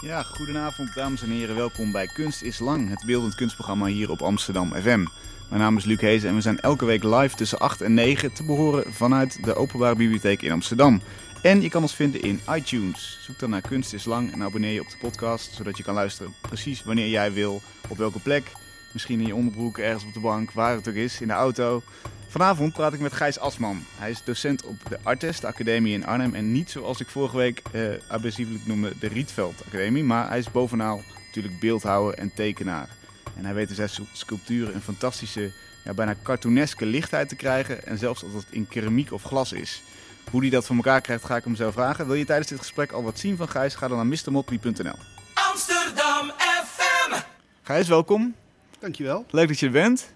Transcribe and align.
Ja, 0.00 0.22
goedenavond 0.22 0.94
dames 0.94 1.22
en 1.22 1.30
heren. 1.30 1.56
Welkom 1.56 1.92
bij 1.92 2.06
Kunst 2.06 2.42
is 2.42 2.58
Lang, 2.58 2.88
het 2.88 3.04
beeldend 3.06 3.34
kunstprogramma 3.34 3.86
hier 3.86 4.10
op 4.10 4.22
Amsterdam 4.22 4.72
FM. 4.74 5.04
Mijn 5.48 5.60
naam 5.60 5.76
is 5.76 5.84
Luc 5.84 6.00
Hezen 6.00 6.28
en 6.28 6.34
we 6.34 6.40
zijn 6.40 6.60
elke 6.60 6.84
week 6.84 7.02
live 7.02 7.36
tussen 7.36 7.58
8 7.58 7.80
en 7.80 7.94
9 7.94 8.32
te 8.32 8.44
behoren 8.44 8.92
vanuit 8.92 9.44
de 9.44 9.54
Openbare 9.54 9.94
Bibliotheek 9.94 10.42
in 10.42 10.52
Amsterdam. 10.52 11.00
En 11.42 11.62
je 11.62 11.68
kan 11.68 11.82
ons 11.82 11.94
vinden 11.94 12.22
in 12.22 12.40
iTunes. 12.54 13.18
Zoek 13.22 13.38
dan 13.38 13.50
naar 13.50 13.60
Kunst 13.60 13.92
is 13.92 14.04
Lang 14.04 14.32
en 14.32 14.42
abonneer 14.42 14.72
je 14.72 14.80
op 14.80 14.90
de 14.90 14.96
podcast, 15.00 15.54
zodat 15.54 15.76
je 15.76 15.82
kan 15.82 15.94
luisteren 15.94 16.34
precies 16.40 16.82
wanneer 16.82 17.08
jij 17.08 17.32
wil, 17.32 17.62
op 17.88 17.96
welke 17.96 18.20
plek. 18.20 18.52
Misschien 18.92 19.20
in 19.20 19.26
je 19.26 19.34
onderbroek, 19.34 19.78
ergens 19.78 20.04
op 20.04 20.12
de 20.12 20.20
bank, 20.20 20.50
waar 20.50 20.74
het 20.74 20.88
ook 20.88 20.94
is, 20.94 21.20
in 21.20 21.28
de 21.28 21.32
auto. 21.32 21.82
Vanavond 22.30 22.72
praat 22.72 22.92
ik 22.92 23.00
met 23.00 23.12
Gijs 23.12 23.38
Asman. 23.38 23.84
Hij 23.98 24.10
is 24.10 24.24
docent 24.24 24.64
op 24.64 24.76
de 24.88 24.98
Artes, 25.02 25.40
de 25.40 25.46
academie 25.46 25.94
in 25.94 26.06
Arnhem. 26.06 26.34
En 26.34 26.52
niet 26.52 26.70
zoals 26.70 27.00
ik 27.00 27.08
vorige 27.08 27.36
week 27.36 27.62
eh, 27.72 27.82
abusievelijk 28.08 28.66
noemde, 28.66 28.92
de 29.00 29.08
Rietveld 29.08 29.62
Academie. 29.66 30.04
Maar 30.04 30.28
hij 30.28 30.38
is 30.38 30.50
bovenal 30.50 31.02
natuurlijk 31.26 31.60
beeldhouwer 31.60 32.14
en 32.14 32.34
tekenaar. 32.34 32.88
En 33.36 33.44
hij 33.44 33.54
weet 33.54 33.68
in 33.68 33.74
zijn 33.74 33.90
sculpturen 34.12 34.74
een 34.74 34.80
fantastische, 34.80 35.52
ja, 35.84 35.94
bijna 35.94 36.14
cartooneske 36.22 36.86
lichtheid 36.86 37.28
te 37.28 37.36
krijgen. 37.36 37.86
En 37.86 37.98
zelfs 37.98 38.24
als 38.24 38.32
het 38.32 38.46
in 38.50 38.68
keramiek 38.68 39.12
of 39.12 39.22
glas 39.22 39.52
is. 39.52 39.82
Hoe 40.30 40.40
hij 40.40 40.50
dat 40.50 40.66
voor 40.66 40.76
elkaar 40.76 41.00
krijgt, 41.00 41.24
ga 41.24 41.36
ik 41.36 41.44
hem 41.44 41.56
zo 41.56 41.70
vragen. 41.70 42.06
Wil 42.06 42.14
je 42.14 42.24
tijdens 42.24 42.48
dit 42.48 42.58
gesprek 42.58 42.92
al 42.92 43.02
wat 43.02 43.18
zien 43.18 43.36
van 43.36 43.48
Gijs? 43.48 43.74
Ga 43.74 43.88
dan 43.88 43.96
naar 43.96 44.06
mrmotley.nl. 44.06 44.98
Amsterdam 45.34 46.30
FM. 46.64 47.14
Gijs, 47.62 47.88
welkom. 47.88 48.34
Dankjewel. 48.78 49.24
Leuk 49.30 49.48
dat 49.48 49.58
je 49.58 49.66
er 49.66 49.72
bent. 49.72 50.12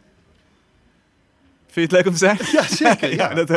Vind 1.74 1.90
je 1.90 1.96
het 1.96 2.04
leuk 2.04 2.14
om 2.14 2.18
te 2.18 2.24
zijn? 2.24 2.38
Ja, 2.52 2.62
zeker. 2.62 3.14
Ja, 3.20 3.34
dat 3.34 3.50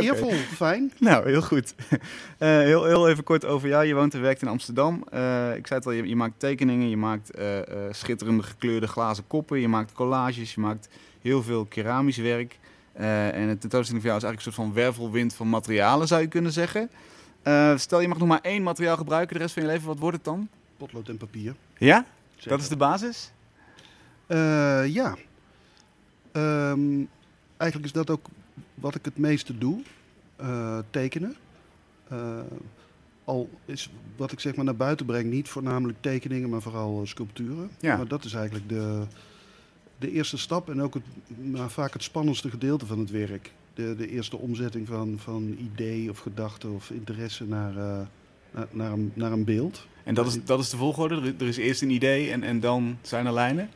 fijn. 0.55 0.91
Nou, 0.99 1.29
heel 1.29 1.41
goed. 1.41 1.73
Eh, 2.37 2.47
heel, 2.47 2.85
heel 2.85 3.09
even 3.09 3.23
kort 3.23 3.45
over 3.45 3.67
jou. 3.67 3.85
Je 3.85 3.93
woont 3.93 4.13
en 4.13 4.21
werkt 4.21 4.41
in 4.41 4.47
Amsterdam. 4.47 5.03
Eh, 5.11 5.55
ik 5.55 5.67
zei 5.67 5.79
het 5.79 5.85
al, 5.85 5.91
je, 5.91 6.07
je 6.07 6.15
maakt 6.15 6.33
tekeningen, 6.37 6.89
je 6.89 6.97
maakt 6.97 7.31
eh, 7.31 7.47
schitterende 7.91 8.43
gekleurde 8.43 8.87
glazen 8.87 9.27
koppen, 9.27 9.59
je 9.59 9.67
maakt 9.67 9.91
collages, 9.91 10.53
je 10.53 10.61
maakt 10.61 10.89
heel 11.21 11.43
veel 11.43 11.65
keramisch 11.65 12.17
werk. 12.17 12.59
en 12.93 13.47
het 13.47 13.61
tentoonstelling 13.61 14.03
voor 14.03 14.11
jou 14.11 14.17
is 14.17 14.23
eigenlijk 14.23 14.35
een 14.35 14.41
soort 14.41 14.55
van 14.55 14.73
wervelwind 14.73 15.33
van 15.33 15.49
materialen, 15.49 16.07
zou 16.07 16.21
je 16.21 16.27
kunnen 16.27 16.51
zeggen. 16.51 16.89
stel, 17.75 17.99
je 18.01 18.07
mag 18.07 18.17
nog 18.17 18.27
maar 18.27 18.41
één 18.41 18.63
materiaal 18.63 18.97
gebruiken 18.97 19.35
de 19.35 19.41
rest 19.41 19.53
van 19.53 19.63
je 19.63 19.69
leven. 19.69 19.87
Wat 19.87 19.99
wordt 19.99 20.15
het 20.15 20.25
dan? 20.25 20.49
Potlood 20.77 21.09
en 21.09 21.17
papier. 21.17 21.55
Ja? 21.77 22.05
Zeker. 22.35 22.49
Dat 22.49 22.59
is 22.59 22.69
de 22.69 22.77
basis? 22.77 23.31
ja. 24.93 25.15
Ehm, 26.31 27.03
eigenlijk 27.57 27.91
is 27.93 27.97
dat 27.97 28.09
ook 28.09 28.25
wat 28.73 28.95
ik 28.95 29.05
het 29.05 29.17
meeste 29.17 29.57
doe. 29.57 29.81
Uh, 30.41 30.77
tekenen. 30.89 31.35
Uh, 32.11 32.39
al 33.23 33.49
is 33.65 33.89
wat 34.15 34.31
ik 34.31 34.39
zeg 34.39 34.55
maar 34.55 34.65
naar 34.65 34.75
buiten 34.75 35.05
breng 35.05 35.31
niet 35.31 35.49
voornamelijk 35.49 35.97
tekeningen, 36.01 36.49
maar 36.49 36.61
vooral 36.61 37.01
uh, 37.01 37.07
sculpturen. 37.07 37.69
Ja. 37.79 37.97
Maar 37.97 38.07
dat 38.07 38.23
is 38.23 38.33
eigenlijk 38.33 38.69
de, 38.69 39.03
de 39.97 40.11
eerste 40.11 40.37
stap 40.37 40.69
en 40.69 40.81
ook 40.81 40.93
het, 40.93 41.03
nou, 41.35 41.69
vaak 41.69 41.93
het 41.93 42.03
spannendste 42.03 42.49
gedeelte 42.49 42.85
van 42.85 42.99
het 42.99 43.09
werk. 43.09 43.51
De, 43.73 43.95
de 43.95 44.09
eerste 44.09 44.37
omzetting 44.37 44.87
van, 44.87 45.15
van 45.19 45.55
idee 45.59 46.09
of 46.09 46.19
gedachte 46.19 46.67
of 46.67 46.89
interesse 46.89 47.45
naar, 47.45 47.73
naar, 48.51 48.67
naar, 48.71 48.91
een, 48.91 49.11
naar 49.13 49.31
een 49.31 49.43
beeld. 49.43 49.87
En 50.03 50.13
dat 50.13 50.27
is, 50.27 50.43
dat 50.45 50.59
is 50.59 50.69
de 50.69 50.77
volgorde? 50.77 51.33
Er 51.39 51.47
is 51.47 51.57
eerst 51.57 51.81
een 51.81 51.89
idee 51.89 52.31
en, 52.31 52.43
en 52.43 52.59
dan 52.59 52.97
zijn 53.01 53.25
er 53.25 53.33
lijnen? 53.33 53.69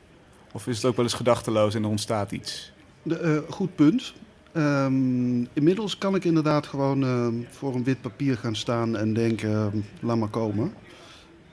Of 0.51 0.67
is 0.67 0.75
het 0.75 0.85
ook 0.85 0.95
wel 0.95 1.05
eens 1.05 1.13
gedachteloos 1.13 1.75
en 1.75 1.83
er 1.83 1.89
ontstaat 1.89 2.31
iets? 2.31 2.70
De, 3.03 3.43
uh, 3.45 3.51
goed 3.51 3.75
punt. 3.75 4.13
Um, 4.57 5.47
inmiddels 5.53 5.97
kan 5.97 6.15
ik 6.15 6.23
inderdaad 6.23 6.67
gewoon 6.67 7.03
uh, 7.03 7.27
voor 7.49 7.75
een 7.75 7.83
wit 7.83 8.01
papier 8.01 8.37
gaan 8.37 8.55
staan 8.55 8.97
en 8.97 9.13
denken, 9.13 9.49
uh, 9.49 9.81
laat 9.99 10.17
maar 10.17 10.29
komen. 10.29 10.73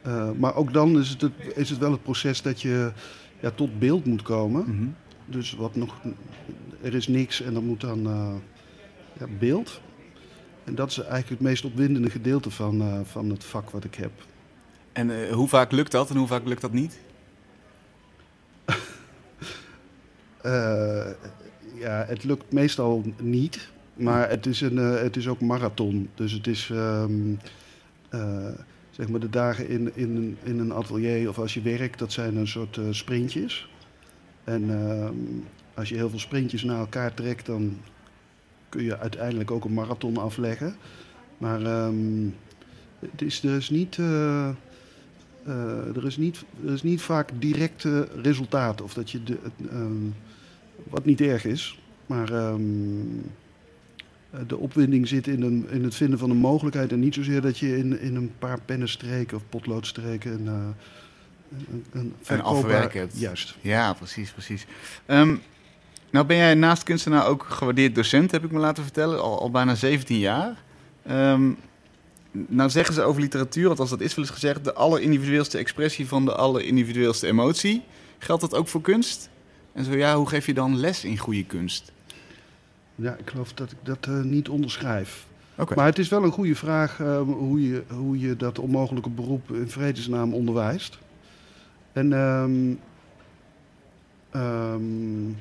Uh, 0.07 0.31
maar 0.39 0.55
ook 0.55 0.73
dan 0.73 0.99
is 0.99 1.09
het, 1.09 1.21
het, 1.21 1.33
is 1.55 1.71
het 1.71 1.79
wel 1.79 1.93
het 1.93 2.03
proces 2.03 2.43
dat 2.43 2.61
je 2.61 2.93
ja, 3.41 3.51
tot 3.51 3.79
beeld 3.79 4.05
moet 4.05 4.23
komen. 4.23 4.61
Mm 4.67 4.77
-hmm. 4.77 4.95
Dus 5.27 5.53
wat 5.53 5.75
nog, 5.75 5.95
er 6.83 6.95
is 6.95 7.09
niks 7.09 7.43
en 7.43 7.55
dan 7.55 7.65
moet 7.65 7.81
dan 7.81 8.03
ja, 9.19 9.27
beeld. 9.39 9.81
En 10.65 10.75
dat 10.75 10.91
is 10.91 10.99
eigenlijk 10.99 11.29
het 11.29 11.41
meest 11.41 11.65
opwindende 11.65 12.11
gedeelte 12.11 12.51
van, 12.51 13.05
van 13.07 13.31
het 13.31 13.45
vak 13.45 13.71
wat 13.71 13.85
ik 13.85 13.95
heb. 13.95 14.11
En 14.93 15.33
hoe 15.33 15.49
vaak 15.49 15.73
lukt 15.73 15.93
dat 15.93 16.11
en 16.11 16.17
hoe 16.17 16.27
vaak 16.27 16.45
lukt 16.45 16.61
dat 16.61 16.73
niet? 16.73 16.99
Uh, 20.45 21.07
ja, 21.79 22.05
het 22.07 22.25
lukt 22.25 22.53
meestal 22.53 23.05
niet. 23.23 23.71
Maar 23.95 24.29
het 24.29 24.47
is, 24.47 24.61
een, 24.61 24.77
uh, 24.77 25.01
het 25.01 25.17
is 25.17 25.29
ook 25.29 25.41
marathon. 25.41 26.09
Dus 26.15 26.33
het 26.33 26.47
is 26.47 26.69
um, 26.73 27.39
uh, 28.15 28.49
zeg 28.91 29.09
maar 29.09 29.21
de 29.21 29.31
dagen 29.31 29.69
in, 29.69 29.97
in, 29.97 30.37
in 30.43 30.59
een 30.59 30.73
atelier 30.73 31.29
of 31.29 31.39
als 31.39 31.55
je 31.55 31.61
werkt, 31.61 31.99
dat 31.99 32.13
zijn 32.13 32.37
een 32.37 32.49
soort 32.49 32.81
sprintjes. 32.91 33.69
En 34.45 34.71
um, 34.71 35.45
als 35.75 35.89
je 35.89 35.95
heel 35.95 36.11
veel 36.11 36.19
sprintjes 36.19 36.63
naar 36.63 36.79
elkaar 36.79 37.15
trekt, 37.15 37.47
dan 37.47 37.77
kun 38.69 38.83
je 38.83 38.99
uiteindelijk 38.99 39.51
ook 39.51 39.65
een 39.65 39.75
marathon 39.75 40.17
afleggen. 40.17 40.77
Maar 41.39 41.87
um, 41.87 42.35
het 42.99 43.23
is 43.23 43.41
dus 43.41 43.71
niet. 43.71 43.97
Er, 45.97 46.07
is 46.07 46.17
niet, 46.17 46.45
er 46.67 46.73
is 46.73 46.83
niet 46.83 47.01
vaak 47.01 47.31
direct 47.39 47.87
resultaat. 48.23 48.83
Of 48.83 48.95
dat 48.95 49.11
je 49.11 49.23
de, 49.23 49.39
wat 50.85 51.05
niet 51.05 51.21
erg 51.21 51.45
is. 51.45 51.79
Maar 52.07 52.33
um, 52.33 53.31
de 54.47 54.57
opwinding 54.57 55.09
zit 55.09 55.27
in, 55.27 55.43
een, 55.43 55.67
in 55.71 55.85
het 55.85 55.95
vinden 55.95 56.19
van 56.19 56.31
een 56.31 56.37
mogelijkheid. 56.37 56.93
En 56.93 57.01
niet 57.01 57.15
zozeer 57.15 57.41
dat 57.41 57.59
je 57.59 57.79
in, 57.79 58.01
in 58.01 58.15
een 58.15 58.33
paar 58.39 58.61
pennenstreken 58.61 59.37
of 59.37 59.43
potloodstreken 59.49 60.33
een, 60.33 60.45
uh, 60.45 60.53
een, 61.71 61.85
een, 61.93 62.15
een 62.27 62.43
afwerk 62.43 62.95
hebt. 62.95 63.19
Juist. 63.19 63.57
Ja, 63.61 63.93
precies, 63.93 64.31
precies. 64.31 64.67
Um, 65.07 65.41
nou 66.11 66.27
ben 66.27 66.37
jij 66.37 66.55
naast 66.55 66.83
kunstenaar 66.83 67.27
ook 67.27 67.47
gewaardeerd 67.49 67.95
docent, 67.95 68.31
heb 68.31 68.45
ik 68.45 68.51
me 68.51 68.59
laten 68.59 68.83
vertellen. 68.83 69.23
Al, 69.23 69.41
al 69.41 69.51
bijna 69.51 69.75
17 69.75 70.19
jaar. 70.19 70.63
Um, 71.11 71.57
nou 72.33 72.71
zeggen 72.71 72.95
ze 72.95 73.03
over 73.03 73.21
literatuur, 73.21 73.69
althans 73.69 73.91
dat 73.91 74.01
is 74.01 74.15
wel 74.15 74.25
eens 74.25 74.35
gezegd... 74.35 74.65
de 74.65 74.75
allerindividueelste 74.75 75.59
expressie 75.59 76.09
van 76.09 76.25
de 76.25 76.35
allerindividueelste 76.35 77.27
emotie. 77.27 77.83
Geldt 78.19 78.41
dat 78.41 78.55
ook 78.55 78.69
voor 78.69 78.81
kunst? 78.81 79.29
En 79.79 79.85
zo 79.85 79.97
ja, 79.97 80.17
hoe 80.17 80.29
geef 80.29 80.47
je 80.47 80.55
dan 80.55 80.77
les 80.77 81.05
in 81.05 81.19
goede 81.19 81.45
kunst? 81.45 81.93
Ja, 82.95 83.15
ik 83.15 83.31
geloof 83.31 83.53
dat 83.53 83.71
ik 83.71 83.77
dat 83.83 84.07
uh, 84.09 84.23
niet 84.23 84.49
onderschrijf. 84.49 85.27
Okay. 85.57 85.77
Maar 85.77 85.87
het 85.87 85.99
is 85.99 86.09
wel 86.09 86.25
een 86.25 86.31
goede 86.31 86.55
vraag 86.55 86.99
uh, 86.99 87.21
hoe, 87.21 87.69
je, 87.69 87.83
hoe 87.89 88.19
je 88.19 88.37
dat 88.37 88.59
onmogelijke 88.59 89.11
beroep 89.11 89.51
in 89.53 89.69
vredesnaam 89.69 90.35
onderwijst. 90.35 90.99
En 91.93 92.13
um, 92.13 92.81
um, 94.35 95.37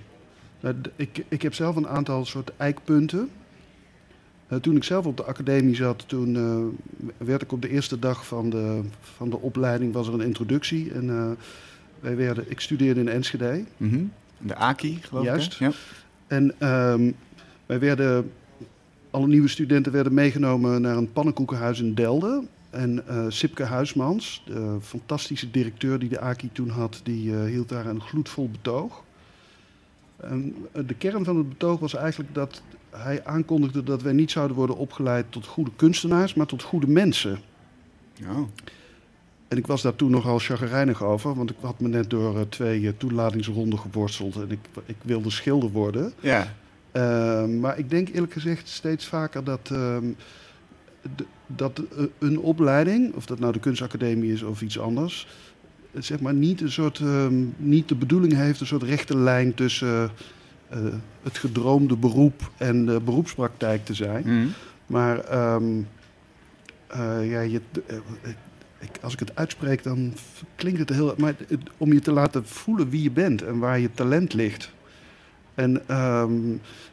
ik, 0.95 1.25
ik 1.27 1.41
heb 1.41 1.53
zelf 1.53 1.75
een 1.75 1.87
aantal 1.87 2.25
soort 2.25 2.51
eikpunten. 2.57 3.29
Uh, 4.49 4.59
toen 4.59 4.75
ik 4.75 4.83
zelf 4.83 5.05
op 5.05 5.17
de 5.17 5.23
academie 5.23 5.75
zat, 5.75 6.03
toen 6.07 6.33
werd 7.17 7.41
ik 7.41 7.51
op 7.51 7.61
de 7.61 7.69
eerste 7.69 7.99
dag 7.99 8.25
van 8.25 8.49
de, 8.49 8.81
van 9.01 9.29
de 9.29 9.39
opleiding 9.39 9.93
was 9.93 10.07
er 10.07 10.13
een 10.13 10.21
introductie. 10.21 10.91
En 10.91 11.37
wij 11.99 12.15
werden, 12.15 12.51
ik 12.51 12.59
studeerde 12.59 12.99
in 12.99 13.09
Enschede. 13.09 13.63
Mm 13.77 13.89
-hmm. 13.89 14.11
De 14.37 14.55
AKI, 14.55 14.99
geloof 15.01 15.23
Juist. 15.23 15.53
ik. 15.53 15.59
Ja. 15.59 15.71
En 16.27 16.67
um, 16.67 17.15
wij 17.65 17.79
werden, 17.79 18.31
alle 19.11 19.27
nieuwe 19.27 19.47
studenten 19.47 19.91
werden 19.91 20.13
meegenomen 20.13 20.81
naar 20.81 20.97
een 20.97 21.11
pannenkoekenhuis 21.11 21.79
in 21.79 21.93
Delden. 21.93 22.47
En 22.69 23.03
uh, 23.09 23.25
Sipke 23.27 23.63
Huismans, 23.63 24.43
de 24.45 24.77
fantastische 24.81 25.51
directeur 25.51 25.99
die 25.99 26.09
de 26.09 26.19
AKI 26.19 26.49
toen 26.51 26.69
had, 26.69 26.99
die 27.03 27.29
uh, 27.29 27.43
hield 27.43 27.69
daar 27.69 27.85
een 27.85 28.01
gloedvol 28.01 28.49
betoog. 28.49 29.03
En 30.17 30.55
de 30.85 30.93
kern 30.93 31.23
van 31.25 31.37
het 31.37 31.49
betoog 31.49 31.79
was 31.79 31.95
eigenlijk 31.95 32.33
dat 32.33 32.61
hij 32.89 33.25
aankondigde 33.25 33.83
dat 33.83 34.01
wij 34.01 34.13
niet 34.13 34.31
zouden 34.31 34.57
worden 34.57 34.77
opgeleid 34.77 35.25
tot 35.29 35.45
goede 35.45 35.71
kunstenaars, 35.75 36.33
maar 36.33 36.45
tot 36.45 36.63
goede 36.63 36.87
mensen. 36.87 37.39
Oh. 38.21 38.47
En 39.47 39.57
ik 39.57 39.67
was 39.67 39.81
daar 39.81 39.95
toen 39.95 40.11
nogal 40.11 40.39
chagrijnig 40.39 41.03
over, 41.03 41.35
want 41.35 41.49
ik 41.49 41.55
had 41.61 41.79
me 41.79 41.87
net 41.87 42.09
door 42.09 42.35
uh, 42.35 42.41
twee 42.49 42.81
uh, 42.81 42.91
toelatingsronden 42.97 43.79
geworsteld 43.79 44.35
en 44.35 44.51
ik, 44.51 44.59
ik 44.85 44.95
wilde 45.01 45.29
schilder 45.29 45.69
worden. 45.69 46.13
Ja. 46.19 46.53
Uh, 46.93 47.45
maar 47.45 47.77
ik 47.77 47.89
denk 47.89 48.09
eerlijk 48.09 48.33
gezegd 48.33 48.67
steeds 48.67 49.05
vaker 49.05 49.43
dat, 49.43 49.67
de, 49.67 50.13
dat 51.47 51.81
een 52.19 52.39
opleiding, 52.39 53.13
of 53.13 53.25
dat 53.25 53.39
nou 53.39 53.53
de 53.53 53.59
kunstacademie 53.59 54.33
is 54.33 54.43
of 54.43 54.61
iets 54.61 54.79
anders, 54.79 55.27
zeg 55.93 56.19
maar 56.19 56.33
niet 56.33 56.61
een 56.61 56.71
soort, 56.71 56.99
um, 56.99 57.53
niet 57.57 57.87
de 57.87 57.95
bedoeling 57.95 58.33
heeft 58.33 58.59
een 58.59 58.67
soort 58.67 58.83
rechte 58.83 59.17
lijn 59.17 59.53
tussen 59.53 60.11
het 61.23 61.37
gedroomde 61.37 61.95
beroep 61.95 62.51
en 62.57 62.85
de 62.85 63.01
beroepspraktijk 63.05 63.85
te 63.85 63.93
zijn. 63.93 64.23
Mm. 64.25 64.53
Maar 64.85 65.53
um, 65.55 65.87
ja, 67.21 67.41
je, 67.41 67.61
ik, 68.79 68.89
als 69.01 69.13
ik 69.13 69.19
het 69.19 69.35
uitspreek, 69.35 69.83
dan 69.83 70.13
klinkt 70.55 70.79
het 70.79 70.89
heel. 70.89 71.13
Maar 71.17 71.35
het, 71.47 71.59
om 71.77 71.93
je 71.93 71.99
te 71.99 72.11
laten 72.11 72.45
voelen 72.45 72.89
wie 72.89 73.01
je 73.01 73.11
bent 73.11 73.43
en 73.43 73.59
waar 73.59 73.79
je 73.79 73.91
talent 73.91 74.33
ligt. 74.33 74.71
En 75.57 75.87
ehm, 75.87 76.33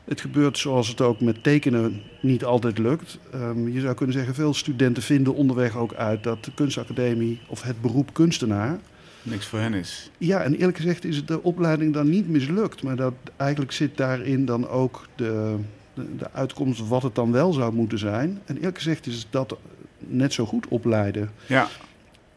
het 0.05 0.21
gebeurt 0.21 0.59
zoals 0.59 0.89
het 0.89 1.01
ook 1.01 1.21
met 1.21 1.43
tekenen 1.43 2.03
niet 2.21 2.45
altijd 2.45 2.79
lukt. 2.79 3.19
Ehm, 3.33 3.69
je 3.69 3.81
zou 3.81 3.95
kunnen 3.95 4.17
zeggen, 4.17 4.35
veel 4.35 4.55
studenten 4.55 5.03
vinden 5.03 5.35
onderweg 5.35 5.77
ook 5.77 5.95
uit 5.95 6.23
dat 6.23 6.45
de 6.45 6.55
kunstacademie 6.55 7.41
of 7.49 7.63
het 7.63 7.81
beroep 7.81 8.15
kunstenaar. 8.15 8.79
Niks 9.23 9.47
voor 9.47 9.59
hen 9.59 9.75
is. 9.75 10.11
Ja, 10.19 10.43
en 10.43 10.55
eerlijk 10.55 10.77
gezegd 10.77 11.05
is 11.05 11.17
het 11.17 11.29
de 11.29 11.43
opleiding 11.43 11.93
dan 11.93 12.11
niet 12.11 12.29
mislukt. 12.29 12.83
Maar 12.83 12.97
dat, 12.97 13.15
eigenlijk 13.37 13.73
zit 13.73 13.97
daarin 13.97 14.45
dan 14.45 14.69
ook 14.69 15.07
de, 15.15 15.57
de, 15.95 16.17
de 16.17 16.33
uitkomst 16.33 16.89
wat 16.89 17.03
het 17.03 17.15
dan 17.15 17.33
wel 17.33 17.53
zou 17.53 17.75
moeten 17.75 17.99
zijn. 17.99 18.41
En 18.45 18.57
eerlijk 18.57 18.77
gezegd 18.77 19.07
is 19.07 19.27
dat 19.31 19.57
net 20.09 20.33
zo 20.33 20.47
goed 20.47 20.69
opleiden. 20.69 21.31
Ja, 21.47 21.69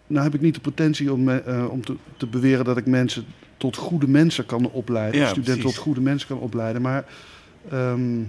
Nou 0.08 0.24
heb 0.24 0.34
ik 0.34 0.42
niet 0.42 0.56
de 0.56 0.62
potentie 0.62 1.14
om, 1.14 1.30
eh, 1.30 1.68
om 1.69 1.86
te, 1.86 1.96
te 2.18 2.28
beweren 2.28 2.66
dat 2.66 2.78
ik 2.78 2.86
mensen 2.86 3.25
tot 3.58 3.75
goede 3.75 4.08
mensen 4.08 4.46
kan 4.46 4.72
opleiden. 4.72 5.19
Ja, 5.19 5.28
studenten 5.28 5.64
tot 5.64 5.78
goede 5.78 6.02
mensen 6.02 6.28
kan 6.28 6.40
opleiden. 6.40 6.81
Maar 6.81 7.06
ehm, 7.69 8.22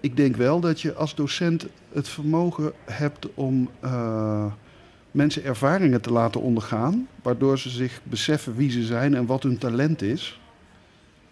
ik 0.00 0.16
denk 0.16 0.36
wel 0.36 0.60
dat 0.60 0.80
je 0.80 0.94
als 0.94 1.14
docent 1.14 1.66
het 1.92 2.08
vermogen 2.08 2.72
hebt 2.84 3.34
om 3.34 3.70
eh, 3.80 4.46
mensen 5.10 5.44
ervaringen 5.44 6.00
te 6.00 6.12
laten 6.12 6.40
ondergaan. 6.40 7.08
Waardoor 7.22 7.58
ze 7.58 7.70
zich 7.70 8.00
beseffen 8.02 8.56
wie 8.56 8.70
ze 8.70 8.82
zijn 8.82 9.14
en 9.14 9.26
wat 9.26 9.42
hun 9.42 9.58
talent 9.58 10.02
is. 10.02 10.40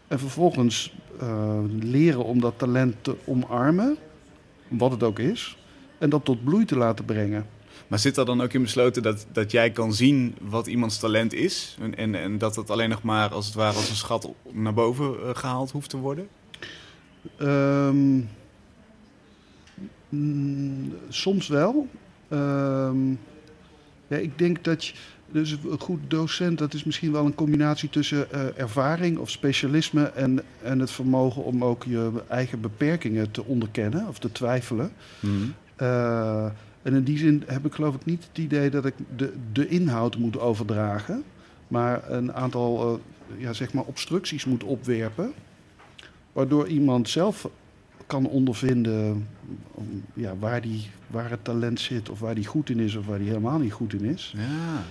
En 0.08 0.18
vervolgens 0.18 0.94
eh, 1.20 1.58
leren 1.80 2.24
om 2.24 2.40
dat 2.40 2.54
talent 2.56 2.94
te 3.00 3.16
omarmen, 3.24 3.96
wat 4.68 4.90
het 4.90 5.02
ook 5.02 5.18
is. 5.18 5.58
En 5.98 6.10
dat 6.10 6.24
tot 6.24 6.44
bloei 6.44 6.64
te 6.64 6.76
laten 6.76 7.04
brengen. 7.04 7.46
maar 7.86 7.98
zit 7.98 8.16
er 8.16 8.24
dan 8.24 8.40
ook 8.40 8.52
in 8.52 8.62
besloten 8.62 9.02
dat, 9.02 9.26
dat 9.32 9.50
jij 9.50 9.70
kan 9.70 9.94
zien 9.94 10.34
wat 10.40 10.66
iemands 10.66 10.98
talent 10.98 11.32
is? 11.32 11.76
En, 11.80 11.96
en, 11.96 12.14
en 12.14 12.38
dat 12.38 12.56
het 12.56 12.70
alleen 12.70 12.88
nog 12.88 13.02
maar 13.02 13.30
als 13.30 13.46
het 13.46 13.54
ware 13.54 13.76
als 13.76 13.90
een 13.90 13.96
schat 13.96 14.28
naar 14.52 14.74
boven 14.74 15.14
eh, 15.22 15.34
gehaald 15.34 15.70
hoeft 15.70 15.90
te 15.90 15.96
worden? 15.96 16.28
Ehm, 17.36 18.20
mm, 20.08 20.94
soms 21.08 21.48
wel. 21.48 21.88
Ehm, 22.28 23.10
ja, 24.06 24.16
ik 24.16 24.38
denk 24.38 24.64
dat 24.64 24.84
je, 24.84 24.94
dus 25.30 25.50
een 25.50 25.80
goed 25.80 26.00
docent, 26.08 26.58
dat 26.58 26.74
is 26.74 26.84
misschien 26.84 27.12
wel 27.12 27.24
een 27.24 27.34
combinatie 27.34 27.90
tussen 27.90 28.32
eh, 28.32 28.58
ervaring 28.58 29.18
of 29.18 29.30
specialisme 29.30 30.04
en, 30.04 30.42
en 30.62 30.78
het 30.78 30.90
vermogen 30.90 31.44
om 31.44 31.64
ook 31.64 31.84
je 31.84 32.10
eigen 32.28 32.60
beperkingen 32.60 33.30
te 33.30 33.44
onderkennen 33.44 34.08
of 34.08 34.18
te 34.18 34.32
twijfelen. 34.32 34.92
Eh, 35.76 36.44
en 36.82 36.94
in 36.94 37.02
die 37.02 37.18
zin 37.18 37.42
heb 37.46 37.66
ik 37.66 37.74
geloof 37.74 37.94
ik 37.94 38.04
niet 38.04 38.26
het 38.28 38.38
idee 38.38 38.70
dat 38.70 38.84
ik 38.84 38.94
de, 39.16 39.32
de 39.52 39.68
inhoud 39.68 40.16
moet 40.16 40.38
overdragen, 40.38 41.24
maar 41.68 42.10
een 42.10 42.32
aantal 42.32 43.00
eh, 43.36 43.40
ja, 43.42 43.52
zeg 43.52 43.72
maar 43.72 43.84
obstructies 43.84 44.44
moet 44.44 44.64
opwerpen, 44.64 45.32
waardoor 46.32 46.66
iemand 46.68 47.08
zelf 47.08 47.48
kan 48.06 48.26
ondervinden 48.26 49.28
um, 49.78 50.04
ja, 50.14 50.36
waar, 50.38 50.60
die, 50.60 50.90
waar 51.06 51.30
het 51.30 51.44
talent 51.44 51.80
zit, 51.80 52.08
of 52.08 52.20
waar 52.20 52.34
die 52.34 52.46
goed 52.46 52.70
in 52.70 52.80
is, 52.80 52.94
of 52.94 53.06
waar 53.06 53.18
die 53.18 53.28
helemaal 53.28 53.58
niet 53.58 53.72
goed 53.72 53.92
in 53.92 54.04
is. 54.04 54.34
Ja. 54.36 54.82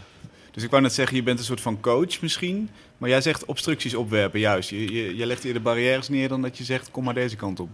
Dus 0.51 0.63
ik 0.63 0.69
wou 0.69 0.81
net 0.81 0.93
zeggen, 0.93 1.15
je 1.15 1.23
bent 1.23 1.39
een 1.39 1.45
soort 1.45 1.61
van 1.61 1.79
coach 1.79 2.21
misschien. 2.21 2.69
Maar 2.97 3.09
jij 3.09 3.21
zegt 3.21 3.45
obstructies 3.45 3.95
opwerpen, 3.95 4.39
juist. 4.39 4.69
Je, 4.69 4.93
je, 4.93 5.15
je 5.15 5.25
legt 5.25 5.43
eerder 5.43 5.61
barrières 5.61 6.09
neer 6.09 6.27
dan 6.27 6.41
dat 6.41 6.57
je 6.57 6.63
zegt, 6.63 6.91
kom 6.91 7.03
maar 7.03 7.13
deze 7.13 7.35
kant 7.35 7.59
op. 7.59 7.69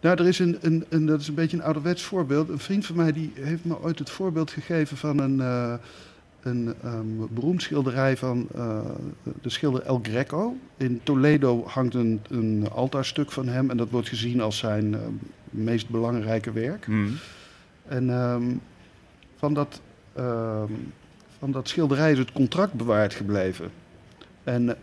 Nou, 0.00 0.18
er 0.18 0.26
is 0.26 0.38
een, 0.38 0.58
een, 0.60 0.84
een, 0.88 1.06
dat 1.06 1.20
is 1.20 1.28
een 1.28 1.34
beetje 1.34 1.56
een 1.56 1.62
ouderwets 1.62 2.02
voorbeeld. 2.02 2.48
Een 2.48 2.58
vriend 2.58 2.86
van 2.86 2.96
mij 2.96 3.12
die 3.12 3.32
heeft 3.34 3.64
me 3.64 3.80
ooit 3.80 3.98
het 3.98 4.10
voorbeeld 4.10 4.50
gegeven 4.50 4.96
van 4.96 5.18
een, 5.18 5.40
eh, 5.40 5.74
een 6.42 6.74
ehm, 6.82 7.06
beroemd 7.30 7.62
schilderij 7.62 8.16
van 8.16 8.48
eh, 8.54 8.80
de 9.42 9.50
schilder 9.50 9.82
El 9.82 10.00
Greco. 10.02 10.56
In 10.76 11.00
Toledo 11.02 11.64
hangt 11.66 11.94
een, 11.94 12.20
een 12.28 12.68
altaarstuk 12.72 13.32
van 13.32 13.48
hem 13.48 13.70
en 13.70 13.76
dat 13.76 13.90
wordt 13.90 14.08
gezien 14.08 14.40
als 14.40 14.58
zijn 14.58 14.94
eh, 14.94 15.00
meest 15.50 15.88
belangrijke 15.88 16.52
werk. 16.52 16.84
Hmm. 16.84 17.16
En 17.88 18.10
ehm, 18.10 18.44
van, 19.36 19.54
dat, 19.54 19.80
ehm, 20.12 20.72
van 21.38 21.52
dat 21.52 21.68
schilderij 21.68 22.12
is 22.12 22.18
het 22.18 22.32
contract 22.32 22.72
bewaard 22.72 23.14
gebleven. 23.14 23.70
En 24.44 24.76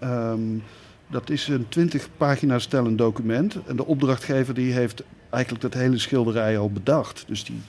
dat 1.08 1.30
is 1.30 1.48
een 1.48 1.70
20 1.70 2.10
pagina's 2.18 2.66
tellend 2.66 2.98
document. 2.98 3.58
En 3.66 3.76
de 3.76 3.86
opdrachtgever 3.86 4.54
die 4.54 4.74
heeft 4.74 5.04
eigenlijk 5.30 5.64
dat 5.64 5.82
hele 5.82 5.98
schilderij 5.98 6.58
al 6.58 6.72
bedacht. 6.72 7.24
Dus 7.28 7.44
die, 7.44 7.62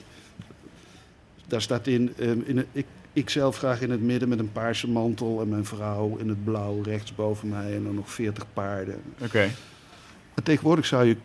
daar 1.47 1.61
staat 1.61 1.87
in, 1.87 2.13
ehm, 2.17 2.39
in 2.45 2.65
ik, 2.71 2.85
ik 3.13 3.29
zelf 3.29 3.57
graag 3.57 3.81
in 3.81 3.91
het 3.91 4.01
midden 4.01 4.29
met 4.29 4.39
een 4.39 4.51
paarse 4.51 4.89
mantel 4.89 5.41
en 5.41 5.49
mijn 5.49 5.65
vrouw 5.65 6.17
in 6.17 6.29
het 6.29 6.43
blauw 6.43 6.81
rechts 6.81 7.15
boven 7.15 7.49
mij 7.49 7.75
en 7.75 7.83
dan 7.83 7.95
nog 7.95 8.11
40 8.11 8.45
paarden. 8.53 9.01
Oké. 9.21 9.49
En 10.33 10.43
tegenwoordig 10.43 10.85
zou 10.85 11.05
je, 11.05 11.17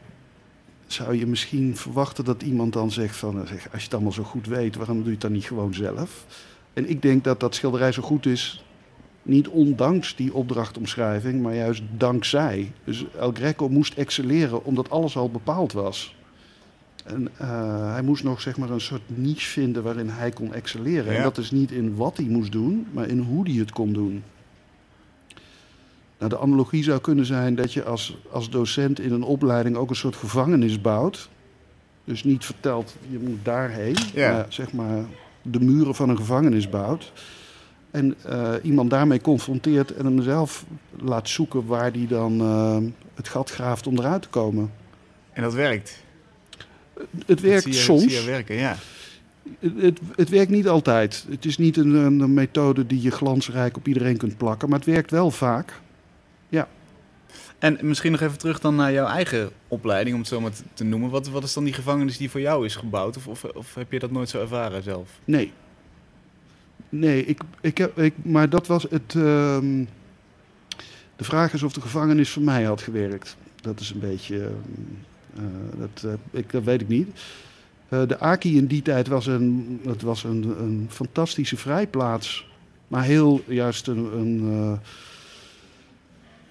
zou 0.86 1.16
je 1.16 1.26
misschien 1.26 1.76
verwachten 1.76 2.24
dat 2.24 2.42
iemand 2.42 2.72
dan 2.72 2.90
zegt 2.90 3.16
van... 3.16 3.40
eh, 3.40 3.46
zeg, 3.46 3.68
als 3.72 3.78
je 3.78 3.84
het 3.84 3.94
allemaal 3.94 4.12
zo 4.12 4.22
goed 4.22 4.46
weet, 4.46 4.76
waarom 4.76 4.96
doe 4.96 5.04
je 5.06 5.10
het 5.12 5.20
dan 5.20 5.32
niet 5.32 5.44
gewoon 5.44 5.74
zelf? 5.74 6.26
En 6.72 6.88
ik 6.88 7.02
denk 7.02 7.24
dat 7.24 7.40
dat 7.40 7.54
schilderij 7.54 7.92
zo 7.92 8.02
goed 8.02 8.26
is, 8.26 8.64
niet 9.22 9.48
ondanks 9.48 10.16
die 10.16 10.34
opdrachtomschrijving, 10.34 11.42
maar 11.42 11.54
juist 11.54 11.82
dankzij. 11.96 12.72
Dus 12.84 13.04
El 13.18 13.32
Greco 13.32 13.68
moest 13.68 13.94
excelleren 13.94 14.64
omdat 14.64 14.90
alles 14.90 15.16
al 15.16 15.30
bepaald 15.30 15.72
was. 15.72 16.16
En 17.04 17.28
eh, 17.36 17.92
hij 17.92 18.02
moest 18.02 18.24
nog 18.24 18.40
zeg 18.40 18.56
maar, 18.56 18.70
een 18.70 18.80
soort 18.80 19.02
niche 19.06 19.48
vinden 19.48 19.82
waarin 19.82 20.08
hij 20.08 20.30
kon 20.30 20.54
excelleren. 20.54 21.12
Ja. 21.12 21.18
En 21.18 21.22
dat 21.22 21.38
is 21.38 21.50
niet 21.50 21.70
in 21.70 21.96
wat 21.96 22.16
hij 22.16 22.26
moest 22.26 22.52
doen, 22.52 22.86
maar 22.92 23.08
in 23.08 23.18
hoe 23.18 23.48
hij 23.48 23.58
het 23.58 23.72
kon 23.72 23.92
doen. 23.92 24.22
Nou, 26.18 26.30
de 26.30 26.40
analogie 26.40 26.82
zou 26.82 27.00
kunnen 27.00 27.26
zijn 27.26 27.54
dat 27.54 27.72
je 27.72 27.84
als, 27.84 28.16
als 28.30 28.50
docent 28.50 29.00
in 29.00 29.12
een 29.12 29.22
opleiding 29.22 29.76
ook 29.76 29.90
een 29.90 29.96
soort 29.96 30.16
gevangenis 30.16 30.80
bouwt. 30.80 31.28
Dus 32.04 32.24
niet 32.24 32.44
vertelt, 32.44 32.96
je 33.10 33.18
moet 33.18 33.38
daarheen, 33.44 33.96
Ja. 34.14 34.32
maar 34.32 34.46
zeg 34.48 34.72
maar 34.72 35.04
de 35.42 35.60
muren 35.60 35.94
van 35.94 36.08
een 36.08 36.16
gevangenis 36.16 36.68
bouwt. 36.68 37.12
En 37.92 38.14
eh, 38.22 38.52
iemand 38.62 38.90
daarmee 38.90 39.20
confronteert 39.20 39.94
en 39.94 40.04
hem 40.04 40.22
zelf 40.22 40.64
laat 40.98 41.28
zoeken 41.28 41.66
waar 41.66 41.92
hij 41.92 42.06
dan 42.08 42.40
eh, 42.40 42.76
het 43.14 43.28
gat 43.28 43.50
graaft 43.50 43.86
om 43.86 43.98
eruit 43.98 44.22
te 44.22 44.28
komen. 44.28 44.72
En 45.32 45.42
dat 45.42 45.54
werkt. 45.54 46.02
Het 47.26 47.40
werkt 47.40 47.64
je, 47.64 47.72
soms. 47.72 48.24
Werken, 48.24 48.54
ja. 48.54 48.76
Het, 49.58 49.72
het, 49.76 50.00
het 50.16 50.28
werkt 50.28 50.50
niet 50.50 50.68
altijd. 50.68 51.26
Het 51.28 51.44
is 51.44 51.58
niet 51.58 51.76
een, 51.76 51.94
een, 51.94 52.34
methode 52.34 52.86
die 52.86 53.02
je 53.02 53.10
glansrijk 53.10 53.76
op 53.76 53.88
iedereen 53.88 54.16
kunt 54.16 54.36
plakken, 54.36 54.68
maar 54.68 54.78
het 54.78 54.88
werkt 54.88 55.10
wel 55.10 55.30
vaak. 55.30 55.80
En 57.62 57.78
misschien 57.80 58.12
nog 58.12 58.20
even 58.20 58.38
terug 58.38 58.60
dan 58.60 58.74
naar 58.74 58.92
jouw 58.92 59.06
eigen 59.06 59.50
opleiding, 59.68 60.14
om 60.14 60.20
het 60.20 60.30
zo 60.30 60.40
maar 60.40 60.50
te- 60.50 60.62
te 60.74 60.84
noemen. 60.84 61.10
Wat, 61.10 61.28
wat 61.28 61.42
is 61.42 61.52
dan 61.52 61.64
die 61.64 61.72
gevangenis 61.72 62.16
die 62.16 62.30
voor 62.30 62.40
jou 62.40 62.64
is 62.64 62.76
gebouwd? 62.76 63.16
Of, 63.16 63.26
of, 63.26 63.44
of 63.44 63.74
heb 63.74 63.92
je 63.92 63.98
dat 63.98 64.10
nooit 64.10 64.28
zo 64.28 64.40
ervaren 64.40 64.82
zelf? 64.82 65.08
Nee. 65.24 65.52
Nee, 66.94 67.24
ik, 67.24 67.40
ik 67.60 67.78
heb, 67.78 67.98
ik, 67.98 68.14
maar 68.22 68.48
dat 68.48 68.66
was 68.66 68.82
het. 68.82 69.14
ehm, 69.14 69.84
de 71.16 71.24
vraag 71.24 71.52
is 71.52 71.62
of 71.62 71.72
de 71.72 71.80
gevangenis 71.80 72.30
voor 72.30 72.42
mij 72.42 72.62
had 72.62 72.82
gewerkt. 72.82 73.36
Dat 73.60 73.80
is 73.80 73.90
een 73.90 74.00
beetje. 74.00 74.36
ehm, 74.38 75.44
eh, 75.44 75.78
dat, 75.78 76.04
eh, 76.04 76.40
ik, 76.40 76.52
dat 76.52 76.64
weet 76.64 76.80
ik 76.80 76.88
niet. 76.88 77.08
Eh, 77.88 78.06
de 78.06 78.18
Aki 78.18 78.56
in 78.56 78.66
die 78.66 78.82
tijd 78.82 79.08
was 79.08 79.26
een, 79.26 79.80
het 79.86 80.02
was 80.02 80.24
een, 80.24 80.54
een 80.58 80.86
fantastische 80.90 81.56
vrijplaats. 81.56 82.46
Maar 82.88 83.04
heel 83.04 83.42
juist 83.46 83.86
een. 83.86 84.18
een 84.18 84.78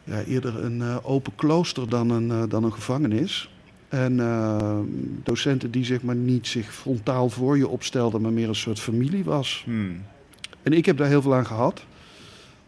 ja, 0.04 0.24
eerder 0.24 0.64
een 0.64 1.04
open 1.04 1.36
klooster 1.36 1.90
dan 1.90 2.10
een, 2.10 2.50
dan 2.50 2.64
een 2.64 2.74
gevangenis. 2.74 3.50
En 3.92 4.20
eh, 4.20 4.80
docenten 5.24 5.72
die 5.72 5.86
zeg 5.86 6.02
maar 6.02 6.16
niet 6.16 6.48
zich 6.48 6.74
frontaal 6.74 7.30
voor 7.30 7.58
je 7.58 7.68
opstelden, 7.68 8.22
maar 8.22 8.34
meer 8.34 8.48
een 8.48 8.56
soort 8.56 8.80
familie 8.80 9.24
was. 9.24 9.62
Hmm. 9.66 10.02
En 10.64 10.74
ik 10.74 10.86
heb 10.86 10.98
daar 10.98 11.08
heel 11.08 11.22
veel 11.22 11.36
aan 11.36 11.46
gehad. 11.46 11.86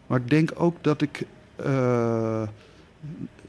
Maar 0.06 0.20
ik 0.20 0.30
denk 0.30 0.50
ook 0.54 0.76
dat 0.80 1.02
ik. 1.02 1.26
eh, 1.56 2.42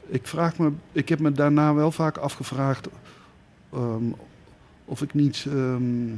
ik, 0.08 0.26
vraag 0.26 0.58
me, 0.58 0.72
ik 0.92 1.08
heb 1.08 1.18
me 1.18 1.32
daarna 1.32 1.74
wel 1.74 1.90
vaak 1.92 2.16
afgevraagd. 2.16 2.88
ehm, 3.72 4.04
of, 4.84 5.02
ik 5.02 5.14
niet, 5.14 5.46
ehm, 5.48 6.08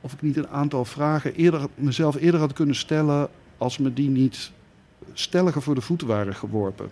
of 0.00 0.12
ik 0.12 0.22
niet 0.22 0.36
een 0.36 0.48
aantal 0.48 0.84
vragen 0.84 1.34
eerder, 1.34 1.66
mezelf 1.74 2.16
eerder 2.16 2.40
had 2.40 2.52
kunnen 2.52 2.74
stellen. 2.74 3.28
als 3.58 3.78
me 3.78 3.92
die 3.92 4.08
niet 4.08 4.50
stelliger 5.12 5.62
voor 5.62 5.74
de 5.74 5.80
voeten 5.80 6.06
waren 6.06 6.34
geworpen. 6.34 6.90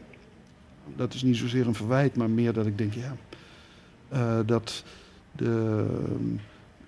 Dat 0.96 1.14
is 1.14 1.22
niet 1.22 1.36
zozeer 1.36 1.66
een 1.66 1.74
verwijt, 1.74 2.16
maar 2.16 2.30
meer 2.30 2.52
dat 2.52 2.66
ik 2.66 2.78
denk, 2.78 2.92
ja. 2.94 3.16
eh, 4.08 4.38
dat 4.46 4.84
de, 5.32 5.86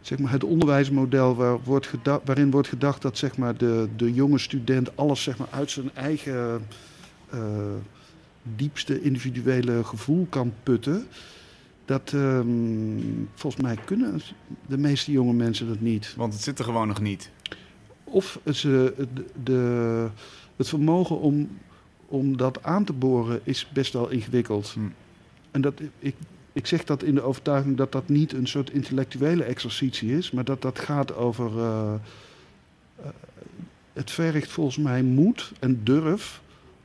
zeg 0.06 0.18
maar, 0.18 0.32
het 0.32 0.44
onderwijsmodel 0.44 1.34
waar 1.34 1.62
wordt 1.62 1.90
waarin 2.02 2.50
wordt 2.50 2.68
gedacht 2.68 3.02
dat 3.02 3.18
zeg 3.18 3.36
maar, 3.36 3.56
de, 3.56 3.88
de 3.96 4.12
jonge 4.12 4.38
student 4.38 4.96
alles 4.96 5.22
zeg 5.22 5.38
maar, 5.38 5.48
uit 5.50 5.70
zijn 5.70 5.90
eigen 5.94 6.66
eh, 7.30 7.40
diepste 8.42 9.02
individuele 9.02 9.84
gevoel 9.84 10.26
kan 10.30 10.52
putten. 10.62 11.06
Dat 11.84 12.12
ehm, 12.12 12.46
volgens 13.34 13.62
mij 13.62 13.76
kunnen 13.84 14.20
de 14.66 14.78
meeste 14.78 15.12
jonge 15.12 15.32
mensen 15.32 15.68
dat 15.68 15.80
niet. 15.80 16.14
Want 16.16 16.32
het 16.32 16.42
zit 16.42 16.58
er 16.58 16.64
gewoon 16.64 16.88
nog 16.88 17.00
niet. 17.00 17.30
Of 18.04 18.40
ze, 18.52 18.94
de, 18.96 19.25
de, 19.42 20.08
het 20.56 20.68
vermogen 20.68 21.20
om, 21.20 21.48
om 22.06 22.36
dat 22.36 22.62
aan 22.62 22.84
te 22.84 22.92
boren 22.92 23.40
is 23.44 23.68
best 23.72 23.92
wel 23.92 24.08
ingewikkeld. 24.08 24.68
Hm. 24.68 24.80
en 25.50 25.60
dat, 25.60 25.80
ik, 25.98 26.14
ik 26.56 26.66
zeg 26.66 26.84
dat 26.84 27.02
in 27.02 27.14
de 27.14 27.22
overtuiging 27.22 27.76
dat 27.76 27.92
dat 27.92 28.08
niet 28.08 28.32
een 28.32 28.46
soort 28.46 28.70
intellectuele 28.70 29.44
exercitie 29.44 30.16
is, 30.16 30.30
maar 30.30 30.44
dat 30.44 30.62
dat 30.62 30.78
gaat 30.78 31.14
over. 31.16 31.58
eh, 31.58 31.94
eh, 32.96 33.06
het 33.92 34.10
vergt 34.10 34.50
volgens 34.50 34.76
mij 34.76 35.02
moed 35.02 35.52
en 35.60 35.80
durf 35.84 36.40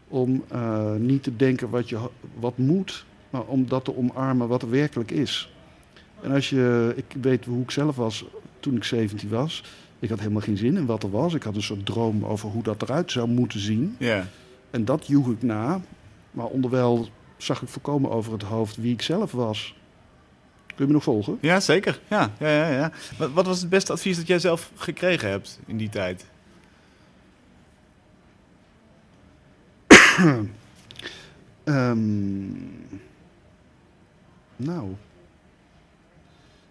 om 0.07 0.43
eh, 0.47 0.95
niet 0.95 1.23
te 1.23 1.35
denken 1.35 1.69
wat, 1.69 1.89
je, 1.89 2.09
wat 2.39 2.57
moet, 2.57 3.05
maar 3.29 3.43
om 3.43 3.67
dat 3.67 3.85
te 3.85 3.97
omarmen 3.97 4.47
wat 4.47 4.61
er 4.61 4.69
werkelijk 4.69 5.11
is. 5.11 5.53
En 6.21 6.31
als 6.31 6.49
je, 6.49 6.93
ik 6.95 7.15
weet 7.21 7.45
hoe 7.45 7.61
ik 7.61 7.71
zelf 7.71 7.95
was 7.95 8.25
toen 8.59 8.75
ik 8.75 8.83
17 8.83 9.29
was. 9.29 9.63
Ik 9.99 10.09
had 10.09 10.19
helemaal 10.19 10.41
geen 10.41 10.57
zin 10.57 10.77
in 10.77 10.85
wat 10.85 11.03
er 11.03 11.11
was. 11.11 11.33
Ik 11.33 11.43
had 11.43 11.55
een 11.55 11.61
soort 11.61 11.85
droom 11.85 12.25
over 12.25 12.49
hoe 12.49 12.63
dat 12.63 12.81
eruit 12.81 13.11
zou 13.11 13.27
moeten 13.27 13.59
zien. 13.59 13.95
Ja. 13.99 14.27
En 14.69 14.85
dat 14.85 15.07
joeg 15.07 15.29
ik 15.29 15.41
na. 15.41 15.81
Maar 16.31 16.45
onderwijl 16.45 17.09
zag 17.43 17.61
ik 17.61 17.67
voorkomen 17.67 18.11
over 18.11 18.31
het 18.31 18.41
hoofd 18.41 18.75
wie 18.75 18.93
ik 18.93 19.01
zelf 19.01 19.31
was. 19.31 19.75
Kun 20.65 20.75
je 20.77 20.85
me 20.85 20.91
nog 20.91 21.03
volgen? 21.03 21.37
Ja, 21.41 21.59
zeker. 21.59 22.01
Ja, 22.07 22.31
ja, 22.39 22.47
ja, 22.47 22.67
ja. 22.69 22.91
Wat, 23.17 23.31
wat 23.31 23.45
was 23.45 23.59
het 23.59 23.69
beste 23.69 23.91
advies 23.91 24.17
dat 24.17 24.27
jij 24.27 24.39
zelf 24.39 24.71
gekregen 24.75 25.29
hebt 25.29 25.59
in 25.65 25.77
die 25.77 25.89
tijd? 25.89 26.25
Ehm, 31.63 32.51
nou. 34.55 34.95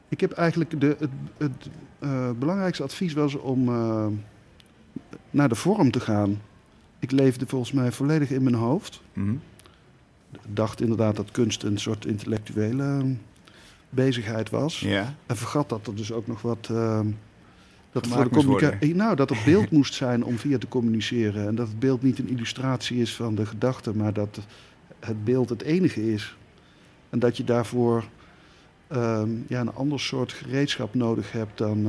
Ik 0.08 0.20
heb 0.20 0.32
eigenlijk 0.32 0.80
de, 0.80 0.96
het, 0.98 1.10
het 1.36 1.68
eh, 1.98 2.30
belangrijkste 2.30 2.82
advies 2.82 3.12
was 3.12 3.34
om 3.34 3.68
eh, 3.68 4.06
naar 5.30 5.48
de 5.48 5.54
vorm 5.54 5.90
te 5.90 6.00
gaan. 6.00 6.40
Ik 6.98 7.10
leefde 7.10 7.46
volgens 7.46 7.72
mij 7.72 7.92
volledig 7.92 8.30
in 8.30 8.42
mijn 8.42 8.54
hoofd. 8.54 9.00
Mhm. 9.12 9.34
Dacht 10.48 10.80
inderdaad 10.80 11.16
dat 11.16 11.30
kunst 11.30 11.62
een 11.62 11.78
soort 11.78 12.06
intellectuele 12.06 12.82
eh, 12.98 13.04
bezigheid 13.90 14.50
was. 14.50 14.80
Ja. 14.80 15.14
En 15.26 15.36
vergat 15.36 15.68
dat 15.68 15.86
er 15.86 15.94
dus 15.94 16.12
ook 16.12 16.26
nog 16.26 16.42
wat. 16.42 16.68
eh, 16.70 17.00
dat, 17.92 18.06
voor 18.06 18.16
de 18.24 18.30
moest 18.30 18.34
communica- 18.44 18.70
worden. 18.70 18.88
Eh, 18.90 18.94
nou, 18.96 19.16
dat 19.16 19.30
er 19.30 19.42
beeld 19.44 19.70
moest 19.78 19.94
zijn 19.94 20.24
om 20.24 20.38
via 20.38 20.58
te 20.58 20.68
communiceren. 20.68 21.46
En 21.46 21.54
dat 21.54 21.68
het 21.68 21.78
beeld 21.78 22.02
niet 22.02 22.18
een 22.18 22.28
illustratie 22.28 23.00
is 23.00 23.14
van 23.14 23.34
de 23.34 23.46
gedachte, 23.46 23.96
maar 23.96 24.12
dat 24.12 24.40
het 25.00 25.24
beeld 25.24 25.48
het 25.48 25.62
enige 25.62 26.12
is. 26.12 26.36
En 27.10 27.18
dat 27.18 27.36
je 27.36 27.44
daarvoor 27.44 28.04
ehm, 28.88 29.28
ja, 29.48 29.60
een 29.60 29.74
ander 29.74 30.00
soort 30.00 30.32
gereedschap 30.32 30.94
nodig 30.94 31.32
hebt 31.32 31.58
dan 31.58 31.86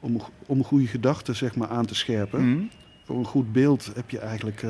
om, 0.00 0.20
om 0.46 0.58
een 0.58 0.64
goede 0.64 0.86
gedachte 0.86 1.32
zeg 1.34 1.56
maar, 1.56 1.68
aan 1.68 1.86
te 1.86 1.94
scherpen 1.94 2.50
Mhm. 2.50 2.62
voor 3.04 3.16
een 3.18 3.24
goed 3.24 3.52
beeld 3.52 3.90
heb 3.94 4.10
je 4.10 4.18
eigenlijk. 4.18 4.64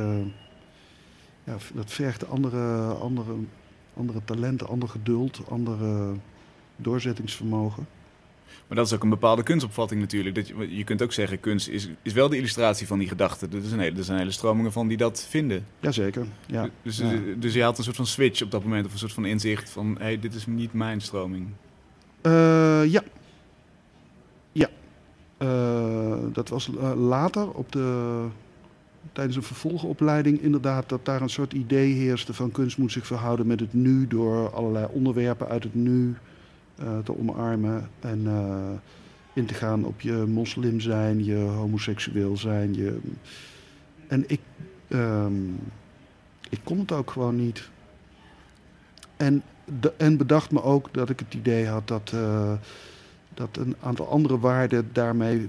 Ja, 1.45 1.57
dat 1.75 1.91
vergt 1.91 2.29
andere, 2.29 2.93
andere, 2.93 3.33
andere 3.95 4.21
talenten, 4.25 4.69
ander 4.69 4.89
geduld, 4.89 5.41
andere 5.49 6.15
doorzettingsvermogen. 6.77 7.87
Maar 8.67 8.77
dat 8.77 8.87
is 8.87 8.93
ook 8.93 9.03
een 9.03 9.09
bepaalde 9.09 9.43
kunstopvatting 9.43 10.01
natuurlijk. 10.01 10.35
Dat 10.35 10.49
je, 10.49 10.77
je 10.77 10.85
kunt 10.85 11.03
ook 11.03 11.13
zeggen, 11.13 11.41
kunst 11.41 11.69
is, 11.69 11.89
is 12.03 12.13
wel 12.13 12.29
de 12.29 12.37
illustratie 12.37 12.87
van 12.87 12.99
die 12.99 13.09
gedachte. 13.09 13.49
Er 13.53 13.63
zijn, 13.63 13.81
hele, 13.81 13.97
er 13.97 14.05
zijn 14.05 14.19
hele 14.19 14.31
stromingen 14.31 14.73
van 14.73 14.89
die 14.89 14.97
dat 14.97 15.27
vinden. 15.29 15.67
Jazeker. 15.81 16.27
Ja. 16.47 16.69
Dus, 16.83 16.99
ja. 16.99 17.19
dus 17.37 17.55
je 17.55 17.63
had 17.63 17.79
een 17.79 17.85
soort 17.85 17.97
van 17.97 18.07
switch 18.07 18.43
op 18.43 18.51
dat 18.51 18.63
moment, 18.63 18.87
of 18.87 18.93
een 18.93 18.99
soort 18.99 19.13
van 19.13 19.25
inzicht 19.25 19.71
van, 19.71 19.95
hé, 19.99 20.05
hey, 20.05 20.19
dit 20.19 20.35
is 20.35 20.47
niet 20.47 20.73
mijn 20.73 21.01
stroming. 21.01 21.49
Eh, 22.21 22.85
ja. 22.85 23.03
Ja. 24.53 24.69
Eh, 25.37 26.19
dat 26.33 26.49
was 26.49 26.77
eh, 26.77 26.93
later 26.97 27.51
op 27.51 27.73
de, 27.73 28.27
tijdens 29.13 29.37
een 29.37 29.43
vervolgopleiding 29.43 30.41
inderdaad 30.41 30.89
dat 30.89 31.05
daar 31.05 31.21
een 31.23 31.31
soort 31.31 31.53
idee 31.53 31.93
heerste 31.95 32.35
van 32.35 32.51
kunst 32.51 32.79
moet 32.79 32.93
zich 32.93 33.07
verhouden 33.07 33.47
met 33.47 33.61
het 33.61 33.73
nu 33.73 34.07
door 34.07 34.51
allerlei 34.55 34.87
onderwerpen 34.91 35.49
uit 35.49 35.63
het 35.63 35.75
nu 35.75 36.15
eh, 36.77 36.99
te 36.99 37.19
omarmen 37.19 37.89
en 38.01 38.23
eh, 38.27 38.71
in 39.33 39.47
te 39.47 39.55
gaan 39.55 39.85
op 39.85 40.01
je 40.01 40.13
moslim 40.29 40.81
zijn, 40.81 41.25
je 41.25 41.35
homoseksueel 41.37 42.37
zijn. 42.37 42.75
Je... 42.75 42.99
En 44.09 44.25
ik, 44.27 44.41
ehm, 44.89 45.33
ik 46.49 46.61
kon 46.65 46.79
het 46.79 46.93
ook 46.93 47.11
gewoon 47.11 47.37
niet. 47.37 47.71
En, 49.17 49.43
de- 49.81 49.93
en 49.97 50.17
bedacht 50.17 50.51
me 50.51 50.63
ook 50.63 50.89
dat 50.93 51.11
ik 51.11 51.19
het 51.19 51.35
idee 51.35 51.67
had 51.67 51.89
dat, 51.89 52.11
eh, 52.15 52.53
dat 53.35 53.57
een 53.57 53.77
aantal 53.83 54.09
andere 54.09 54.39
waarden 54.39 54.89
daarmee, 54.93 55.49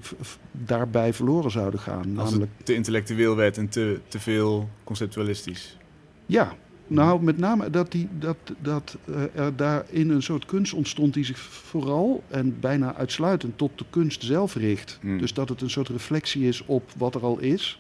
daarbij 0.52 1.14
verloren 1.14 1.52
zouden 1.52 1.80
gaan. 1.80 2.18
Als 2.18 2.30
Namelijk, 2.30 2.52
het 2.58 2.66
te 2.66 2.74
intellectueel 2.74 3.36
werd 3.36 3.58
en 3.58 3.70
te, 3.70 4.00
te 4.08 4.20
veel 4.20 4.70
conceptualistisch. 4.84 5.78
ja, 6.26 6.56
nou 6.88 7.24
met 7.24 7.38
name 7.38 7.70
dat, 7.70 7.92
die, 7.92 8.08
dat, 8.20 8.38
dat 8.60 8.98
eh, 9.06 9.46
er 9.46 9.56
daarin 9.56 10.10
een 10.10 10.24
soort 10.24 10.46
kunst 10.46 10.74
ontstond 10.74 11.14
die 11.14 11.26
zich 11.26 11.40
vooral 11.40 12.24
en 12.28 12.60
bijna 12.60 12.96
uitsluitend 12.96 13.58
tot 13.58 13.78
de 13.78 13.86
kunst 13.90 14.24
zelf 14.24 14.56
richt. 14.56 14.98
Hmm. 15.02 15.18
Dus 15.18 15.34
dat 15.34 15.50
het 15.50 15.62
een 15.62 15.70
soort 15.70 15.90
reflectie 15.90 16.48
is 16.48 16.66
op 16.66 16.92
wat 16.98 17.16
er 17.16 17.22
al 17.22 17.40
is. 17.40 17.80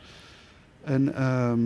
En 0.83 1.15
ehm, 1.15 1.59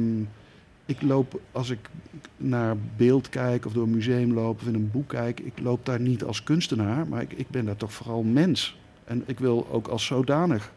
ik 0.88 1.02
loop, 1.02 1.40
als 1.52 1.70
ik 1.70 1.90
naar 2.38 2.76
beeld 2.98 3.30
kijk 3.30 3.66
of 3.66 3.74
door 3.74 3.84
een 3.84 3.90
museum 3.90 4.34
loop 4.34 4.62
of 4.62 4.68
in 4.68 4.76
een 4.76 4.92
boek 4.92 5.08
kijk, 5.10 5.40
ik 5.40 5.60
loop 5.60 5.86
daar 5.86 6.00
niet 6.00 6.24
als 6.24 6.44
kunstenaar, 6.44 7.08
maar 7.08 7.22
ik, 7.22 7.34
ik 7.34 7.50
ben 7.50 7.66
daar 7.66 7.78
toch 7.78 7.94
vooral 7.94 8.24
mens. 8.24 8.78
En 9.06 9.24
ik 9.26 9.40
wil 9.40 9.68
ook 9.72 9.88
als 9.88 10.06
zodanig 10.06 10.72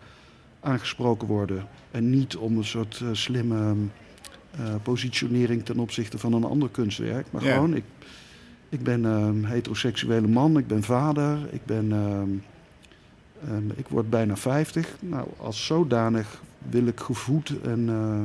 aangesproken 0.61 1.29
worden. 1.29 1.67
En 1.91 2.11
niet 2.11 2.37
om 2.37 2.57
een 2.57 2.65
soort 2.65 3.01
eh, 3.03 3.09
slimme 3.13 3.75
eh, 4.51 4.75
positionering 4.83 5.65
ten 5.65 5.79
opzichte 5.79 6.19
van 6.19 6.33
een 6.33 6.45
ander 6.45 6.69
kunstwerk. 6.69 7.27
Maar 7.31 7.45
Ja. 7.45 7.55
gewoon, 7.55 7.75
ik, 7.75 7.85
ik 8.69 8.83
ben 8.83 9.05
een 9.05 9.45
heteroseksuele 9.45 10.29
man, 10.29 10.59
ik 10.59 10.67
ben 10.67 10.83
vader, 10.83 11.39
ik 11.51 11.65
ben... 11.65 11.93
ehm, 11.93 12.29
ehm, 13.51 13.71
ik 13.77 13.89
word 13.89 14.11
bijna 14.11 14.37
50. 14.37 14.97
Nou, 15.01 15.29
als 15.37 15.67
zodanig 15.67 16.43
wil 16.69 16.87
ik 16.87 17.01
gevoed 17.01 17.61
en 17.63 17.89
eh, 17.89 18.25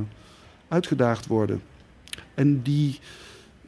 uitgedaagd 0.67 1.27
worden. 1.27 1.61
En 2.35 2.61
die, 2.61 2.99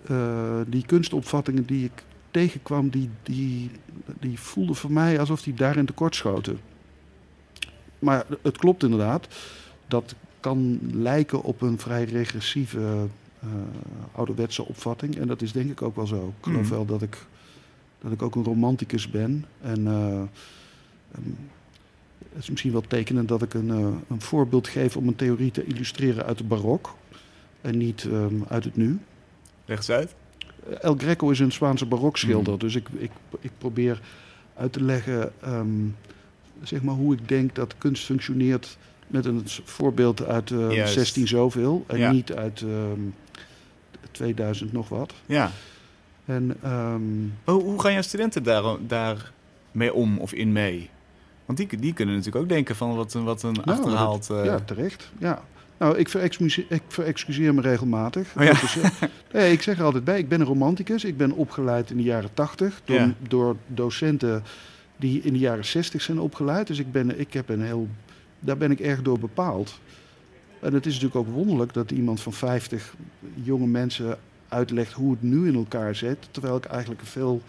eh, 0.08 0.60
die 0.68 0.86
kunstopvattingen 0.86 1.66
die 1.66 1.84
ik 1.86 2.04
tegenkwam, 2.32 2.90
die, 2.90 3.10
die, 3.24 3.72
die 4.20 4.40
voelden 4.40 4.76
voor 4.76 4.92
mij 4.92 5.20
alsof 5.20 5.42
die 5.42 5.54
daarin 5.54 5.86
tekortschoten. 5.86 6.60
Maar 8.00 8.26
het 8.42 8.58
klopt 8.58 8.84
inderdaad. 8.84 9.28
Dat 9.88 10.16
kan 10.40 10.80
lijken 10.94 11.44
op 11.44 11.62
een 11.62 11.80
vrij 11.80 12.04
regressieve 12.04 13.08
eh, 13.40 13.50
ouderwetse 14.12 14.66
opvatting. 14.66 15.16
En 15.18 15.28
dat 15.28 15.42
is 15.42 15.52
denk 15.52 15.72
ik 15.72 15.82
ook 15.82 15.96
wel 15.96 16.08
zo. 16.08 16.28
Ik 16.38 16.44
geloof 16.44 16.62
Mhm. 16.62 16.70
wel 16.74 16.86
dat 16.86 17.02
ik, 17.02 17.26
dat 18.02 18.12
ik 18.12 18.22
ook 18.22 18.36
een 18.36 18.44
romanticus 18.44 19.10
ben. 19.10 19.46
En 19.62 19.88
eh, 19.88 20.12
ehm, 21.12 21.30
het 22.34 22.44
is 22.44 22.50
misschien 22.50 22.72
wel 22.72 22.82
tekenend 22.88 23.28
dat 23.28 23.42
ik 23.42 23.54
een, 23.54 23.70
een 23.70 24.22
voorbeeld 24.22 24.68
geef 24.68 24.98
om 24.98 25.08
een 25.08 25.16
theorie 25.16 25.52
te 25.52 25.66
illustreren 25.66 26.26
uit 26.26 26.38
de 26.38 26.44
barok. 26.44 26.96
En 27.68 27.78
niet 27.78 28.04
ehm, 28.12 28.36
uit 28.48 28.64
het 28.64 28.76
nu. 28.76 29.00
Leg 29.66 29.78
eens 29.78 29.90
uit. 29.90 30.16
El 30.82 30.96
Greco 30.98 31.30
is 31.30 31.40
een 31.40 31.52
Spaanse 31.52 31.86
barokschilder. 31.86 32.54
Mhm. 32.54 32.62
Dus 32.62 32.76
ik, 32.76 32.88
ik, 32.98 33.12
ik 33.40 33.52
probeer 33.58 34.00
uit 34.56 34.74
te 34.74 34.84
leggen 34.84 35.32
ehm, 35.42 35.68
zeg 36.64 36.82
maar 36.82 36.96
hoe 36.96 37.14
ik 37.14 37.28
denk 37.28 37.56
dat 37.56 37.76
kunst 37.78 38.06
functioneert 38.06 38.78
met 39.08 39.26
een 39.26 39.42
voorbeeld 39.64 40.26
uit 40.26 40.52
eh, 40.52 40.72
Juist. 40.72 40.94
16 40.94 41.28
zoveel. 41.28 41.84
En 41.88 41.98
Ja. 41.98 42.12
niet 42.12 42.34
uit 42.34 42.62
ehm, 42.62 43.00
2000 44.12 44.74
nog 44.74 44.90
wat. 44.90 45.14
Ja. 45.26 45.52
En 46.26 46.56
ehm, 46.64 47.02
Hoe, 47.44 47.64
hoe 47.64 47.82
gaan 47.82 47.92
jouw 47.94 48.02
studenten 48.02 48.44
daar, 48.44 48.64
daar 48.88 49.32
mee 49.72 49.94
om 49.94 50.18
of 50.18 50.34
in 50.34 50.52
mee? 50.52 50.90
Want 51.46 51.58
die, 51.58 51.78
die 51.80 51.94
kunnen 51.94 52.16
natuurlijk 52.16 52.44
ook 52.44 52.50
denken 52.50 52.76
van 52.76 52.96
wat, 52.96 53.14
een- 53.14 53.24
wat 53.24 53.44
een 53.44 53.54
Nou, 53.54 53.70
achterhaald... 53.70 54.30
eh, 54.30 54.46
ja, 54.46 54.60
terecht. 54.60 55.12
Ja. 55.20 55.42
Nou, 55.80 55.98
ik 55.98 56.10
verexcuseer, 56.10 56.66
ik 56.70 56.82
verexcuseer 56.88 57.54
me 57.54 57.62
regelmatig. 57.62 58.34
Oh 58.38 58.44
ja. 58.44 58.50
Eh, 58.52 58.92
nee, 59.34 59.52
ik 59.52 59.62
zeg 59.62 59.78
er 59.78 59.84
altijd 59.84 60.04
bij, 60.04 60.20
ik 60.20 60.30
ben 60.30 60.40
een 60.40 60.46
romanticus. 60.48 61.04
Ik 61.06 61.18
ben 61.18 61.32
opgeleid 61.32 61.90
in 61.90 61.98
de 61.98 62.04
jaren 62.04 62.34
80 62.34 62.82
door, 62.86 62.96
Ja. 62.96 63.14
door 63.28 63.56
docenten 63.68 64.44
die 64.98 65.22
in 65.22 65.34
de 65.34 65.40
jaren 65.40 65.66
60 65.66 66.02
zijn 66.02 66.20
opgeleid. 66.20 66.68
Dus 66.68 66.80
ik, 66.80 66.92
ben, 66.92 67.20
ik 67.20 67.34
heb 67.34 67.50
een 67.50 67.62
heel, 67.62 67.88
daar 68.40 68.58
ben 68.58 68.72
ik 68.72 68.80
erg 68.80 69.02
door 69.02 69.20
bepaald. 69.20 69.80
En 70.60 70.74
het 70.74 70.86
is 70.86 70.94
natuurlijk 71.00 71.28
ook 71.28 71.34
wonderlijk 71.36 71.74
dat 71.74 71.92
iemand 71.92 72.22
van 72.22 72.34
50 72.34 72.96
jonge 73.44 73.68
mensen 73.68 74.18
uitlegt 74.48 74.94
hoe 74.94 75.12
het 75.12 75.22
nu 75.22 75.48
in 75.48 75.56
elkaar 75.56 75.96
zit. 75.96 76.18
Terwijl 76.32 76.56
ik 76.56 76.66
eigenlijk 76.66 77.02
een 77.02 77.08
veel 77.08 77.42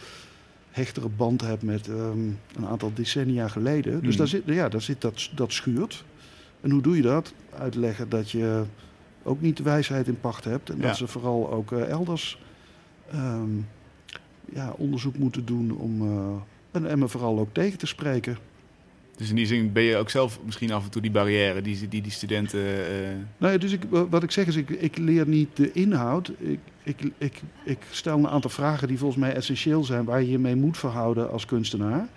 hechtere 0.71 1.09
band 1.09 1.41
heb 1.41 1.63
met 1.63 1.89
ehm, 1.89 2.19
een 2.57 2.67
aantal 2.69 2.91
decennia 2.95 3.49
geleden. 3.49 3.93
Dus 3.93 4.09
Hmm. 4.09 4.17
daar 4.17 4.29
zit, 4.29 4.43
ja, 4.47 4.69
daar 4.69 4.83
zit 4.83 5.01
dat, 5.01 5.31
dat 5.35 5.53
schuurt. 5.53 6.05
En 6.61 6.71
hoe 6.71 6.83
doe 6.83 6.97
je 6.97 7.03
dat? 7.03 7.33
Uitleggen 7.59 8.09
dat 8.09 8.31
je 8.31 8.63
ook 9.23 9.41
niet 9.41 9.57
de 9.57 9.63
wijsheid 9.63 10.07
in 10.09 10.21
pacht 10.21 10.45
hebt. 10.45 10.71
En 10.71 10.77
Ja. 10.77 10.83
dat 10.83 10.97
ze 10.97 11.07
vooral 11.07 11.51
ook 11.53 11.73
eh, 11.73 11.89
elders 11.89 12.39
ehm, 13.11 13.51
ja, 14.53 14.73
onderzoek 14.77 15.17
moeten 15.19 15.45
doen 15.45 15.71
om. 15.77 16.03
eh, 16.03 16.35
en, 16.71 16.87
en 16.91 16.99
me 16.99 17.09
vooral 17.09 17.39
ook 17.39 17.49
tegen 17.55 17.79
te 17.79 17.87
spreken. 17.87 18.37
Dus 19.17 19.29
in 19.31 19.37
die 19.37 19.47
zin 19.47 19.73
ben 19.73 19.83
je 19.83 19.97
ook 19.97 20.11
zelf 20.11 20.39
misschien 20.45 20.73
af 20.73 20.85
en 20.85 20.91
toe 20.91 21.03
die 21.03 21.11
barrière 21.11 21.61
die 21.63 21.89
die, 21.89 22.03
die 22.03 22.13
studenten... 22.13 22.61
Nou 23.39 23.53
ja, 23.53 23.59
dus 23.59 23.73
ik, 23.73 23.83
wat 23.91 24.23
ik 24.23 24.31
zeg 24.31 24.47
is, 24.47 24.57
ik, 24.57 24.71
ik 24.71 24.97
leer 24.99 25.29
niet 25.29 25.57
de 25.57 25.73
inhoud. 25.73 26.33
Ik, 26.39 26.59
ik, 26.83 27.01
ik, 27.19 27.43
ik 27.65 27.79
stel 27.91 28.19
een 28.19 28.29
aantal 28.29 28.51
vragen 28.51 28.89
die 28.89 28.99
volgens 28.99 29.21
mij 29.21 29.35
essentieel 29.35 29.85
zijn, 29.85 30.05
waar 30.05 30.21
je 30.23 30.31
je 30.31 30.39
mee 30.39 30.57
moet 30.57 30.79
verhouden 30.79 31.31
als 31.31 31.47
kunstenaar. 31.47 32.09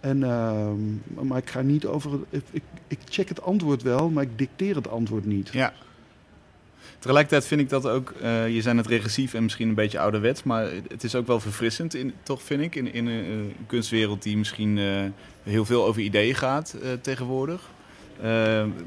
En, 0.00 0.22
ehm, 0.22 1.26
maar 1.26 1.38
ik 1.38 1.50
ga 1.50 1.60
niet 1.60 1.86
over. 1.86 2.10
Ik, 2.30 2.62
ik, 2.88 2.98
check 3.08 3.28
het 3.28 3.42
antwoord 3.42 3.82
wel, 3.82 4.10
maar 4.10 4.22
ik 4.22 4.38
dicteer 4.38 4.74
het 4.74 4.88
antwoord 4.88 5.24
niet. 5.24 5.48
Ja. 5.52 5.72
Tegelijkertijd 6.98 7.46
vind 7.46 7.60
ik 7.60 7.68
dat 7.68 7.86
ook, 7.86 8.10
eh, 8.10 8.54
je 8.54 8.62
zijn 8.62 8.76
het 8.76 8.86
regressief 8.86 9.34
en 9.34 9.42
misschien 9.42 9.68
een 9.68 9.74
beetje 9.74 9.98
ouderwets, 9.98 10.42
maar 10.42 10.68
het 10.88 11.04
is 11.04 11.14
ook 11.14 11.26
wel 11.26 11.40
verfrissend, 11.40 11.94
in, 11.94 12.12
toch 12.22 12.42
vind 12.42 12.62
ik, 12.62 12.74
in, 12.74 12.92
in 12.92 13.06
een 13.06 13.24
eh, 13.24 13.54
kunstwereld 13.66 14.22
die 14.22 14.36
misschien 14.36 14.78
eh, 14.78 14.84
heel 15.42 15.64
veel 15.64 15.86
over 15.86 16.02
ideeën 16.02 16.34
gaat 16.34 16.76
tegenwoordig. 17.00 17.70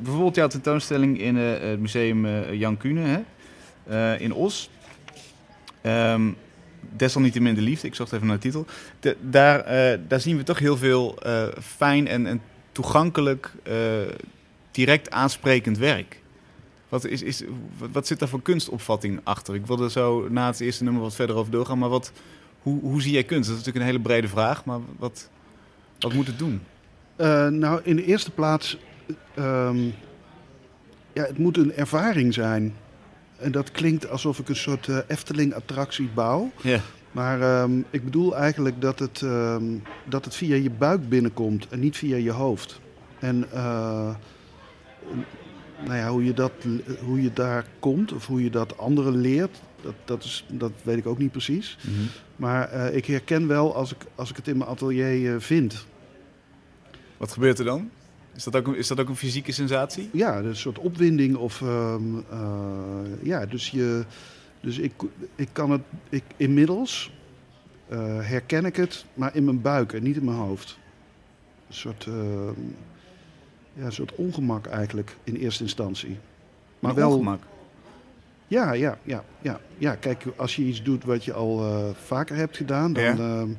Bijvoorbeeld 0.02 0.36
jouw 0.36 0.48
tentoonstelling 0.48 1.20
in 1.20 1.36
het 1.36 1.80
museum 1.80 2.52
Jan 2.54 2.78
Kuhne 2.78 3.24
hè? 3.86 4.16
in 4.18 4.34
Os. 4.34 4.70
Ehm, 5.82 6.32
desalniettemin 6.96 7.56
de 7.56 7.62
liefde, 7.62 7.88
ik 7.88 7.96
zocht 7.96 8.12
even 8.12 8.28
naar 8.28 8.36
de 8.36 8.42
titel. 8.42 8.66
Daar, 9.22 9.60
eh, 9.60 10.00
daar 10.08 10.20
zien 10.20 10.38
we 10.38 10.44
toch 10.44 10.60
heel 10.60 10.78
veel 10.78 11.22
eh, 11.22 11.48
fijn 11.62 12.08
en, 12.08 12.42
toegankelijk, 12.72 13.54
eh, 13.64 13.76
direct 14.72 15.12
aansprekend 15.12 15.78
werk. 15.78 16.22
Wat, 16.90 17.06
is, 17.06 17.22
is, 17.22 17.44
wat, 17.92 18.08
zit 18.08 18.20
daar 18.20 18.28
voor 18.28 18.42
kunstopvatting 18.42 19.20
achter? 19.24 19.56
Ik 19.56 19.66
wilde 19.66 19.90
zo 19.90 20.28
na 20.30 20.48
het 20.48 20.60
eerste 20.60 20.84
nummer 20.84 21.02
wat 21.02 21.16
verder 21.16 21.36
over 21.36 21.52
doorgaan. 21.52 21.78
Maar 21.78 21.90
wat, 21.90 22.12
hoe, 22.62 22.82
hoe 22.82 23.02
zie 23.02 23.12
jij 23.12 23.24
kunst? 23.24 23.50
Dat 23.50 23.58
is 23.58 23.66
natuurlijk 23.66 23.86
een 23.86 23.92
hele 23.92 24.08
brede 24.08 24.28
vraag. 24.28 24.66
Maar 24.66 24.80
wat, 24.98 25.30
wat 26.00 26.14
moet 26.14 26.28
het 26.28 26.40
doen? 26.40 26.62
Nou, 27.60 27.82
in 27.84 27.96
de 27.96 28.06
eerste 28.06 28.32
plaats, 28.32 28.78
ehm, 29.34 29.86
ja, 31.14 31.24
het 31.24 31.38
moet 31.38 31.58
een 31.58 31.74
ervaring 31.74 32.34
zijn. 32.34 32.76
En 33.40 33.52
dat 33.52 33.72
klinkt 33.72 34.10
alsof 34.10 34.40
ik 34.40 34.50
een 34.50 34.56
soort 34.56 34.88
eh, 34.88 34.98
Efteling-attractie 35.08 36.10
bouw. 36.14 36.52
Ja. 36.62 36.80
Maar 37.12 37.42
ehm, 37.42 37.82
ik 37.90 38.04
bedoel 38.04 38.36
eigenlijk 38.36 38.82
dat 38.82 39.00
het, 39.00 39.22
ehm, 39.22 39.64
dat 40.06 40.26
het 40.26 40.36
via 40.36 40.56
je 40.56 40.70
buik 40.70 41.10
binnenkomt 41.10 41.68
en 41.68 41.80
niet 41.80 41.98
via 41.98 42.16
je 42.16 42.32
hoofd. 42.32 42.80
En 43.20 43.46
eh, 43.52 44.16
nou 45.86 45.98
ja, 45.98 46.10
hoe, 46.10 46.26
je 46.26 46.34
dat, 46.34 46.52
hoe 47.06 47.22
je 47.22 47.34
daar 47.34 47.66
komt 47.80 48.14
of 48.14 48.26
hoe 48.26 48.44
je 48.44 48.50
dat 48.50 48.78
anderen 48.78 49.18
leert, 49.18 49.62
dat, 49.82 49.94
dat, 50.06 50.24
is, 50.24 50.46
dat 50.48 50.72
weet 50.84 50.98
ik 50.98 51.08
ook 51.08 51.18
niet 51.18 51.32
precies. 51.32 51.78
Maar 52.36 52.70
eh, 52.70 52.96
ik 52.96 53.06
herken 53.06 53.48
wel 53.48 53.76
als 53.76 53.92
ik, 53.92 54.06
als 54.16 54.30
ik 54.30 54.36
het 54.36 54.48
in 54.48 54.58
mijn 54.58 54.70
atelier 54.70 55.42
vind. 55.42 55.86
Wat 57.18 57.32
gebeurt 57.32 57.60
er 57.60 57.66
dan? 57.66 57.90
Is 58.40 58.46
dat 58.46 58.56
ook 58.56 58.68
een, 58.68 58.78
is 58.78 58.88
dat 58.88 59.00
ook 59.00 59.10
een 59.10 59.16
fysieke 59.16 59.52
sensatie? 59.52 60.10
Ja, 60.14 60.38
een 60.38 60.56
soort 60.56 60.80
opwinding 60.80 61.36
of... 61.36 61.62
ehm, 61.62 62.02
eh, 62.30 63.24
ja, 63.24 63.46
dus, 63.46 63.70
je, 63.70 64.06
dus 64.62 64.78
ik, 64.78 64.94
ik 65.36 65.50
kan 65.52 65.72
het... 65.72 65.82
Ik, 66.10 66.24
inmiddels 66.38 67.12
eh, 67.88 68.00
herken 68.22 68.66
ik 68.66 68.76
het, 68.76 69.06
maar 69.14 69.36
in 69.36 69.44
mijn 69.44 69.62
buik 69.62 69.94
en 69.94 70.04
niet 70.04 70.16
in 70.16 70.26
mijn 70.26 70.38
hoofd. 70.38 70.78
Een 71.68 71.74
soort, 71.74 72.06
ehm, 72.08 72.62
ja, 73.74 73.86
een 73.86 73.92
soort 73.92 74.16
ongemak 74.16 74.66
eigenlijk 74.66 75.16
in 75.24 75.36
eerste 75.36 75.64
instantie. 75.64 76.18
Maar 76.80 76.92
Een 76.92 76.98
wel... 76.98 77.12
ongemak. 77.12 77.44
Ja, 78.48 78.74
ja, 78.74 78.98
ja, 79.04 79.24
ja. 79.42 79.60
Ja, 79.78 79.96
kijk, 79.96 80.24
als 80.36 80.56
je 80.56 80.64
iets 80.64 80.84
doet 80.84 81.04
wat 81.04 81.26
je 81.26 81.34
al 81.34 81.60
eh, 81.64 81.90
vaker 82.06 82.36
hebt 82.36 82.58
gedaan, 82.58 82.94
dan... 82.94 83.04
Ja. 83.04 83.16
ehm, 83.16 83.50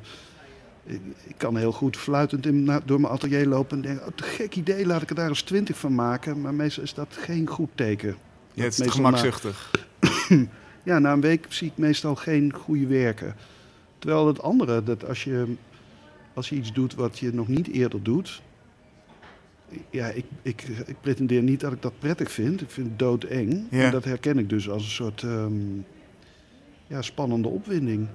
ik, 0.83 1.01
kan 1.37 1.57
heel 1.57 1.71
goed 1.71 1.97
fluitend 1.97 2.45
in, 2.45 2.81
door 2.85 3.01
mijn 3.01 3.13
atelier 3.13 3.47
lopen 3.47 3.77
en 3.77 3.83
denken... 3.83 4.07
Oh, 4.07 4.15
te 4.15 4.23
gek 4.23 4.55
idee, 4.55 4.85
laat 4.85 5.01
ik 5.01 5.09
er 5.09 5.15
daar 5.15 5.29
eens 5.29 5.41
twintig 5.41 5.77
van 5.77 5.95
maken. 5.95 6.41
Maar 6.41 6.53
meestal 6.53 6.83
is 6.83 6.93
dat 6.93 7.17
geen 7.19 7.47
goed 7.47 7.69
teken. 7.75 8.15
Ja, 8.53 8.63
het 8.63 8.79
is 8.79 8.91
gemakzuchtig. 8.91 9.71
Ja, 10.83 10.99
na 10.99 11.13
een 11.13 11.21
week 11.21 11.45
zie 11.49 11.67
ik 11.67 11.77
meestal 11.77 12.15
geen 12.15 12.53
goede 12.53 12.87
werken. 12.87 13.35
Terwijl 13.99 14.27
het 14.27 14.41
andere, 14.41 14.83
dat 14.83 15.07
als 15.07 15.23
je, 15.23 15.55
als 16.33 16.49
je 16.49 16.55
iets 16.55 16.73
doet 16.73 16.95
wat 16.95 17.19
je 17.19 17.33
nog 17.33 17.47
niet 17.47 17.67
eerder 17.67 18.03
doet... 18.03 18.41
Ja, 19.89 20.07
ik, 20.07 20.25
ik, 20.41 20.61
ik 20.85 20.95
pretendeer 21.01 21.41
niet 21.41 21.59
dat 21.59 21.71
ik 21.71 21.81
dat 21.81 21.99
prettig 21.99 22.31
vind. 22.31 22.61
Ik 22.61 22.69
vind 22.69 22.87
het 22.87 22.99
doodeng. 22.99 23.67
Ja. 23.69 23.85
En 23.85 23.91
dat 23.91 24.03
herken 24.03 24.37
ik 24.37 24.49
dus 24.49 24.69
als 24.69 24.83
een 24.83 24.89
soort 24.89 25.23
ehm, 25.23 25.53
ja, 26.87 27.01
spannende 27.01 27.47
opwinding. 27.47 28.07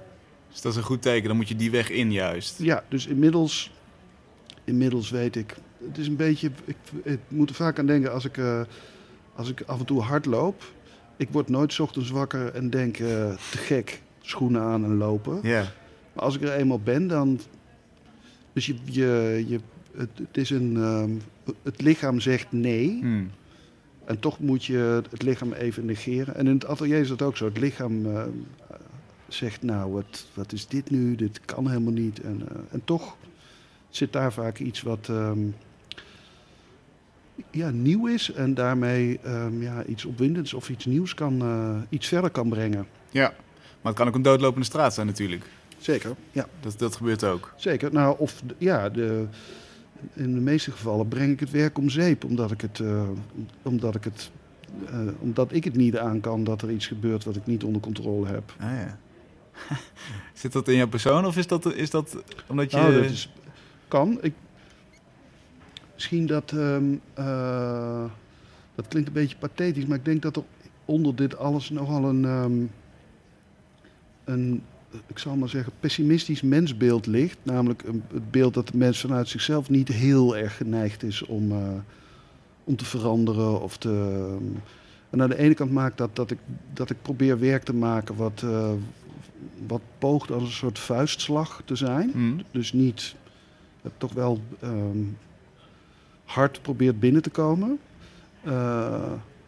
Dus 0.50 0.60
dat 0.60 0.72
is 0.72 0.78
een 0.78 0.84
goed 0.84 1.02
teken. 1.02 1.28
Dan 1.28 1.36
moet 1.36 1.48
je 1.48 1.56
die 1.56 1.70
weg 1.70 1.90
in 1.90 2.12
juist. 2.12 2.58
Ja, 2.58 2.84
dus 2.88 3.06
inmiddels, 3.06 3.72
inmiddels 4.64 5.10
weet 5.10 5.36
ik. 5.36 5.56
Het 5.86 5.98
is 5.98 6.06
een 6.06 6.16
beetje. 6.16 6.50
Ik, 6.64 6.76
ik 7.02 7.18
moet 7.28 7.48
er 7.48 7.54
vaak 7.54 7.78
aan 7.78 7.86
denken 7.86 8.12
als 8.12 8.24
ik, 8.24 8.36
eh, 8.38 8.60
als 9.34 9.50
ik 9.50 9.62
af 9.66 9.78
en 9.78 9.86
toe 9.86 10.00
hard 10.00 10.26
loop. 10.26 10.72
Ik 11.16 11.28
word 11.30 11.48
nooit 11.48 11.80
ochtends 11.80 12.10
wakker 12.10 12.54
en 12.54 12.70
denk 12.70 12.98
eh, 12.98 13.06
te 13.50 13.58
gek, 13.58 14.02
schoenen 14.20 14.62
aan 14.62 14.84
en 14.84 14.96
lopen. 14.96 15.38
Ja. 15.42 15.72
Maar 16.12 16.24
als 16.24 16.36
ik 16.36 16.42
er 16.42 16.52
eenmaal 16.52 16.80
ben, 16.80 17.06
dan. 17.06 17.40
Dus 18.52 18.66
je, 18.66 18.74
je, 18.84 19.44
je, 19.46 19.60
het, 19.96 20.10
het 20.14 20.36
is 20.36 20.50
een. 20.50 20.76
ehm, 20.76 21.10
het 21.62 21.82
lichaam 21.82 22.20
zegt 22.20 22.46
nee. 22.52 22.98
Hmm. 23.00 23.30
En 24.04 24.18
toch 24.18 24.40
moet 24.40 24.64
je 24.64 25.02
het 25.10 25.22
lichaam 25.22 25.52
even 25.52 25.84
negeren. 25.84 26.34
En 26.34 26.46
in 26.46 26.54
het 26.54 26.66
atelier 26.66 26.98
is 26.98 27.08
dat 27.08 27.22
ook 27.22 27.36
zo. 27.36 27.44
Het 27.44 27.58
lichaam 27.58 28.06
eh, 28.06 28.22
zegt, 29.28 29.62
nou, 29.62 29.92
wat, 29.92 30.26
wat 30.34 30.52
is 30.52 30.66
dit 30.66 30.90
nu? 30.90 31.14
Dit 31.14 31.40
kan 31.44 31.68
helemaal 31.68 31.92
niet. 31.92 32.20
En, 32.20 32.48
eh, 32.48 32.56
en 32.70 32.84
toch 32.84 33.16
zit 33.88 34.12
daar 34.12 34.32
vaak 34.32 34.58
iets 34.58 34.82
wat 34.82 35.08
ehm, 35.08 35.38
ja, 37.50 37.70
nieuw 37.70 38.06
is. 38.06 38.32
En 38.32 38.54
daarmee 38.54 39.20
ehm, 39.22 39.62
ja, 39.62 39.84
iets 39.84 40.04
opwindends 40.04 40.54
of 40.54 40.70
iets 40.70 40.84
nieuws 40.84 41.14
kan, 41.14 41.42
eh, 41.42 41.76
iets 41.88 42.06
verder 42.06 42.30
kan 42.30 42.48
brengen. 42.48 42.86
ja. 43.10 43.34
Maar 43.80 43.94
het 43.94 44.04
kan 44.04 44.12
ook 44.12 44.18
een 44.18 44.30
doodlopende 44.30 44.66
straat 44.66 44.94
zijn 44.94 45.06
natuurlijk. 45.06 45.44
Zeker, 45.78 46.14
ja. 46.32 46.46
Dat, 46.60 46.78
dat 46.78 46.96
gebeurt 46.96 47.24
ook. 47.24 47.52
Zeker. 47.56 47.92
Nou, 47.92 48.16
of 48.18 48.42
ja, 48.58 48.88
de, 48.88 49.26
in 50.12 50.34
de 50.34 50.40
meeste 50.40 50.70
gevallen 50.70 51.08
breng 51.08 51.32
ik 51.32 51.40
het 51.40 51.50
werk 51.50 51.78
om 51.78 51.90
zeep. 51.90 52.24
Omdat 52.24 52.50
ik 52.50 52.60
het, 52.60 52.80
eh, 52.80 53.08
omdat 53.62 53.94
ik 53.94 54.04
het, 54.04 54.30
omdat 55.18 55.52
ik 55.52 55.64
het 55.64 55.76
niet 55.76 55.96
aan 55.96 56.20
kan 56.20 56.44
dat 56.44 56.62
er 56.62 56.70
iets 56.70 56.86
gebeurt 56.86 57.24
wat 57.24 57.36
ik 57.36 57.46
niet 57.46 57.64
onder 57.64 57.82
controle 57.82 58.26
heb. 58.26 58.54
Ah, 58.58 58.70
ja. 58.70 58.98
Zit 60.32 60.52
dat 60.52 60.68
in 60.68 60.76
jouw 60.76 60.88
persoon 60.88 61.26
of 61.26 61.36
is 61.36 61.46
dat, 61.46 61.74
is 61.74 61.90
dat 61.90 62.16
omdat 62.46 62.70
je... 62.70 62.76
Nou, 62.76 62.94
dat 62.94 63.04
is, 63.04 63.32
kan. 63.88 64.18
Ik, 64.20 64.34
misschien 65.94 66.26
dat, 66.26 66.52
ehm, 66.52 66.94
eh, 67.14 68.04
dat 68.74 68.88
klinkt 68.88 69.08
een 69.08 69.14
beetje 69.14 69.36
pathetisch, 69.36 69.86
maar 69.86 69.98
ik 69.98 70.04
denk 70.04 70.22
dat 70.22 70.36
er 70.36 70.42
onder 70.84 71.16
dit 71.16 71.38
alles 71.38 71.70
nogal 71.70 72.04
een, 72.04 72.24
ehm, 72.24 72.64
een 74.24 74.62
ik 75.06 75.18
zal 75.18 75.36
maar 75.36 75.48
zeggen, 75.48 75.72
pessimistisch 75.80 76.42
mensbeeld 76.42 77.06
ligt. 77.06 77.38
Namelijk 77.42 77.82
het 78.12 78.30
beeld 78.30 78.54
dat 78.54 78.68
de 78.68 78.76
mens 78.76 79.00
vanuit 79.00 79.28
zichzelf 79.28 79.70
niet 79.70 79.88
heel 79.88 80.36
erg 80.36 80.56
geneigd 80.56 81.02
is 81.02 81.22
om, 81.22 81.50
eh, 81.52 81.58
om 82.64 82.76
te 82.76 82.84
veranderen. 82.84 83.60
Of 83.60 83.76
te, 83.76 83.88
ehm, 83.88 84.58
en 85.10 85.22
aan 85.22 85.28
de 85.28 85.38
ene 85.38 85.54
kant 85.54 85.70
maakt 85.70 85.98
dat 85.98 86.16
dat 86.16 86.30
ik, 86.30 86.38
dat 86.72 86.90
ik 86.90 87.02
probeer 87.02 87.38
werk 87.38 87.62
te 87.62 87.74
maken 87.74 88.16
wat, 88.16 88.42
eh, 88.44 88.70
wat 89.66 89.80
poogt 89.98 90.30
als 90.30 90.42
een 90.42 90.48
soort 90.48 90.78
vuistslag 90.78 91.62
te 91.64 91.76
zijn. 91.76 92.10
Hmm. 92.10 92.40
Dus 92.50 92.72
niet 92.72 93.14
het 93.82 93.92
toch 93.96 94.12
wel 94.12 94.40
ehm, 94.60 95.02
hard 96.24 96.62
probeert 96.62 97.00
binnen 97.00 97.22
te 97.22 97.30
komen. 97.30 97.78
Eh, 98.42 98.52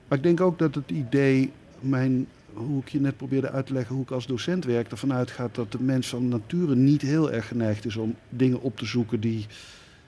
maar 0.08 0.18
ik 0.18 0.22
denk 0.22 0.40
ook 0.40 0.58
dat 0.58 0.74
het 0.74 0.90
idee, 0.90 1.52
mijn, 1.80 2.26
hoe 2.52 2.80
ik 2.80 2.88
je 2.88 3.00
net 3.00 3.16
probeerde 3.16 3.50
uit 3.50 3.66
te 3.66 3.72
leggen 3.72 3.94
hoe 3.94 4.04
ik 4.04 4.10
als 4.10 4.26
docent 4.26 4.64
werk, 4.64 4.90
ervan 4.90 5.12
uitgaat 5.12 5.54
dat 5.54 5.72
de 5.72 5.82
mens 5.82 6.08
van 6.08 6.28
nature 6.28 6.74
niet 6.74 7.02
heel 7.02 7.32
erg 7.32 7.48
geneigd 7.48 7.84
is 7.84 7.96
om 7.96 8.14
dingen 8.28 8.60
op 8.60 8.76
te 8.76 8.86
zoeken 8.86 9.20
die, 9.20 9.46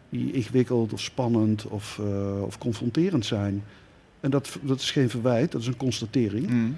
die 0.09 0.33
ingewikkeld 0.33 0.92
of 0.92 1.01
spannend 1.01 1.64
of, 1.64 1.99
eh, 1.99 2.42
of 2.42 2.59
confronterend 2.59 3.27
zijn. 3.27 3.62
En 4.20 4.31
dat, 4.31 4.59
dat 4.62 4.81
is 4.81 4.90
geen 4.90 5.11
verwijt, 5.11 5.53
dat 5.53 5.61
is 5.61 5.66
een 5.66 5.77
constatering. 5.77 6.46
Hmm. 6.46 6.77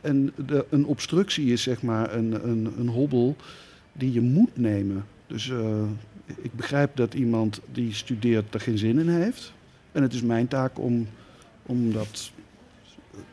En 0.00 0.32
de, 0.46 0.64
een 0.70 0.86
obstructie 0.86 1.52
is 1.52 1.62
zeg 1.62 1.82
maar 1.82 2.14
een, 2.14 2.48
een, 2.48 2.72
een 2.78 2.88
hobbel 2.88 3.36
die 3.92 4.12
je 4.12 4.20
moet 4.20 4.56
nemen. 4.56 5.04
Dus 5.26 5.50
eh, 5.50 5.82
ik 6.42 6.52
begrijp 6.54 6.96
dat 6.96 7.14
iemand 7.14 7.60
die 7.72 7.94
studeert 7.94 8.54
er 8.54 8.60
geen 8.60 8.78
zin 8.78 8.98
in 8.98 9.08
heeft. 9.08 9.52
En 9.92 10.02
het 10.02 10.12
is 10.12 10.22
mijn 10.22 10.48
taak 10.48 10.78
om, 10.78 11.08
om 11.62 11.92
dat 11.92 12.30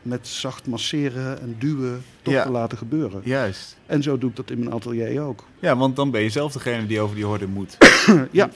met 0.02 0.28
zacht 0.28 0.66
masseren 0.66 1.40
en 1.40 1.56
duwen 1.58 2.02
toch 2.22 2.34
Ja. 2.34 2.42
te 2.44 2.50
laten 2.50 2.78
gebeuren. 2.78 3.20
Juist. 3.24 3.76
En 3.86 4.02
zo 4.02 4.18
doe 4.18 4.30
ik 4.30 4.36
dat 4.36 4.50
in 4.50 4.58
mijn 4.58 4.72
atelier 4.72 5.22
ook. 5.22 5.44
Ja, 5.60 5.76
want 5.76 5.96
dan 5.96 6.10
ben 6.10 6.22
je 6.22 6.28
zelf 6.30 6.52
degene 6.52 6.86
die 6.86 7.00
over 7.00 7.16
die 7.16 7.24
horde 7.24 7.46
moet. 7.46 7.76
Ja. 8.30 8.50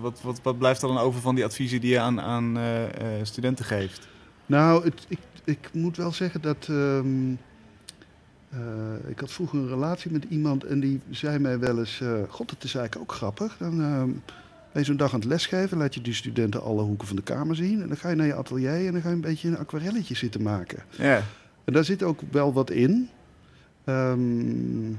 Wat, 0.00 0.20
wat, 0.22 0.40
wat 0.42 0.58
blijft 0.58 0.82
er 0.82 0.88
dan 0.88 0.98
over 0.98 1.20
van 1.20 1.34
die 1.34 1.44
adviezen 1.44 1.80
die 1.80 1.90
je 1.90 1.98
aan, 1.98 2.20
aan 2.20 2.56
eh, 2.56 2.84
eh, 2.84 2.90
studenten 3.22 3.64
geeft? 3.64 4.08
Nou, 4.46 4.84
het, 4.84 5.04
ik, 5.08 5.18
ik 5.44 5.68
moet 5.72 5.96
wel 5.96 6.12
zeggen 6.12 6.40
dat. 6.40 6.66
ehm, 6.70 7.32
eh, 8.48 9.08
ik 9.08 9.20
had 9.20 9.32
vroeger 9.32 9.58
een 9.58 9.68
relatie 9.68 10.10
met 10.10 10.24
iemand 10.28 10.64
en 10.64 10.80
die 10.80 11.00
zei 11.10 11.38
mij 11.38 11.58
wel 11.58 11.78
eens: 11.78 12.00
eh, 12.00 12.22
God, 12.28 12.50
het 12.50 12.64
is 12.64 12.74
eigenlijk 12.74 13.10
ook 13.10 13.16
grappig. 13.16 13.56
Dan, 13.58 13.80
ehm, 13.82 14.10
Ben 14.72 14.82
je 14.82 14.88
zo'n 14.88 14.98
dag 14.98 15.12
aan 15.14 15.20
het 15.20 15.28
lesgeven, 15.28 15.78
laat 15.78 15.94
je 15.94 16.00
die 16.00 16.14
studenten 16.14 16.62
alle 16.62 16.82
hoeken 16.82 17.06
van 17.06 17.16
de 17.16 17.22
kamer 17.22 17.56
zien. 17.56 17.82
En 17.82 17.88
dan 17.88 17.96
ga 17.96 18.08
je 18.08 18.16
naar 18.16 18.26
je 18.26 18.34
atelier 18.34 18.86
en 18.86 18.92
dan 18.92 19.00
ga 19.02 19.08
je 19.08 19.14
een 19.14 19.20
beetje 19.20 19.48
een 19.48 19.58
aquarelletje 19.58 20.14
zitten 20.14 20.42
maken. 20.42 20.82
Ja. 20.90 21.22
En 21.64 21.72
daar 21.72 21.84
zit 21.84 22.02
ook 22.02 22.20
wel 22.30 22.52
wat 22.52 22.70
in. 22.70 23.08
Ehm, 23.84 24.90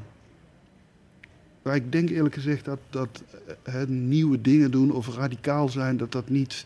maar 1.62 1.75
ik 1.75 1.91
denk 1.91 2.10
eerlijk 2.10 2.34
gezegd 2.34 2.65
dat, 2.65 2.79
dat 2.89 3.23
eh, 3.63 3.84
nieuwe 3.88 4.41
dingen 4.41 4.71
doen 4.71 4.91
of 4.91 5.15
radicaal 5.15 5.69
zijn, 5.69 5.97
dat 5.97 6.12
dat 6.12 6.29
niet, 6.29 6.65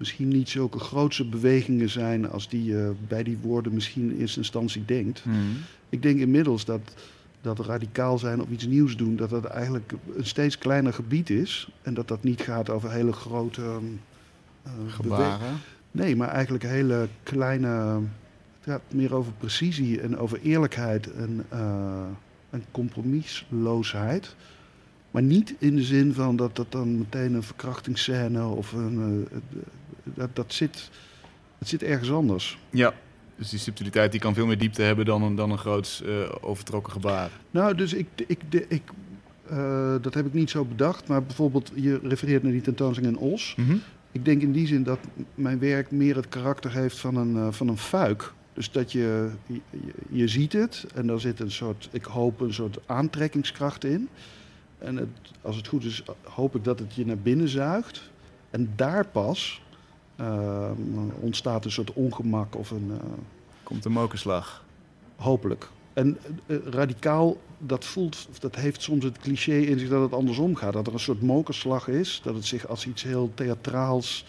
misschien 0.00 0.28
niet 0.28 0.48
zulke 0.48 0.78
grootse 0.78 1.28
bewegingen 1.28 1.88
zijn 1.90 2.30
als 2.30 2.48
die 2.48 2.64
je 2.64 2.92
bij 3.08 3.22
die 3.22 3.38
woorden 3.42 3.74
misschien 3.74 4.10
in 4.12 4.20
eerste 4.20 4.38
instantie 4.38 4.84
denkt. 4.84 5.24
Mhm. 5.24 5.36
Ik 5.88 6.02
denk 6.02 6.18
inmiddels 6.20 6.64
dat, 6.64 6.80
dat 7.40 7.58
radicaal 7.58 8.18
zijn 8.18 8.40
of 8.40 8.48
iets 8.50 8.66
nieuws 8.66 8.96
doen, 8.96 9.16
dat 9.16 9.30
dat 9.30 9.44
eigenlijk 9.44 9.92
een 10.16 10.26
steeds 10.26 10.58
kleiner 10.58 10.92
gebied 10.92 11.30
is. 11.30 11.68
En 11.82 11.94
dat 11.94 12.08
dat 12.08 12.22
niet 12.22 12.40
gaat 12.40 12.70
over 12.70 12.90
hele 12.90 13.12
grote 13.12 13.62
eh, 13.62 14.72
bewe- 14.76 14.90
Gebaren. 14.90 15.56
Nee, 15.90 16.16
maar 16.16 16.28
eigenlijk 16.28 16.64
hele 16.64 17.08
kleine. 17.22 17.68
Het 17.68 18.70
gaat 18.72 18.82
meer 18.92 19.14
over 19.14 19.32
precisie 19.38 20.00
en 20.00 20.18
over 20.18 20.40
eerlijkheid 20.42 21.12
en, 21.12 21.44
eh, 21.48 22.02
en 22.50 22.64
compromisloosheid. 22.70 24.34
Maar 25.10 25.22
niet 25.22 25.54
in 25.58 25.76
de 25.76 25.82
zin 25.84 26.14
van 26.14 26.36
dat 26.36 26.56
dat 26.56 26.72
dan 26.72 26.98
meteen 26.98 27.34
een 27.34 27.42
verkrachtingsscène 27.42 28.44
of 28.46 28.72
een. 28.72 29.26
eh, 29.30 29.38
dat, 30.14 30.36
dat, 30.36 30.52
zit, 30.52 30.90
dat 31.58 31.68
zit 31.68 31.82
ergens 31.82 32.10
anders. 32.10 32.58
Ja. 32.70 32.94
Dus 33.36 33.50
die 33.50 33.58
subtiliteit 33.58 34.10
die 34.10 34.20
kan 34.20 34.34
veel 34.34 34.46
meer 34.46 34.58
diepte 34.58 34.82
hebben 34.82 35.04
dan 35.04 35.22
een, 35.22 35.34
dan 35.34 35.50
een 35.50 35.58
groots 35.58 36.02
eh, 36.02 36.12
overtrokken 36.40 36.92
gebaar. 36.92 37.30
Nou, 37.50 37.74
dus 37.74 37.92
ik. 37.92 38.06
ik, 38.26 38.52
de, 38.52 38.66
ik 38.68 38.82
eh, 39.50 39.94
dat 40.00 40.14
heb 40.14 40.26
ik 40.26 40.32
niet 40.32 40.50
zo 40.50 40.64
bedacht, 40.64 41.08
maar 41.08 41.22
bijvoorbeeld, 41.22 41.70
je 41.74 42.00
refereert 42.02 42.42
naar 42.42 42.52
die 42.52 42.60
tentoonstelling 42.60 43.16
in 43.16 43.22
Os. 43.22 43.56
Ik 44.12 44.24
denk 44.24 44.42
in 44.42 44.52
die 44.52 44.66
zin 44.66 44.82
dat 44.82 44.98
mijn 45.34 45.58
werk 45.58 45.90
meer 45.90 46.16
het 46.16 46.28
karakter 46.28 46.72
heeft 46.72 46.98
van 46.98 47.16
een, 47.16 47.36
eh, 47.36 47.52
van 47.52 47.68
een 47.68 47.78
fuik. 47.78 48.32
Dus 48.52 48.70
dat 48.70 48.92
je, 48.92 49.30
je, 49.46 49.60
je 50.08 50.28
ziet 50.28 50.52
het 50.52 50.86
en 50.94 51.06
daar 51.06 51.20
zit 51.20 51.40
een 51.40 51.50
soort, 51.50 51.88
ik 51.92 52.04
hoop, 52.04 52.40
een 52.40 52.54
soort 52.54 52.78
aantrekkingskracht 52.86 53.84
in. 53.84 54.08
En 54.78 54.96
het, 54.96 55.08
als 55.42 55.56
het 55.56 55.66
goed 55.66 55.84
is, 55.84 56.02
hoop 56.22 56.56
ik 56.56 56.64
dat 56.64 56.78
het 56.78 56.94
je 56.94 57.06
naar 57.06 57.18
binnen 57.18 57.48
zuigt. 57.48 58.10
En 58.50 58.72
daar 58.76 59.06
pas 59.06 59.62
ontstaat 61.20 61.64
een 61.64 61.70
soort 61.70 61.92
ongemak 61.92 62.56
of 62.56 62.70
een. 62.70 62.90
eh, 63.00 63.06
Komt 63.62 63.82
de 63.82 63.88
mokerslag. 63.88 64.64
Hopelijk. 65.16 65.68
En 65.92 66.18
eh, 66.46 66.56
eh, 66.56 66.62
radicaal, 66.64 67.36
dat 67.58 67.84
voelt, 67.84 68.26
of 68.30 68.38
dat 68.38 68.54
heeft 68.56 68.82
soms 68.82 69.04
het 69.04 69.18
cliché 69.18 69.56
in 69.56 69.78
zich 69.78 69.88
dat 69.88 70.02
het 70.02 70.12
andersom 70.12 70.54
gaat. 70.54 70.72
Dat 70.72 70.86
er 70.86 70.92
een 70.92 71.00
soort 71.00 71.22
mokerslag 71.22 71.88
is, 71.88 72.20
dat 72.24 72.34
het 72.34 72.44
zich 72.44 72.68
als 72.68 72.86
iets 72.86 73.02
heel 73.02 73.30
theatraals 73.34 74.24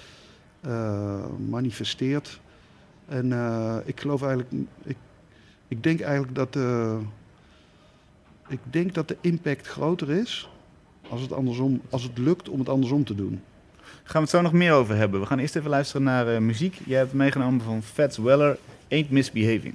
eh, 0.62 1.25
manifesteert. 1.49 2.39
En 3.08 3.32
eh, 3.34 3.77
ik 3.86 3.99
geloof 3.99 4.21
eigenlijk, 4.21 4.51
ik, 4.84 4.97
ik 5.67 5.84
denk 5.84 5.99
eigenlijk 5.99 6.36
dat 6.36 6.54
de, 6.54 6.97
ik 8.47 8.60
denk 8.69 8.93
dat 8.93 9.08
de 9.08 9.17
impact 9.21 9.67
groter 9.67 10.10
is 10.10 10.49
als 11.10 11.21
het, 11.21 11.32
andersom, 11.34 11.82
als 11.89 12.04
het 12.04 12.17
lukt 12.17 12.49
om 12.49 12.60
het 12.60 12.69
andersom 12.69 13.04
te 13.04 13.15
doen. 13.15 13.41
Gaan 14.12 14.21
we 14.21 14.28
het 14.28 14.38
zo 14.38 14.41
nog 14.43 14.54
meer 14.54 14.74
over 14.74 14.95
hebben. 14.95 15.19
We 15.19 15.26
gaan 15.26 15.39
eerst 15.39 15.56
even 15.56 15.69
luisteren 15.69 16.04
naar 16.04 16.28
eh, 16.28 16.39
muziek. 16.39 16.80
Jij 16.86 16.97
hebt 16.97 17.13
meegenomen 17.13 17.62
van 17.62 17.84
Fats 17.84 18.17
Weller, 18.17 18.58
Ain't 18.89 19.10
Misbehaving. 19.10 19.74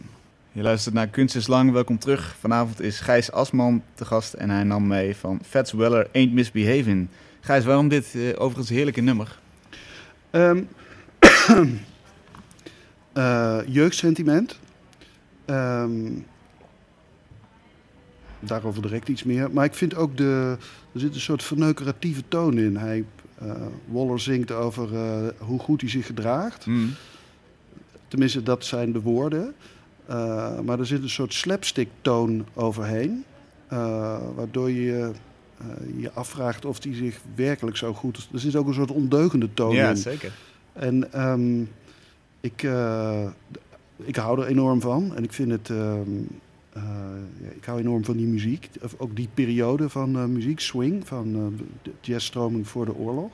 Je 0.52 0.62
luistert 0.62 0.94
naar 0.94 1.06
Kunst 1.06 1.36
is 1.36 1.46
Lang, 1.46 1.72
welkom 1.72 1.98
terug. 1.98 2.36
Vanavond 2.40 2.80
is 2.80 3.00
Gijs 3.00 3.32
Asman 3.32 3.82
te 3.94 4.04
gast 4.04 4.32
en 4.32 4.50
hij 4.50 4.62
nam 4.62 4.86
mee 4.86 5.16
van 5.16 5.40
Fats 5.46 5.72
Weller, 5.72 6.08
Ain't 6.12 6.32
Misbehaving. 6.32 7.08
Gijs, 7.40 7.64
waarom 7.64 7.88
dit 7.88 8.14
eh, 8.14 8.22
overigens 8.34 8.68
heerlijke 8.68 9.00
nummer? 9.00 9.38
Ehm, 10.30 10.62
eh, 13.12 13.58
jeugdsentiment. 13.66 14.58
Ehm, 15.44 16.10
daarover 18.40 18.82
direct 18.82 19.08
iets 19.08 19.22
meer. 19.22 19.50
Maar 19.50 19.64
ik 19.64 19.74
vind 19.74 19.94
ook 19.94 20.16
de. 20.16 20.56
Er 20.92 21.00
zit 21.00 21.14
een 21.14 21.20
soort 21.20 21.42
verneukeratieve 21.42 22.22
toon 22.28 22.58
in. 22.58 22.76
Hij, 22.76 23.04
Waller 23.84 24.20
zingt 24.20 24.50
over 24.52 24.94
eh, 24.94 25.26
hoe 25.38 25.58
goed 25.58 25.80
hij 25.80 25.90
zich 25.90 26.06
gedraagt. 26.06 26.66
Mm. 26.66 26.90
Tenminste, 28.08 28.42
dat 28.42 28.64
zijn 28.64 28.92
de 28.92 29.00
woorden. 29.00 29.54
Eh, 30.06 30.60
maar 30.60 30.78
er 30.78 30.86
zit 30.86 31.02
een 31.02 31.10
soort 31.10 31.34
slapstick 31.34 31.88
toon 32.00 32.46
overheen. 32.54 33.24
eh, 33.68 34.18
waardoor 34.34 34.70
je 34.70 35.10
eh, 35.58 35.66
je 36.02 36.12
afvraagt 36.12 36.64
of 36.64 36.82
hij 36.84 36.94
zich 36.94 37.20
werkelijk 37.34 37.76
zo 37.76 37.92
goed... 37.94 38.28
Er 38.32 38.38
zit 38.40 38.56
ook 38.56 38.66
een 38.66 38.74
soort 38.74 38.90
ondeugende 38.90 39.48
toon 39.54 39.74
Ja, 39.74 39.90
in. 39.90 39.96
zeker. 39.96 40.32
En 40.72 41.12
ehm, 41.12 41.60
ik, 42.40 42.62
eh, 42.62 43.26
ik 43.96 44.16
hou 44.16 44.40
er 44.40 44.46
enorm 44.46 44.80
van. 44.80 45.16
En 45.16 45.24
ik 45.24 45.32
vind 45.32 45.50
het. 45.50 45.70
ehm, 45.70 46.08
eh, 46.76 46.82
ja, 47.40 47.50
ik 47.50 47.64
hou 47.64 47.80
enorm 47.80 48.04
van 48.04 48.16
die 48.16 48.26
muziek. 48.26 48.70
Of 48.82 48.94
ook 48.98 49.16
die 49.16 49.28
periode 49.34 49.88
van 49.88 50.16
eh, 50.16 50.24
muziek, 50.24 50.60
swing, 50.60 51.06
van 51.06 51.34
eh, 51.34 51.64
de 51.82 51.92
jazzstroming 52.00 52.68
voor 52.68 52.84
de 52.84 52.94
oorlog. 52.94 53.32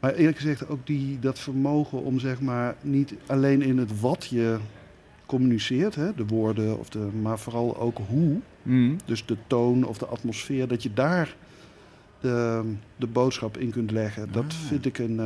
Maar 0.00 0.14
eerlijk 0.14 0.36
gezegd 0.36 0.68
ook 0.68 0.86
die, 0.86 1.18
dat 1.18 1.38
vermogen 1.38 2.02
om 2.02 2.18
zeg 2.18 2.40
maar 2.40 2.76
niet 2.80 3.14
alleen 3.26 3.62
in 3.62 3.78
het 3.78 4.00
wat 4.00 4.26
je 4.26 4.58
communiceert, 5.26 5.94
hè, 5.94 6.14
de 6.14 6.26
woorden, 6.26 6.78
of 6.78 6.88
de, 6.88 6.98
maar 7.22 7.38
vooral 7.38 7.78
ook 7.78 7.98
hoe. 8.08 8.38
Mm. 8.62 8.96
Dus 9.04 9.26
de 9.26 9.36
toon 9.46 9.86
of 9.86 9.98
de 9.98 10.06
atmosfeer, 10.06 10.68
dat 10.68 10.82
je 10.82 10.92
daar 10.92 11.36
de, 12.20 12.62
de 12.96 13.06
boodschap 13.06 13.56
in 13.56 13.70
kunt 13.70 13.90
leggen. 13.90 14.32
Dat 14.32 14.44
Ah. 14.44 14.50
vind 14.50 14.86
ik 14.86 14.98
een, 14.98 15.16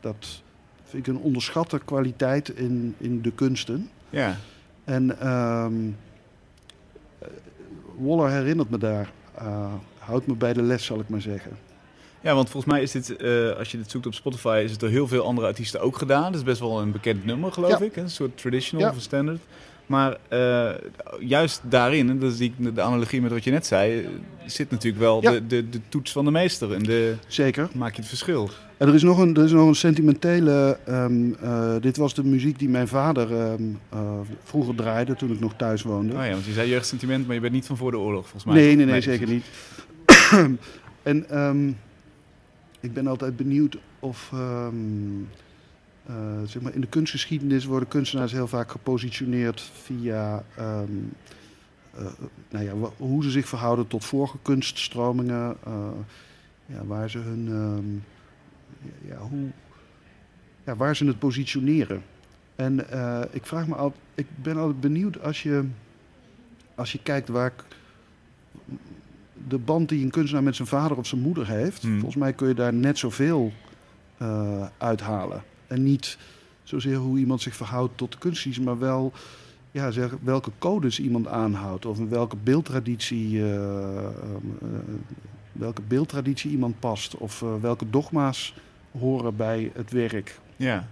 dat 0.00 0.42
vind 0.84 1.06
ik 1.06 1.14
een 1.14 1.20
onderschatte 1.20 1.80
kwaliteit 1.84 2.48
in, 2.48 2.94
in 2.98 3.22
de 3.22 3.32
kunsten. 3.32 3.88
Ja. 4.10 4.36
En 4.84 5.20
ehm, 5.20 5.74
eh, 5.74 5.92
Waller 7.98 8.30
herinnert 8.30 8.70
me 8.70 8.78
daar. 8.78 9.10
eh, 9.34 9.72
houdt 9.98 10.26
me 10.26 10.34
bij 10.34 10.52
de 10.52 10.62
les, 10.62 10.84
zal 10.84 11.00
ik 11.00 11.08
maar 11.08 11.20
zeggen. 11.20 11.50
ja, 12.20 12.34
want 12.34 12.50
volgens 12.50 12.72
mij 12.72 12.82
is 12.82 12.90
dit, 12.90 13.16
eh, 13.16 13.50
als 13.58 13.70
je 13.70 13.76
dit 13.76 13.90
zoekt 13.90 14.06
op 14.06 14.14
Spotify, 14.14 14.60
is 14.64 14.70
het 14.70 14.80
door 14.80 14.88
heel 14.88 15.08
veel 15.08 15.24
andere 15.24 15.46
artiesten 15.46 15.80
ook 15.80 15.96
gedaan. 15.98 16.24
Het 16.24 16.34
is 16.34 16.42
best 16.42 16.60
wel 16.60 16.80
een 16.80 16.92
bekend 16.92 17.24
nummer, 17.24 17.52
geloof 17.52 17.78
Ja. 17.78 17.84
ik. 17.84 17.96
Een 17.96 18.10
soort 18.10 18.36
traditional 18.38 18.86
Ja. 18.86 18.92
of 18.96 19.00
standard. 19.02 19.40
Maar 19.92 20.16
eh, 20.28 20.70
juist 21.20 21.60
daarin, 21.68 22.10
en 22.10 22.18
dat 22.18 22.32
is 22.32 22.38
die, 22.38 22.54
de 22.74 22.80
analogie 22.82 23.20
met 23.22 23.30
wat 23.32 23.44
je 23.44 23.50
net 23.50 23.66
zei, 23.66 24.08
zit 24.46 24.70
natuurlijk 24.70 25.02
wel 25.02 25.22
Ja. 25.22 25.30
de, 25.30 25.46
de, 25.46 25.68
de 25.68 25.80
toets 25.88 26.12
van 26.12 26.24
de 26.24 26.30
meester. 26.30 26.72
En 26.74 26.82
de, 26.82 27.14
Zeker. 27.26 27.68
maak 27.74 27.90
je 27.94 28.00
het 28.00 28.08
verschil. 28.08 28.50
En 28.76 28.88
er 28.88 28.94
is 28.94 29.02
nog 29.02 29.18
een, 29.18 29.36
er 29.36 29.44
is 29.44 29.52
nog 29.52 29.68
een 29.68 29.74
sentimentele. 29.74 30.78
ehm, 30.86 31.32
eh, 31.42 31.74
dit 31.80 31.96
was 31.96 32.14
de 32.14 32.24
muziek 32.24 32.58
die 32.58 32.68
mijn 32.68 32.88
vader 32.88 33.32
ehm, 33.32 33.62
eh, 33.88 34.00
vroeger 34.42 34.74
draaide 34.74 35.14
toen 35.16 35.32
ik 35.32 35.40
nog 35.40 35.54
thuis 35.56 35.82
woonde. 35.82 36.14
Oh 36.14 36.24
ja, 36.24 36.30
want 36.30 36.44
je 36.44 36.52
zei 36.52 36.68
jeugdsentiment, 36.68 37.26
maar 37.26 37.34
je 37.34 37.40
bent 37.40 37.52
niet 37.52 37.66
van 37.66 37.76
voor 37.76 37.90
de 37.90 37.98
oorlog, 37.98 38.22
volgens 38.22 38.44
mij. 38.44 38.54
Nee, 38.54 38.76
nee, 38.76 38.86
nee, 38.86 39.00
zeker 39.00 39.28
niet. 39.28 39.44
en 41.02 41.28
ehm, 41.30 41.68
ik 42.80 42.92
ben 42.92 43.06
altijd 43.06 43.36
benieuwd 43.36 43.76
of. 43.98 44.30
Eh, 46.06 46.42
zeg 46.46 46.62
maar 46.62 46.74
in 46.74 46.80
de 46.80 46.86
kunstgeschiedenis 46.86 47.64
worden 47.64 47.88
kunstenaars 47.88 48.32
heel 48.32 48.46
vaak 48.48 48.70
gepositioneerd 48.70 49.60
via. 49.82 50.44
ehm, 50.56 50.88
eh, 51.94 52.04
nou 52.50 52.64
ja, 52.64 52.72
hoe 52.96 53.22
ze 53.22 53.30
zich 53.30 53.48
verhouden 53.48 53.86
tot 53.86 54.04
vorige 54.04 54.38
kunststromingen. 54.42 55.56
eh, 55.64 55.90
ja, 56.66 56.84
waar 56.84 57.10
ze 57.10 57.18
hun. 57.18 57.48
ehm, 57.48 57.94
ja, 59.10 59.16
hoe, 59.16 59.48
ja, 60.64 60.76
waar 60.76 60.96
ze 60.96 61.06
het 61.06 61.18
positioneren. 61.18 62.02
En 62.56 62.78
ik 63.30 63.46
vraag 63.46 63.66
me 63.66 63.74
altijd. 63.74 64.02
Ik 64.14 64.26
ben 64.42 64.56
altijd 64.56 64.80
benieuwd 64.80 65.22
als 65.22 65.42
je. 65.42 65.64
Als 66.74 66.92
je 66.92 66.98
kijkt 67.02 67.28
waar. 67.28 67.52
de 69.48 69.58
band 69.58 69.88
die 69.88 70.04
een 70.04 70.10
kunstenaar 70.10 70.42
met 70.42 70.56
zijn 70.56 70.68
vader 70.68 70.96
of 70.96 71.06
zijn 71.06 71.20
moeder 71.20 71.48
heeft. 71.48 71.82
Hmm. 71.82 71.92
Volgens 71.92 72.16
mij 72.16 72.32
kun 72.32 72.48
je 72.48 72.54
daar 72.54 72.74
net 72.74 72.98
zoveel 72.98 73.52
uithalen. 74.78 75.42
En 75.72 75.82
niet 75.82 76.18
zozeer 76.62 76.96
hoe 76.96 77.18
iemand 77.18 77.40
zich 77.40 77.56
verhoudt 77.56 77.96
tot 77.96 78.12
de 78.12 78.18
kunstjes, 78.18 78.58
maar 78.58 78.78
wel 78.78 79.12
ja, 79.70 79.90
zeg, 79.90 80.16
welke 80.22 80.50
codes 80.58 81.00
iemand 81.00 81.26
aanhoudt. 81.26 81.86
Of 81.86 81.98
in 81.98 82.08
welke 82.08 82.36
beeldtraditie, 82.36 83.38
eh, 83.42 83.54
ehm, 83.54 84.06
eh, 84.62 84.68
welke 85.52 85.82
beeldtraditie 85.82 86.50
iemand 86.50 86.80
past. 86.80 87.16
Of 87.16 87.42
eh, 87.42 87.54
welke 87.60 87.90
dogma's 87.90 88.54
horen 88.98 89.36
bij 89.36 89.70
het 89.74 89.90
werk. 89.90 90.38
Ja, 90.56 90.88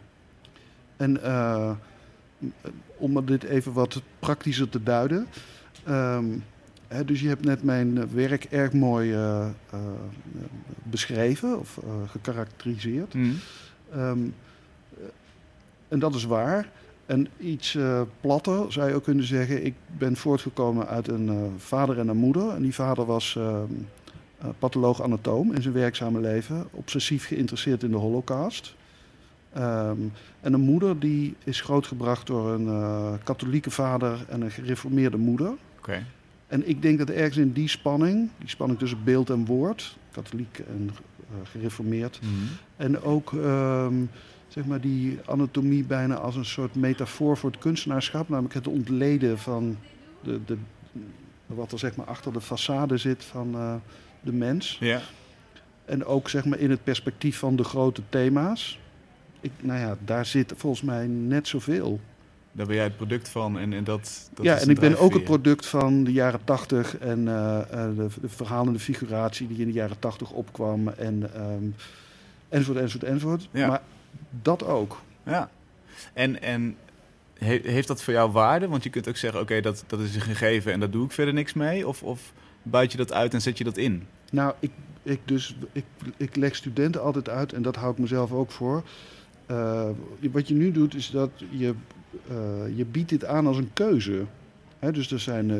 En 0.97 1.21
om 2.97 3.27
dit 3.27 3.43
even 3.43 3.73
wat 3.73 4.03
praktischer 4.19 4.69
te 4.69 4.83
duiden. 4.83 5.27
ehm, 5.85 6.25
hè, 6.89 7.05
dus 7.05 7.21
je 7.21 7.29
hebt 7.29 7.45
net 7.45 7.63
mijn 7.63 8.13
werk 8.15 8.45
erg 8.45 8.73
mooi 8.73 9.15
beschreven 10.91 11.59
of 11.59 11.79
eh, 11.79 12.11
gekarakteriseerd. 12.11 13.15
Mm. 13.15 13.39
Ehm, 13.93 14.19
eh, 14.19 14.29
en 15.91 15.99
dat 15.99 16.15
is 16.15 16.25
waar. 16.25 16.69
En 17.07 17.29
iets 17.39 17.75
eh, 17.75 18.01
platter 18.21 18.73
zou 18.73 18.89
je 18.89 18.95
ook 18.95 19.05
kunnen 19.05 19.25
zeggen. 19.25 19.65
Ik 19.65 19.75
ben 19.99 20.17
voortgekomen 20.17 20.87
uit 20.87 21.09
een 21.09 21.29
eh, 21.29 21.35
vader 21.59 21.99
en 21.99 22.09
een 22.09 22.17
moeder. 22.17 22.51
En 22.51 22.63
die 22.63 22.75
vader 22.75 23.05
was 23.07 23.37
ehm, 23.37 23.65
eh, 24.39 24.49
patholoog-anatoom 24.59 25.53
in 25.55 25.63
zijn 25.63 25.75
werkzame 25.75 26.21
leven, 26.21 26.67
obsessief 26.71 27.27
geïnteresseerd 27.27 27.83
in 27.83 27.91
de 27.91 27.97
holocaust. 27.97 28.75
Ehm, 29.53 29.97
en 30.41 30.53
een 30.53 30.61
moeder 30.61 30.99
die 30.99 31.37
is 31.45 31.61
grootgebracht 31.61 32.27
door 32.27 32.51
een 32.51 33.19
katholieke 33.25 33.71
vader 33.71 34.25
en 34.29 34.41
een 34.41 34.51
gereformeerde 34.51 35.17
moeder. 35.17 35.53
Oké. 35.79 36.05
En 36.47 36.69
ik 36.69 36.83
denk 36.83 36.99
dat 36.99 37.11
ergens 37.11 37.37
in 37.37 37.53
die 37.53 37.69
spanning, 37.69 38.29
die 38.39 38.49
spanning 38.49 38.79
tussen 38.79 39.05
beeld 39.05 39.31
en 39.31 39.45
woord, 39.45 39.97
katholiek 40.13 40.59
en 40.69 40.91
gereformeerd, 41.45 42.21
Mhm. 42.23 42.33
en 42.77 43.03
ook 43.03 43.33
ehm, 43.33 43.95
zeg 44.51 44.65
maar 44.65 44.81
die 44.81 45.19
anatomie 45.25 45.85
bijna 45.85 46.15
als 46.15 46.37
een 46.37 46.45
soort 46.45 46.75
metafoor 46.75 47.37
voor 47.37 47.51
het 47.51 47.61
kunstenaarschap, 47.61 48.29
namelijk 48.29 48.55
het 48.55 48.67
ontleden 48.67 49.39
van 49.39 49.77
de, 50.23 50.41
de, 50.45 50.57
wat 51.47 51.73
er 51.73 51.79
zeg 51.79 51.97
maar 51.97 52.07
achter 52.07 52.33
de 52.33 52.43
façade 52.43 52.95
zit 52.95 53.25
van 53.25 53.55
eh, 53.55 53.75
de 54.21 54.33
mens. 54.33 54.77
Ja. 54.81 55.01
En 55.85 56.05
ook 56.05 56.29
zeg 56.29 56.45
maar 56.45 56.59
in 56.59 56.71
het 56.71 56.85
perspectief 56.85 57.39
van 57.39 57.57
de 57.57 57.65
grote 57.65 58.03
thema's. 58.09 58.79
Ik, 59.41 59.51
nou 59.61 59.81
ja, 59.81 59.97
daar 60.05 60.27
zit 60.27 60.53
volgens 60.57 60.83
mij 60.83 61.07
net 61.07 61.49
zoveel. 61.49 62.01
Daar 62.53 62.67
ben 62.67 62.75
jij 62.75 62.85
het 62.85 62.97
product 62.97 63.29
van 63.29 63.59
en, 63.59 63.73
en 63.73 63.85
dat, 63.85 64.31
dat 64.35 64.45
ja, 64.45 64.59
en 64.59 64.69
ik 64.69 64.81
ben 64.81 64.99
ook 64.99 65.13
het 65.13 65.25
product 65.25 65.67
van 65.67 66.05
de 66.05 66.13
jaren 66.13 66.45
tachtig 66.45 66.99
en 66.99 67.29
eh, 67.29 67.61
eh, 67.61 67.97
de, 67.97 68.07
de 68.21 68.29
verhalende 68.29 68.79
figuratie 68.79 69.49
die 69.49 69.59
in 69.59 69.67
de 69.67 69.73
jaren 69.73 69.99
tachtig 69.99 70.31
opkwam. 70.31 70.89
En, 70.89 71.35
ehm 71.35 71.65
enzovoort, 72.49 72.79
enzovoort, 72.79 73.13
enzovoort. 73.13 73.49
Ja. 73.51 73.67
Maar 73.67 73.83
dat 74.43 74.65
ook. 74.65 75.01
Ja. 75.25 75.51
En, 76.13 76.43
en 76.43 76.77
he- 77.39 77.61
heeft 77.63 77.89
dat 77.89 78.03
voor 78.03 78.13
jou 78.13 78.31
waarde? 78.31 78.69
Want 78.69 78.83
je 78.83 78.91
kunt 78.91 79.09
ook 79.09 79.17
zeggen, 79.17 79.41
oké, 79.41 79.61
dat, 79.61 79.85
dat 79.87 80.01
is 80.01 80.15
een 80.15 80.21
gegeven 80.21 80.73
en 80.73 80.81
daar 80.81 80.91
doe 80.91 81.05
ik 81.05 81.13
verder 81.13 81.35
niks 81.35 81.53
mee. 81.53 81.89
Of, 81.89 82.03
of 82.03 82.33
buit 82.63 82.93
je 82.93 82.99
dat 82.99 83.13
uit 83.13 83.35
en 83.35 83.43
zet 83.43 83.59
je 83.59 83.65
dat 83.65 83.77
in? 83.77 84.07
Nou, 84.31 84.55
ik, 84.59 84.71
ik, 85.03 85.21
dus, 85.25 85.57
ik, 85.73 85.85
ik 86.17 86.37
leg 86.37 86.57
studenten 86.57 87.03
altijd 87.03 87.29
uit, 87.29 87.53
en 87.53 87.63
dat 87.63 87.77
hou 87.77 87.93
ik 87.93 87.99
mezelf 87.99 88.33
ook 88.33 88.51
voor. 88.51 88.83
Eh, 89.47 89.89
wat 90.33 90.49
je 90.49 90.55
nu 90.55 90.73
doet, 90.73 90.95
is 90.95 91.11
dat 91.11 91.31
je, 91.51 91.75
eh, 92.29 92.77
je 92.77 92.85
biedt 92.85 93.09
dit 93.09 93.25
aan 93.25 93.47
als 93.47 93.57
een 93.57 93.71
keuze. 93.73 94.25
Hè, 94.79 94.93
dus 94.93 95.13
er 95.13 95.21
zijn, 95.21 95.51
eh, 95.51 95.57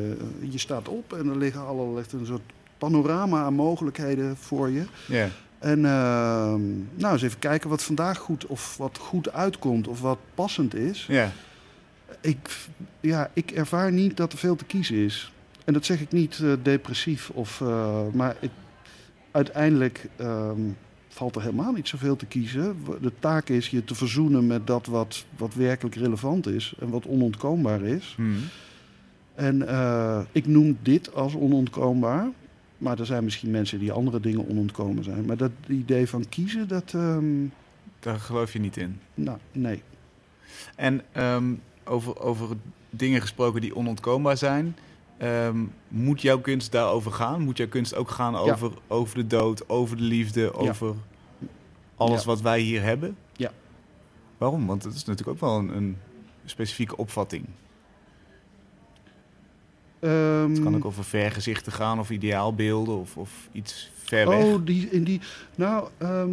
je 0.51 0.57
staat 0.57 0.87
op 0.87 1.13
en 1.13 1.29
er 1.29 1.37
liggen 1.37 1.65
allerlei 1.65 2.05
een 2.11 2.25
soort 2.25 2.41
panorama 2.77 3.43
aan 3.43 3.53
mogelijkheden 3.53 4.37
voor 4.37 4.69
je. 4.69 4.83
Ja. 5.07 5.29
En 5.61 5.85
ehm, 5.85 6.61
nou, 6.95 7.13
eens 7.13 7.21
even 7.21 7.39
kijken 7.39 7.69
wat 7.69 7.83
vandaag 7.83 8.17
goed 8.17 8.45
of 8.45 8.77
wat 8.77 8.97
goed 8.97 9.31
uitkomt 9.33 9.87
of 9.87 10.01
wat 10.01 10.17
passend 10.35 10.75
is. 10.75 11.05
Ja. 11.07 11.31
Ik, 12.21 12.57
ja, 12.99 13.29
ik 13.33 13.51
ervaar 13.51 13.91
niet 13.91 14.17
dat 14.17 14.31
er 14.31 14.37
veel 14.37 14.55
te 14.55 14.65
kiezen 14.65 14.95
is. 14.95 15.31
En 15.65 15.73
dat 15.73 15.85
zeg 15.85 16.01
ik 16.01 16.11
niet 16.11 16.39
eh, 16.43 16.53
depressief, 16.63 17.29
of, 17.29 17.61
eh, 17.61 18.01
maar 18.13 18.35
ik, 18.39 18.51
uiteindelijk 19.31 20.09
ehm, 20.15 20.59
valt 21.07 21.35
er 21.35 21.41
helemaal 21.41 21.71
niet 21.71 21.87
zoveel 21.87 22.15
te 22.15 22.25
kiezen. 22.25 22.77
De 23.01 23.11
taak 23.19 23.49
is 23.49 23.69
je 23.69 23.83
te 23.83 23.95
verzoenen 23.95 24.47
met 24.47 24.67
dat 24.67 24.85
wat, 24.85 25.25
wat 25.37 25.53
werkelijk 25.53 25.95
relevant 25.95 26.47
is 26.47 26.73
en 26.79 26.89
wat 26.89 27.05
onontkoombaar 27.05 27.81
is. 27.81 28.15
Mhm. 28.17 28.29
En 29.35 29.67
eh, 29.67 30.21
ik 30.31 30.47
noem 30.47 30.77
dit 30.81 31.13
als 31.13 31.35
onontkoombaar. 31.35 32.27
Maar 32.81 32.99
er 32.99 33.05
zijn 33.05 33.23
misschien 33.23 33.51
mensen 33.51 33.79
die 33.79 33.91
andere 33.91 34.19
dingen 34.19 34.47
onontkomen 34.49 35.03
zijn. 35.03 35.25
Maar 35.25 35.37
dat 35.37 35.51
idee 35.67 36.07
van 36.09 36.29
kiezen, 36.29 36.67
dat. 36.67 36.93
ehm, 36.93 37.45
Daar 37.99 38.19
geloof 38.19 38.53
je 38.53 38.59
niet 38.59 38.77
in. 38.77 38.99
nou, 39.13 39.37
nee. 39.51 39.83
En 40.75 41.01
ehm, 41.11 41.53
over, 41.85 42.19
over 42.21 42.47
dingen 42.89 43.21
gesproken 43.21 43.61
die 43.61 43.75
onontkoombaar 43.75 44.37
zijn. 44.37 44.75
ehm, 45.17 45.57
moet 45.87 46.21
jouw 46.21 46.39
kunst 46.39 46.71
daarover 46.71 47.11
gaan? 47.11 47.41
Moet 47.41 47.57
jouw 47.57 47.67
kunst 47.67 47.95
ook 47.95 48.09
gaan 48.09 48.35
over, 48.35 48.71
over 48.87 49.15
de 49.17 49.27
dood, 49.27 49.69
over 49.69 49.97
de 49.97 50.03
liefde, 50.03 50.53
over 50.53 50.95
alles 51.95 52.19
Ja. 52.21 52.25
wat 52.27 52.41
wij 52.41 52.59
hier 52.59 52.81
hebben? 52.81 53.15
Ja. 53.35 53.51
Waarom? 54.37 54.67
Want 54.67 54.83
het 54.83 54.93
is 54.93 55.05
natuurlijk 55.05 55.29
ook 55.29 55.49
wel 55.49 55.57
een, 55.59 55.75
een 55.75 55.97
specifieke 56.45 56.97
opvatting. 56.97 57.45
Ehm, 60.01 60.49
Het 60.49 60.63
kan 60.63 60.75
ook 60.75 60.85
over 60.85 61.03
vergezichten 61.03 61.71
gaan 61.71 61.99
of 61.99 62.09
ideaalbeelden 62.09 62.99
of, 62.99 63.17
of 63.17 63.49
iets 63.51 63.91
ver 63.93 64.27
weg. 64.29 64.43
Oh, 64.43 64.65
die, 64.65 64.89
in 64.89 65.03
die. 65.03 65.21
Nou, 65.55 65.87
ehm, 65.97 66.31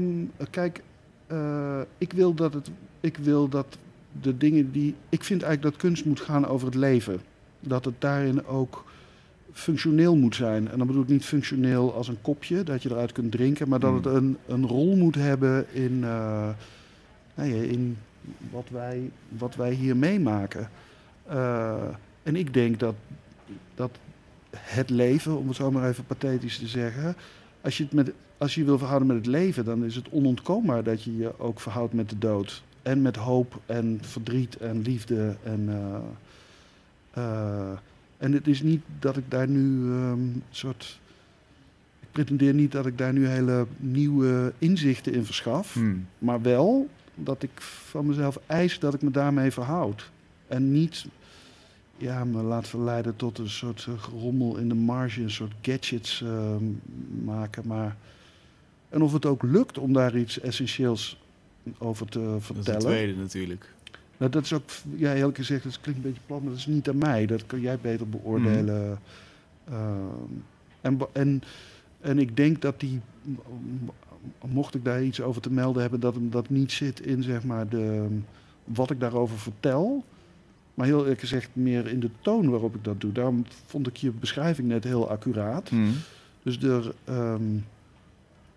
kijk, 0.51 0.83
eh, 1.27 1.81
ik 1.99 2.13
wil 2.13 2.35
dat 2.35 2.55
het. 2.55 2.71
Ik 3.01 3.17
wil 3.17 3.49
dat 3.49 3.79
de 4.23 4.37
dingen 4.37 4.73
die. 4.73 4.95
Ik 5.09 5.25
vind 5.25 5.43
eigenlijk 5.43 5.73
dat 5.75 5.83
kunst 5.83 6.05
moet 6.05 6.21
gaan 6.21 6.47
over 6.47 6.67
het 6.67 6.75
leven. 6.77 7.21
Dat 7.61 7.85
het 7.85 7.95
daarin 7.99 8.47
ook 8.47 8.85
functioneel 9.53 10.17
moet 10.17 10.35
zijn. 10.35 10.71
En 10.71 10.79
dan 10.79 10.87
bedoel 10.87 11.03
ik 11.03 11.09
niet 11.09 11.25
functioneel 11.25 11.95
als 11.95 12.09
een 12.09 12.21
kopje 12.23 12.63
dat 12.63 12.83
je 12.83 12.91
eruit 12.91 13.13
kunt 13.13 13.33
drinken, 13.33 13.69
maar 13.69 13.81
dat 13.81 13.91
Hmm. 13.91 13.99
het 14.05 14.15
een, 14.23 14.37
een 14.47 14.67
rol 14.67 14.97
moet 14.97 15.15
hebben 15.15 15.67
in, 15.75 15.99
nou 15.99 16.55
ja, 17.35 17.63
in 17.63 17.99
wat, 18.51 18.69
wij, 18.71 19.11
wat 19.29 19.55
wij 19.57 19.73
hier 19.73 19.97
meemaken. 19.97 20.71
Eh, 21.27 21.75
en 22.23 22.37
ik 22.37 22.55
denk 22.55 22.79
dat, 22.79 22.95
dat 23.79 23.99
het 24.57 24.91
leven, 24.91 25.39
om 25.39 25.47
het 25.49 25.57
zo 25.57 25.71
maar 25.71 25.89
even 25.89 26.05
pathetisch 26.05 26.59
te 26.59 26.67
zeggen, 26.67 27.17
als 27.61 27.77
je, 27.77 27.83
het 27.83 27.93
met, 27.93 28.13
als 28.39 28.55
je 28.55 28.65
wil 28.65 28.79
verhouden 28.79 29.09
met 29.09 29.17
het 29.17 29.27
leven, 29.27 29.65
dan 29.65 29.85
is 29.85 29.95
het 29.95 30.09
onontkoombaar 30.11 30.83
dat 30.83 31.03
je 31.03 31.17
je 31.17 31.39
ook 31.39 31.61
verhoudt 31.61 31.93
met 31.93 32.11
de 32.11 32.19
dood. 32.19 32.63
En 32.83 33.03
met 33.03 33.17
hoop 33.17 33.61
en 33.67 33.99
verdriet 34.03 34.57
en 34.57 34.83
liefde. 34.83 35.37
En, 35.43 35.69
eh, 35.69 35.99
eh, 37.11 37.79
en 38.17 38.33
het 38.33 38.47
is 38.47 38.63
niet 38.63 38.83
dat 38.99 39.17
ik 39.17 39.31
daar 39.31 39.49
nu 39.49 39.93
ehm, 39.93 40.13
een 40.13 40.43
soort. 40.51 41.01
Ik 42.01 42.09
pretendeer 42.13 42.55
niet 42.55 42.73
dat 42.73 42.87
ik 42.87 42.99
daar 42.99 43.13
nu 43.13 43.27
hele 43.27 43.67
nieuwe 43.77 44.53
inzichten 44.59 45.13
in 45.13 45.25
verschaf. 45.25 45.75
Hmm. 45.75 46.07
Maar 46.19 46.43
wel 46.43 46.89
dat 47.15 47.43
ik 47.43 47.61
van 47.61 48.07
mezelf 48.07 48.39
eis 48.47 48.79
dat 48.79 48.95
ik 48.95 49.03
me 49.03 49.11
daarmee 49.11 49.51
verhoud. 49.51 50.11
En 50.47 50.73
niet 50.73 51.07
ja, 51.99 52.25
me 52.25 52.43
laat 52.43 52.69
verleiden 52.69 53.17
tot 53.17 53.39
een 53.39 53.51
soort 53.51 53.87
eh, 53.89 54.03
gerommel 54.03 54.57
in 54.57 54.69
de 54.69 54.75
marge, 54.75 55.23
een 55.23 55.31
soort 55.31 55.53
gadgets 55.63 56.23
eh, 56.23 56.57
maken. 57.25 57.67
Maar... 57.67 57.97
En 58.89 59.03
of 59.03 59.13
het 59.13 59.27
ook 59.27 59.43
lukt 59.43 59.79
om 59.79 59.93
daar 59.93 60.17
iets 60.17 60.41
essentieels 60.41 61.21
over 61.79 62.07
te 62.07 62.21
Dat 62.21 62.39
is 62.39 62.45
vertellen. 62.47 62.81
de 62.81 62.87
tweede 62.87 63.15
natuurlijk. 63.15 63.73
Nou, 64.17 64.31
dat 64.31 64.45
is 64.45 64.53
ook, 64.53 64.71
ja, 64.97 65.15
eerlijk 65.15 65.37
gezegd, 65.37 65.63
dat 65.65 65.81
klinkt 65.81 66.05
een 66.05 66.11
beetje 66.11 66.27
plat, 66.27 66.41
maar 66.41 66.51
dat 66.51 66.59
is 66.59 66.67
niet 66.67 66.89
aan 66.89 66.99
mij. 66.99 67.27
Dat 67.27 67.47
kun 67.47 67.61
jij 67.61 67.79
beter 67.79 68.09
beoordelen. 68.09 68.99
Ehm, 69.65 69.79
en, 70.81 70.99
en, 71.13 71.43
en 72.01 72.19
ik 72.19 72.37
denk 72.37 72.63
dat 72.63 72.81
die, 72.81 73.01
mocht 74.47 74.75
ik 74.75 74.85
daar 74.85 75.03
iets 75.03 75.21
over 75.21 75.43
te 75.43 75.51
melden 75.51 75.83
hebben, 75.83 76.01
dat 76.01 76.15
hem 76.15 76.31
dat 76.31 76.49
niet 76.49 76.73
zit 76.73 77.01
in 77.01 77.23
zeg 77.23 77.45
maar 77.45 77.69
de, 77.69 78.07
wat 78.65 78.91
ik 78.91 79.01
daarover 79.01 79.39
vertel. 79.39 80.05
Maar 80.79 80.87
heel 80.87 81.01
eerlijk 81.01 81.21
gezegd 81.21 81.49
meer 81.53 81.87
in 81.87 82.01
de 82.01 82.11
toon 82.21 82.51
waarop 82.51 82.75
ik 82.75 82.85
dat 82.85 83.01
doe. 83.01 83.13
Daarom 83.13 83.45
vond 83.67 83.87
ik 83.87 83.97
je 83.97 84.11
beschrijving 84.11 84.69
net 84.69 84.85
heel 84.85 85.11
accuraat. 85.11 85.69
Hmm. 85.69 85.95
Dus 86.43 86.59
er, 86.59 86.95
ehm, 87.05 87.43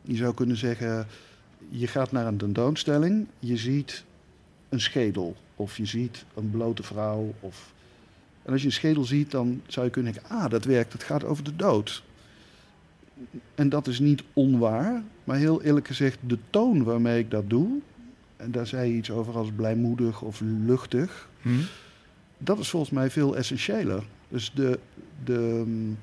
je 0.02 0.16
zou 0.16 0.34
kunnen 0.34 0.58
zeggen, 0.58 1.08
je 1.70 1.88
gaat 1.88 2.12
naar 2.12 2.28
een 2.28 2.38
tentoonstelling, 2.38 3.28
je 3.40 3.58
ziet 3.58 4.04
een 4.70 4.82
schedel 4.82 5.36
of 5.56 5.78
je 5.78 5.86
ziet 5.86 6.26
een 6.36 6.50
blote 6.50 6.84
vrouw. 6.84 7.34
Of... 7.40 7.74
En 8.44 8.52
als 8.52 8.62
je 8.62 8.68
een 8.68 8.74
schedel 8.74 9.04
ziet, 9.04 9.32
dan 9.32 9.62
zou 9.68 9.86
je 9.86 9.92
kunnen 9.92 10.14
denken, 10.14 10.30
ah, 10.30 10.50
dat 10.50 10.66
werkt, 10.66 10.94
het 10.94 11.04
gaat 11.04 11.24
over 11.24 11.44
de 11.44 11.56
dood. 11.56 12.04
En 13.56 13.70
dat 13.70 13.88
is 13.88 14.00
niet 14.00 14.24
onwaar, 14.34 15.04
maar 15.24 15.38
heel 15.38 15.62
eerlijk 15.62 15.88
gezegd, 15.88 16.18
de 16.28 16.38
toon 16.50 16.84
waarmee 16.84 17.20
ik 17.20 17.32
dat 17.32 17.50
doe, 17.50 17.80
en 18.36 18.52
daar 18.52 18.68
zei 18.68 18.92
je 18.92 18.98
iets 18.98 19.12
over 19.12 19.38
als 19.38 19.50
blijmoedig 19.56 20.22
of 20.22 20.42
luchtig, 20.66 21.30
Hmm. 21.42 21.66
Dat 22.44 22.60
is 22.60 22.70
volgens 22.70 22.92
mij 22.92 23.10
veel 23.10 23.36
essentiëler. 23.36 24.04
Dus 24.28 24.52
de, 24.54 24.80
de, 25.24 25.64
mm, 25.66 25.98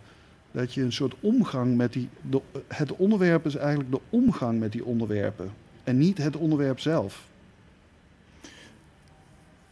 dat 0.50 0.74
je 0.74 0.82
een 0.82 0.92
soort 0.92 1.14
omgang 1.20 1.76
met 1.76 1.92
die. 1.92 2.08
De, 2.30 2.40
het 2.66 2.92
onderwerp 2.96 3.46
is 3.46 3.56
eigenlijk 3.56 3.90
de 3.90 4.00
omgang 4.10 4.58
met 4.58 4.72
die 4.72 4.84
onderwerpen. 4.84 5.50
En 5.84 5.98
niet 5.98 6.18
het 6.18 6.36
onderwerp 6.36 6.80
zelf. 6.80 7.26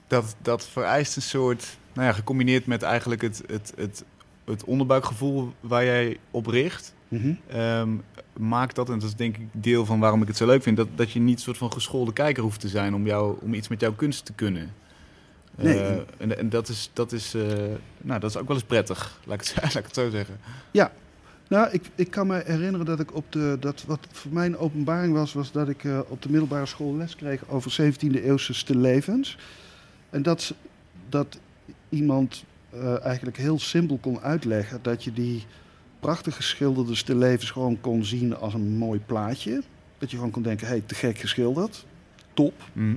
Dat, 0.07 0.37
dat 0.42 0.66
vereist 0.66 1.16
een 1.16 1.22
soort, 1.22 1.76
nou 1.92 2.07
ja, 2.07 2.12
gecombineerd 2.12 2.66
met 2.66 2.83
eigenlijk 2.83 3.22
het, 3.22 3.42
het, 3.46 3.72
het, 3.76 4.05
het 4.44 4.64
onderbuikgevoel 4.64 5.52
waar 5.61 5.85
jij 5.85 6.18
op 6.31 6.46
richt. 6.46 6.94
Mhm. 7.09 7.35
ehm, 7.46 7.90
maakt 8.38 8.74
dat, 8.74 8.88
en 8.88 8.98
dat 8.98 9.09
is 9.09 9.14
denk 9.14 9.37
ik 9.37 9.46
deel 9.52 9.87
van 9.87 10.00
waarom 10.00 10.22
ik 10.22 10.29
het 10.29 10.37
zo 10.37 10.46
leuk 10.46 10.62
vind, 10.62 10.76
dat, 10.76 10.88
dat 10.94 11.11
je 11.11 11.20
niet 11.20 11.37
een 11.37 11.42
soort 11.42 11.59
van 11.59 11.72
geschoolde 11.72 12.12
kijker 12.12 12.42
hoeft 12.42 12.61
te 12.61 12.68
zijn 12.68 12.94
om, 12.94 13.07
jou, 13.07 13.37
om 13.40 13.55
iets 13.55 13.68
met 13.68 13.81
jouw 13.81 13.94
kunst 13.94 14.24
te 14.24 14.33
kunnen. 14.33 14.72
Nee. 15.57 15.79
Eh, 15.79 15.97
en, 16.16 16.38
en 16.38 16.49
dat 16.49 16.69
is, 16.69 16.90
dat 16.92 17.12
is, 17.12 17.35
eh, 17.35 17.42
nou, 17.99 18.21
dat 18.21 18.31
is 18.31 18.37
ook 18.37 18.47
wel 18.47 18.57
eens 18.57 18.64
prettig, 18.64 19.21
laat 19.25 19.40
ik 19.40 19.47
het, 19.47 19.62
laat 19.62 19.75
ik 19.75 19.85
het 19.85 19.95
zo 19.95 20.11
zeggen. 20.11 20.38
Nou, 21.49 21.71
ik, 21.71 21.83
ik 21.95 22.11
kan 22.11 22.27
me 22.27 22.42
herinneren 22.45 22.87
dat 22.87 23.01
ik 23.01 23.14
op 23.14 23.33
de. 23.33 23.57
Dat 23.61 23.85
wat 23.87 24.07
voor 24.12 24.33
mij 24.33 24.47
een 24.47 24.59
openbaring 24.59 25.12
was, 25.12 25.33
was 25.33 25.53
dat 25.53 25.69
ik 25.69 25.85
eh, 25.85 26.01
op 26.09 26.23
de 26.23 26.31
middelbare 26.31 26.66
school 26.66 26.97
les 26.97 27.16
kreeg 27.16 27.49
over 27.49 27.77
17e 27.83 28.25
eeuwse 28.25 28.55
stillevens. 28.55 29.38
En 30.11 30.23
dat, 30.23 30.55
dat 31.09 31.38
iemand 31.88 32.45
eigenlijk 33.03 33.37
heel 33.37 33.59
simpel 33.59 33.99
kon 34.01 34.21
uitleggen 34.21 34.79
dat 34.83 35.05
je 35.05 35.12
die 35.12 35.45
prachtig 36.01 36.37
geschilderde 36.37 36.95
stillevens 36.95 37.51
gewoon 37.51 37.81
kon 37.81 38.05
zien 38.05 38.37
als 38.37 38.55
een 38.55 38.77
mooi 38.77 39.01
plaatje. 39.07 39.62
Dat 39.99 40.11
je 40.11 40.16
gewoon 40.16 40.31
kon 40.31 40.42
denken, 40.42 40.66
hé, 40.66 40.73
hey, 40.73 40.83
te 40.87 40.95
gek 40.95 41.19
geschilderd. 41.19 41.87
Top. 42.35 42.55
Mhm. 42.73 42.97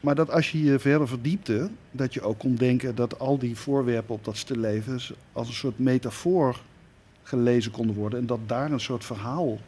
Maar 0.00 0.14
dat 0.14 0.30
als 0.30 0.50
je 0.50 0.62
je 0.62 0.78
verder 0.78 1.08
verdiepte, 1.08 1.70
dat 1.90 2.14
je 2.14 2.20
ook 2.20 2.38
kon 2.38 2.54
denken 2.54 2.94
dat 2.94 3.18
al 3.18 3.38
die 3.38 3.56
voorwerpen 3.56 4.14
op 4.14 4.24
dat 4.24 4.36
stillevens 4.36 5.12
als 5.32 5.48
een 5.48 5.54
soort 5.54 5.78
metafoor 5.78 6.60
gelezen 7.22 7.72
konden 7.72 7.96
worden. 7.96 8.18
En 8.18 8.26
dat 8.26 8.40
daar 8.46 8.72
een 8.72 8.80
soort 8.80 9.04
verhaal 9.04 9.58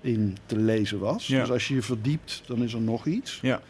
in 0.00 0.36
te 0.46 0.56
lezen 0.56 0.98
was. 0.98 1.26
Ja. 1.26 1.40
Dus 1.40 1.50
als 1.50 1.68
je 1.68 1.74
je 1.74 1.82
verdiept, 1.82 2.42
dan 2.46 2.62
is 2.62 2.72
er 2.72 2.80
nog 2.80 3.06
iets. 3.06 3.38
Ja. 3.42 3.60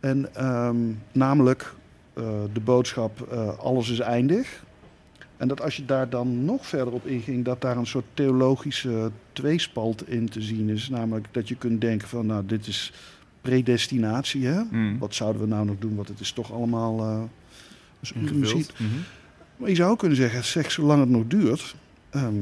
En 0.00 0.34
ehm, 0.34 0.76
namelijk 1.12 1.74
eh, 2.12 2.24
de 2.52 2.60
boodschap, 2.60 3.20
eh, 3.30 3.58
alles 3.58 3.90
is 3.90 3.98
eindig. 3.98 4.64
En 5.36 5.48
dat 5.48 5.60
als 5.60 5.76
je 5.76 5.84
daar 5.84 6.08
dan 6.08 6.44
nog 6.44 6.66
verder 6.66 6.92
op 6.92 7.06
inging, 7.06 7.44
dat 7.44 7.60
daar 7.60 7.76
een 7.76 7.86
soort 7.86 8.04
theologische 8.14 9.10
tweespalt 9.32 10.08
in 10.08 10.28
te 10.28 10.42
zien 10.42 10.68
is. 10.68 10.88
Namelijk 10.88 11.26
dat 11.30 11.48
je 11.48 11.56
kunt 11.56 11.80
denken 11.80 12.08
van, 12.08 12.26
nou, 12.26 12.46
dit 12.46 12.66
is 12.66 12.92
predestinatie, 13.44 14.46
hè? 14.46 14.62
Mhm. 14.70 14.98
Wat 14.98 15.14
zouden 15.14 15.42
we 15.42 15.48
nou 15.48 15.64
nog 15.66 15.76
doen? 15.78 15.94
Want 15.96 16.08
het 16.08 16.20
is 16.20 16.32
toch 16.32 16.52
allemaal... 16.52 17.02
misschien- 18.00 18.66
Mhm. 18.78 18.92
maar 19.56 19.68
je 19.68 19.74
zou 19.74 19.90
ook 19.90 19.98
kunnen 19.98 20.16
zeggen, 20.16 20.44
seks 20.44 20.74
zolang 20.74 21.00
het 21.00 21.08
nog 21.08 21.22
duurt, 21.26 21.74
ehm, 22.10 22.34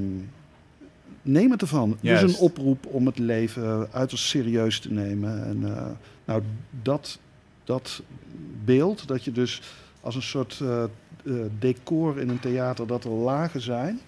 neem 1.23 1.51
het 1.51 1.61
ervan. 1.63 1.97
Juist. 2.01 2.23
Dus 2.23 2.35
een 2.35 2.41
oproep 2.41 2.87
om 2.87 3.07
het 3.07 3.19
leven 3.19 3.89
uiterst 3.93 4.25
serieus 4.25 4.81
te 4.81 4.93
nemen. 4.93 5.45
En 5.45 5.77
eh, 5.77 5.87
nou, 6.25 6.43
dat, 6.83 7.19
dat 7.65 8.03
beeld, 8.65 9.09
dat 9.09 9.25
je 9.25 9.33
dus 9.33 9.63
als 10.01 10.15
een 10.15 10.23
soort 10.23 10.61
eh, 10.63 10.85
decor 11.59 12.19
in 12.21 12.29
een 12.29 12.41
theater, 12.41 12.87
dat 12.87 13.05
er 13.05 13.11
lagen 13.11 13.61
zijn. 13.61 14.01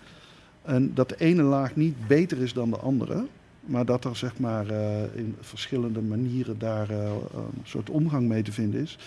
En 0.63 0.95
dat 0.95 1.09
de 1.09 1.17
ene 1.19 1.43
laag 1.43 1.77
niet 1.77 2.07
beter 2.07 2.39
is 2.39 2.53
dan 2.53 2.71
de 2.71 2.77
andere. 2.79 3.27
Maar 3.67 3.85
dat 3.85 4.05
er 4.05 4.17
zeg 4.17 4.39
maar 4.39 4.69
eh, 4.69 5.03
in 5.15 5.37
verschillende 5.41 6.01
manieren 6.01 6.59
daar 6.59 6.91
eh, 6.91 7.11
een 7.35 7.63
soort 7.63 7.91
omgang 7.91 8.29
mee 8.29 8.43
te 8.43 8.53
vinden 8.53 8.81
is. 8.81 8.99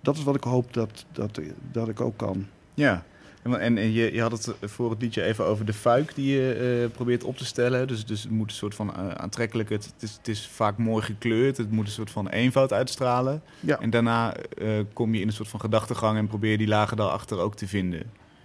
Dat 0.00 0.16
is 0.16 0.22
wat 0.22 0.34
ik 0.34 0.44
hoop 0.44 0.72
dat, 0.72 1.04
dat, 1.12 1.40
dat 1.72 1.88
ik 1.88 2.00
ook 2.00 2.16
kan. 2.16 2.46
Ja, 2.74 3.04
en, 3.44 3.60
en, 3.60 3.78
en 3.78 3.92
je, 3.92 4.12
je 4.12 4.20
had 4.20 4.32
het 4.32 4.54
voor 4.62 4.90
het 4.90 5.02
liedje 5.02 5.22
even 5.22 5.44
over 5.44 5.64
de 5.64 5.72
fuik 5.72 6.14
die 6.14 6.36
je 6.36 6.54
eh, 6.84 6.90
probeert 6.94 7.24
op 7.24 7.36
te 7.36 7.44
stellen. 7.44 7.88
Dus, 7.88 8.06
dus 8.06 8.22
het 8.22 8.30
moet 8.30 8.48
een 8.48 8.56
soort 8.56 8.74
van 8.74 8.94
eh, 8.94 9.08
aantrekkelijk, 9.08 9.68
het, 9.68 9.84
het, 9.84 10.02
is, 10.02 10.12
het 10.12 10.28
is 10.28 10.46
vaak 10.46 10.78
mooi 10.78 11.02
gekleurd, 11.02 11.56
het 11.56 11.70
moet 11.70 11.86
een 11.86 11.92
soort 11.92 12.10
van 12.10 12.28
eenvoud 12.28 12.72
uitstralen. 12.72 13.42
Ja. 13.60 13.80
En 13.80 13.90
daarna 13.90 14.36
eh, 14.36 14.68
kom 14.92 15.14
je 15.14 15.20
in 15.20 15.26
een 15.26 15.32
soort 15.32 15.48
van 15.48 15.60
gedachtegang 15.60 16.18
en 16.18 16.26
probeer 16.26 16.58
die 16.58 16.66
lagen 16.66 16.96
daarachter 16.96 17.38
ook 17.38 17.56
te 17.56 17.68
vinden. 17.68 18.02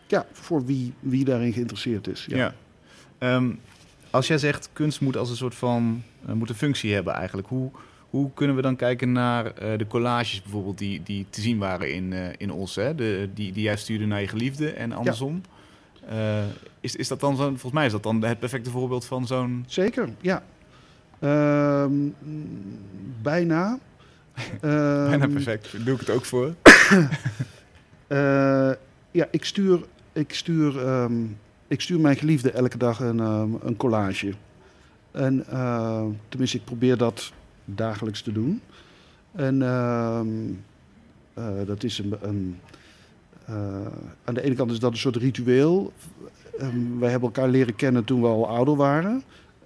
Ja, 0.08 0.26
voor 0.32 0.66
wie, 0.66 0.94
wie 1.00 1.26
daarin 1.26 1.54
geïnteresseerd 1.54 2.08
is. 2.08 2.26
Ja. 2.30 2.38
Ja. 2.38 2.54
Ehm, 3.18 3.52
als 4.10 4.28
jij 4.28 4.38
zegt 4.38 4.70
kunst 4.74 5.02
moet 5.02 5.18
als 5.18 5.30
een 5.30 5.36
soort 5.36 5.56
van 5.56 6.04
eh, 6.26 6.34
moet 6.34 6.50
een 6.50 6.56
functie 6.56 6.94
hebben 6.94 7.14
eigenlijk, 7.14 7.48
hoe, 7.48 7.72
hoe 8.10 8.30
kunnen 8.34 8.56
we 8.56 8.62
dan 8.62 8.76
kijken 8.76 9.12
naar 9.12 9.46
eh, 9.46 9.78
de 9.78 9.88
collages 9.88 10.42
bijvoorbeeld 10.42 10.78
die, 10.78 11.04
die 11.04 11.26
te 11.30 11.42
zien 11.42 11.58
waren 11.58 11.94
in, 11.94 12.14
eh 12.14 12.28
in 12.38 12.52
Os, 12.52 12.76
hè? 12.76 12.96
De, 12.96 13.30
die, 13.34 13.52
die 13.52 13.64
jij 13.64 13.76
stuurde 13.76 14.06
naar 14.06 14.22
je 14.22 14.28
geliefde 14.28 14.72
en 14.72 14.92
andersom? 14.92 15.42
Is, 16.80 16.96
is 16.96 17.08
dat 17.08 17.20
dan 17.20 17.36
zo'n, 17.36 17.50
volgens 17.50 17.74
mij 17.74 17.86
is 17.86 17.92
dat 17.92 18.04
dan 18.04 18.24
het 18.24 18.40
perfecte 18.40 18.70
voorbeeld 18.70 19.06
van 19.06 19.28
zo'n. 19.28 19.64
Zeker, 19.68 20.10
ja. 20.22 20.44
Ehm, 21.20 21.94
bijna. 23.22 23.80
Bijna 24.62 25.24
Ehm, 25.24 25.32
perfect, 25.32 25.72
daar 25.72 25.84
doe 25.84 25.94
ik 25.94 26.00
het 26.00 26.10
ook 26.10 26.26
voor. 26.26 26.54
ja, 29.12 29.28
ik 29.32 29.46
stuur, 29.46 29.82
ik, 30.14 30.34
stuur, 30.34 30.86
ehm, 30.86 31.14
ik 31.70 31.82
stuur 31.82 32.00
mijn 32.00 32.18
geliefde 32.18 32.52
elke 32.52 32.78
dag 32.78 33.00
een, 33.00 33.20
ehm, 33.20 33.50
een 33.62 33.78
collage. 33.78 34.34
En 35.12 35.46
eh, 35.48 36.06
tenminste, 36.30 36.58
ik 36.58 36.66
probeer 36.66 36.98
dat 36.98 37.34
dagelijks 37.66 38.22
te 38.22 38.32
doen. 38.32 38.62
En 39.32 39.62
ehm, 39.62 40.28
eh, 41.34 41.66
dat 41.66 41.84
is 41.84 42.00
een. 42.00 42.16
een 42.22 42.60
eh, 43.46 43.56
aan 44.24 44.34
de 44.34 44.42
ene 44.42 44.56
kant 44.56 44.72
is 44.72 44.80
dat 44.80 44.92
een 44.92 44.98
soort 44.98 45.16
ritueel. 45.16 45.94
Ehm, 46.60 47.00
wij 47.00 47.10
hebben 47.10 47.30
elkaar 47.30 47.50
leren 47.50 47.76
kennen 47.76 48.04
toen 48.04 48.22
we 48.22 48.28
al 48.28 48.48
ouder 48.48 48.76
waren. 48.76 49.24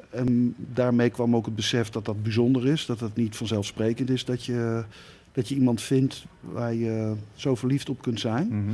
En 0.10 0.56
daarmee 0.58 1.10
kwam 1.10 1.36
ook 1.36 1.46
het 1.46 1.56
besef 1.56 1.90
dat 1.90 2.06
dat 2.06 2.24
bijzonder 2.24 2.68
is. 2.68 2.86
Dat 2.86 3.00
het 3.00 3.16
niet 3.16 3.36
vanzelfsprekend 3.36 4.10
is 4.10 4.26
dat 4.26 4.46
je, 4.46 4.84
dat 5.32 5.48
je 5.48 5.56
iemand 5.56 5.82
vindt 5.82 6.26
waar 6.40 6.74
je 6.74 7.14
zo 7.36 7.56
verliefd 7.56 7.90
op 7.90 8.02
kunt 8.02 8.20
zijn. 8.20 8.48
Mhm. 8.48 8.74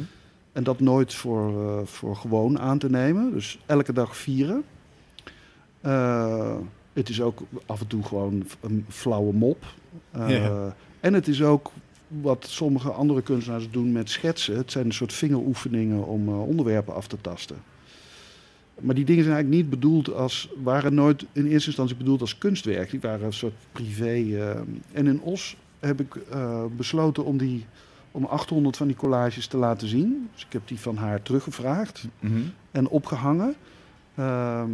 En 0.52 0.64
dat 0.64 0.80
nooit 0.80 1.14
voor, 1.14 1.70
eh, 1.70 1.86
voor 1.86 2.16
gewoon 2.16 2.60
aan 2.60 2.78
te 2.80 2.90
nemen. 2.90 3.32
Dus 3.34 3.60
elke 3.66 3.94
dag 3.94 4.18
vieren. 4.18 4.64
Eh, 5.82 6.56
het 6.94 7.10
is 7.10 7.22
ook 7.22 7.42
af 7.66 7.80
en 7.80 7.88
toe 7.88 8.04
gewoon 8.04 8.46
een 8.62 8.86
flauwe 8.88 9.34
mop. 9.34 9.66
Eh, 10.12 10.30
Ja. 10.30 10.76
En 11.00 11.14
het 11.14 11.28
is 11.28 11.42
ook 11.44 11.72
wat 12.08 12.46
sommige 12.50 12.92
andere 12.92 13.22
kunstenaars 13.22 13.70
doen 13.72 13.92
met 13.92 14.10
schetsen. 14.10 14.58
Het 14.58 14.72
zijn 14.72 14.86
een 14.86 14.94
soort 14.94 15.14
vingeroefeningen 15.14 16.06
om 16.06 16.30
onderwerpen 16.30 16.96
af 16.96 17.08
te 17.08 17.18
tasten. 17.22 17.56
Maar 18.80 18.96
die 18.96 19.06
dingen 19.06 19.24
zijn 19.24 19.36
eigenlijk 19.36 19.64
niet 19.64 19.80
bedoeld 19.80 20.14
als, 20.14 20.50
waren 20.64 20.94
nooit 20.94 21.26
in 21.32 21.46
eerste 21.46 21.68
instantie 21.68 21.96
bedoeld 21.96 22.22
als 22.22 22.38
kunstwerk. 22.38 22.92
Die 22.92 23.00
waren 23.00 23.26
een 23.26 23.34
soort 23.34 23.54
privé. 23.72 24.38
en 24.92 25.08
in 25.08 25.22
Os 25.22 25.58
heb 25.80 26.00
ik 26.00 26.16
besloten 26.78 27.26
om, 27.26 27.38
die, 27.38 27.66
om 28.20 28.26
800 28.26 28.78
van 28.78 28.88
die 28.88 28.96
collages 28.96 29.48
te 29.48 29.58
laten 29.58 29.88
zien. 29.88 30.30
Dus 30.34 30.46
ik 30.46 30.54
heb 30.54 30.68
die 30.68 30.80
van 30.80 30.98
haar 30.98 31.22
teruggevraagd 31.22 32.08
Mhm. 32.20 32.40
en 32.72 32.88
opgehangen. 32.88 33.56
Ehm, 34.16 34.70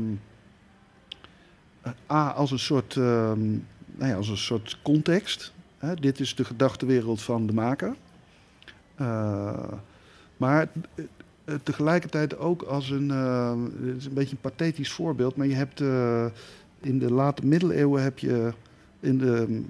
eh, 1.81 1.91
A, 2.11 2.29
als 2.29 2.51
een 2.51 2.59
soort, 2.59 2.95
ehm, 2.95 3.49
nou 3.95 4.09
ja, 4.11 4.15
als 4.15 4.27
een 4.29 4.37
soort 4.37 4.77
context. 4.81 5.53
Hè, 5.77 5.95
dit 5.95 6.19
is 6.19 6.35
de 6.35 6.43
gedachtenwereld 6.45 7.21
van 7.21 7.47
de 7.47 7.53
maker. 7.53 7.95
Eh, 8.95 9.71
maar 10.37 10.67
eh, 11.45 11.55
tegelijkertijd 11.63 12.37
ook 12.37 12.61
als 12.61 12.89
een, 12.89 13.09
het 13.09 13.97
is 13.97 14.05
een 14.05 14.13
beetje 14.13 14.31
een 14.35 14.41
pathetisch 14.41 14.91
voorbeeld, 14.91 15.35
maar 15.35 15.47
je 15.47 15.55
hebt 15.55 15.79
in 16.79 16.99
de 16.99 17.11
late 17.11 17.45
middeleeuwen 17.45 18.03
heb 18.03 18.19
je 18.19 18.53
in 18.99 19.17
de, 19.17 19.61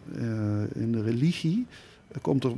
in 0.73 0.91
de 0.91 1.01
religie 1.01 1.65
er 2.15 2.21
komt 2.21 2.43
er 2.43 2.53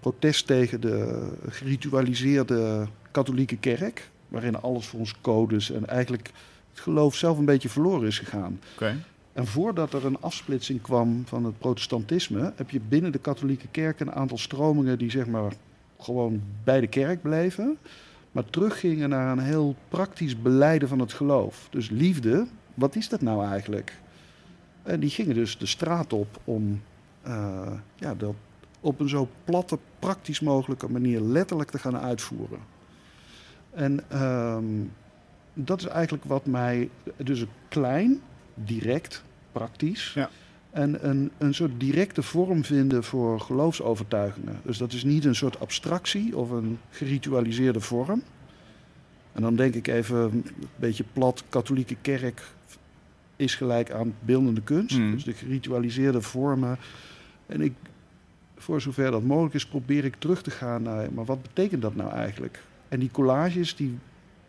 protest 0.00 0.46
tegen 0.46 0.80
de 0.80 1.28
geritualiseerde 1.48 2.86
katholieke 3.10 3.56
kerk, 3.56 4.10
waarin 4.28 4.60
alles 4.60 4.86
volgens 4.86 5.14
codes 5.20 5.70
en 5.70 5.86
eigenlijk 5.86 6.30
het 6.70 6.80
geloof 6.80 7.14
zelf 7.14 7.38
een 7.38 7.44
beetje 7.44 7.68
verloren 7.68 8.06
is 8.06 8.18
gegaan. 8.18 8.60
Oké. 8.74 8.96
En 9.32 9.46
voordat 9.46 9.92
er 9.92 10.04
een 10.04 10.20
afsplitsing 10.20 10.82
kwam 10.82 11.22
van 11.26 11.44
het 11.44 11.58
protestantisme, 11.58 12.52
heb 12.56 12.70
je 12.70 12.80
binnen 12.80 13.12
de 13.12 13.18
katholieke 13.18 13.68
kerk 13.70 14.00
een 14.00 14.12
aantal 14.12 14.38
stromingen 14.38 14.98
die 14.98 15.10
zeg 15.10 15.26
maar 15.26 15.52
gewoon 15.98 16.42
bij 16.64 16.80
de 16.80 16.86
kerk 16.86 17.22
bleven, 17.22 17.78
maar 18.32 18.44
teruggingen 18.44 19.08
naar 19.08 19.32
een 19.32 19.44
heel 19.44 19.76
praktisch 19.88 20.42
beleiden 20.42 20.88
van 20.88 20.98
het 20.98 21.12
geloof. 21.12 21.66
Dus 21.70 21.90
liefde, 21.90 22.46
wat 22.74 22.96
is 22.96 23.08
dat 23.08 23.20
nou 23.20 23.46
eigenlijk? 23.46 23.96
En 24.82 25.00
die 25.00 25.10
gingen 25.10 25.34
dus 25.34 25.58
de 25.58 25.66
straat 25.66 26.12
op 26.12 26.40
om 26.44 26.82
eh, 27.22 27.72
ja, 27.96 28.14
dat 28.14 28.34
op 28.80 29.00
een 29.00 29.08
zo 29.08 29.28
platte, 29.44 29.78
praktisch 29.98 30.40
mogelijke 30.40 30.90
manier 30.90 31.20
letterlijk 31.20 31.70
te 31.70 31.78
gaan 31.78 31.96
uitvoeren. 31.96 32.58
En 33.70 34.00
ehm, 34.08 34.64
dat 35.54 35.80
is 35.80 35.86
eigenlijk 35.86 36.24
wat 36.24 36.46
mij, 36.46 36.90
dus 37.16 37.40
een 37.40 37.48
klein, 37.68 38.20
direct, 38.54 39.22
praktisch. 39.52 40.12
Ja. 40.14 40.30
En 40.70 41.08
een, 41.08 41.30
een 41.38 41.54
soort 41.54 41.80
directe 41.80 42.22
vorm 42.22 42.64
vinden 42.64 43.04
voor 43.04 43.40
geloofsovertuigingen. 43.40 44.60
Dus 44.62 44.78
dat 44.78 44.92
is 44.92 45.04
niet 45.04 45.24
een 45.24 45.34
soort 45.34 45.60
abstractie 45.60 46.36
of 46.36 46.50
een 46.50 46.78
geritualiseerde 46.90 47.80
vorm. 47.80 48.22
En 49.32 49.42
dan 49.42 49.56
denk 49.56 49.74
ik 49.74 49.86
even 49.86 50.16
een 50.16 50.44
beetje 50.76 51.04
plat, 51.12 51.44
katholieke 51.48 51.96
kerk 52.00 52.42
is 53.36 53.54
gelijk 53.54 53.90
aan 53.90 54.14
beeldende 54.20 54.62
kunst. 54.62 54.98
Mm. 54.98 55.10
Dus 55.10 55.24
de 55.24 55.32
geritualiseerde 55.32 56.22
vormen. 56.22 56.78
En 57.46 57.60
ik, 57.60 57.72
voor 58.58 58.80
zover 58.80 59.10
dat 59.10 59.22
mogelijk 59.22 59.54
is, 59.54 59.66
probeer 59.66 60.04
ik 60.04 60.16
terug 60.18 60.42
te 60.42 60.50
gaan 60.50 60.82
naar, 60.82 61.12
maar 61.12 61.24
wat 61.24 61.42
betekent 61.42 61.82
dat 61.82 61.94
nou 61.94 62.10
eigenlijk? 62.12 62.62
En 62.88 63.00
die 63.00 63.10
collages, 63.10 63.76
die, 63.76 63.98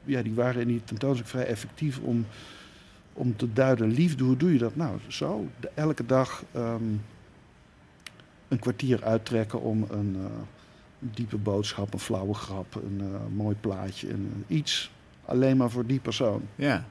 ja, 0.04 0.22
die 0.22 0.34
waren 0.34 0.62
in 0.62 0.68
die 0.68 0.84
tentoonstelling 0.84 1.30
vrij 1.30 1.46
effectief 1.46 2.00
om, 2.00 2.26
om 3.14 3.36
te 3.36 3.54
duiden, 3.54 3.92
liefde, 3.92 4.24
hoe 4.24 4.38
doe 4.38 4.54
je 4.54 4.60
dat? 4.60 4.76
Nou, 4.76 4.98
zo, 5.08 5.48
elke 5.74 6.06
dag 6.06 6.44
ehm, 6.52 6.84
een 8.48 8.60
kwartier 8.60 9.04
uittrekken 9.04 9.62
om 9.62 9.86
een 9.90 10.16
eh, 10.16 10.32
diepe 11.00 11.38
boodschap, 11.38 11.94
een 11.94 12.00
flauwe 12.00 12.34
grap, 12.34 12.76
een 12.76 13.02
eh, 13.02 13.36
mooi 13.36 13.56
plaatje, 13.56 14.10
een, 14.10 14.44
iets 14.48 14.92
alleen 15.26 15.58
maar 15.58 15.70
voor 15.70 15.86
die 15.86 16.00
persoon. 16.00 16.42
Ja. 16.56 16.86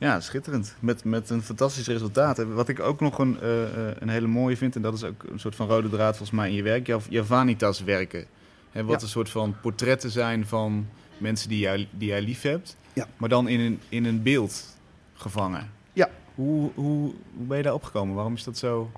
Ja, 0.00 0.20
schitterend. 0.20 0.74
Met, 0.78 1.04
met 1.04 1.30
een 1.30 1.42
fantastisch 1.42 1.86
resultaat. 1.86 2.38
Wat 2.38 2.68
ik 2.68 2.80
ook 2.80 3.00
nog 3.00 3.18
een, 3.18 3.40
eh, 3.40 3.62
eh, 3.62 3.96
een 3.98 4.08
hele 4.08 4.26
mooie 4.26 4.56
vind, 4.56 4.76
en 4.76 4.82
dat 4.82 4.94
is 4.94 5.04
ook 5.04 5.22
een 5.22 5.40
soort 5.40 5.54
van 5.54 5.68
rode 5.68 5.88
draad 5.88 6.16
volgens 6.16 6.38
mij 6.38 6.48
in 6.48 6.54
je 6.54 6.62
werk, 6.62 6.86
jouw 6.86 7.00
Javanitas 7.08 7.80
werken. 7.80 8.24
Hè, 8.70 8.84
wat 8.84 8.96
Ja. 9.00 9.02
een 9.06 9.08
soort 9.12 9.30
van 9.30 9.56
portretten 9.62 10.10
zijn 10.10 10.46
van 10.46 10.86
mensen 11.18 11.48
die, 11.48 11.58
jij, 11.58 11.88
die 11.90 12.08
jij 12.08 12.22
lief 12.22 12.42
hebt, 12.42 12.76
Ja. 12.92 13.06
maar 13.16 13.28
dan 13.28 13.48
in 13.48 13.60
een, 13.60 13.80
in 13.88 14.04
een 14.04 14.22
beeld 14.22 14.76
gevangen. 15.14 15.70
Ja. 15.92 16.08
Hoe, 16.34 16.70
hoe, 16.74 17.14
hoe 17.36 17.46
ben 17.46 17.56
je 17.56 17.62
daar 17.62 17.74
opgekomen? 17.74 18.14
Waarom 18.14 18.34
is 18.34 18.44
dat 18.44 18.58
zo, 18.58 18.90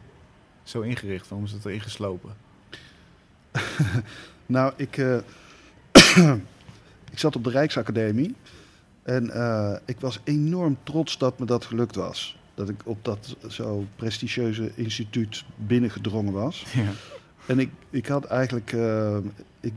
zo 0.62 0.80
ingericht? 0.80 1.28
Waarom 1.28 1.46
is 1.46 1.52
dat 1.52 1.64
erin 1.64 1.80
geslopen? 1.80 2.34
Nou, 4.46 4.72
ik, 4.76 4.96
eh, 4.98 5.16
ik 7.12 7.18
zat 7.18 7.36
op 7.36 7.44
de 7.44 7.50
Rijksacademie 7.50 8.34
en 9.02 9.30
eh, 9.30 9.76
ik 9.84 10.00
was 10.00 10.20
enorm 10.24 10.76
trots 10.82 11.18
dat 11.18 11.38
me 11.38 11.46
dat 11.46 11.64
gelukt 11.64 11.94
was. 11.96 12.38
Dat 12.54 12.68
ik 12.68 12.80
op 12.84 13.04
dat 13.04 13.36
zo 13.48 13.86
prestigieuze 13.96 14.70
instituut 14.74 15.44
binnengedrongen 15.56 16.32
was. 16.32 16.64
Ja. 16.74 16.90
En 17.46 17.58
ik, 17.58 17.70
ik 17.90 18.06
had 18.06 18.24
eigenlijk, 18.24 18.72
eh, 18.72 19.16
ik, 19.60 19.72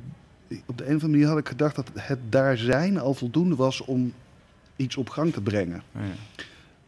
ik- 0.48 0.64
op 0.66 0.78
de 0.78 0.84
een 0.84 0.96
of 0.96 1.02
andere 1.04 1.12
manier 1.12 1.28
had 1.28 1.38
ik 1.38 1.48
gedacht 1.48 1.76
dat 1.76 1.90
het 1.94 2.20
daar 2.30 2.58
zijn 2.58 2.98
al 3.00 3.14
voldoende 3.14 3.56
was 3.56 3.82
om 3.82 4.14
iets 4.76 4.98
op 4.98 5.10
gang 5.10 5.34
te 5.34 5.42
brengen. 5.42 5.84
Ja. 5.92 6.00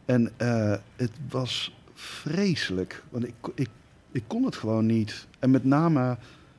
En 0.04 0.30
eh, 0.36 0.74
het 0.96 1.10
was 1.30 1.74
vreselijk, 1.94 3.02
want 3.10 3.26
ik, 3.26 3.34
ik, 3.54 3.68
ik 4.12 4.22
kon 4.26 4.44
het 4.44 4.56
gewoon 4.56 4.86
niet. 4.86 5.26
En 5.38 5.50
met 5.50 5.64
name, 5.64 6.16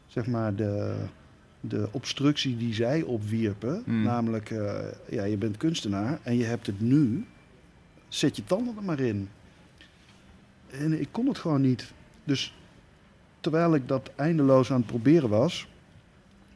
zeg 0.08 0.26
maar, 0.28 0.56
de, 0.56 0.96
de 1.60 1.88
obstructie 1.92 2.58
die 2.58 2.74
zij 2.74 3.02
opwierpen, 3.02 3.84
Mm. 3.86 4.04
namelijk, 4.04 4.52
eh, 4.52 4.76
ja, 5.10 5.24
je 5.24 5.38
bent 5.38 5.58
kunstenaar 5.58 6.20
en 6.24 6.38
je 6.38 6.44
hebt 6.44 6.66
het 6.68 6.80
nu, 6.82 7.26
zet 8.08 8.36
je 8.36 8.44
tanden 8.44 8.76
er 8.78 8.84
maar 8.84 9.00
in. 9.00 9.30
En 10.70 11.00
ik 11.02 11.08
kon 11.12 11.28
het 11.28 11.38
gewoon 11.38 11.62
niet. 11.62 11.92
Dus 12.24 12.56
terwijl 13.40 13.76
ik 13.76 13.88
dat 13.88 14.12
eindeloos 14.16 14.72
aan 14.72 14.78
het 14.78 14.86
proberen 14.86 15.30
was, 15.30 15.68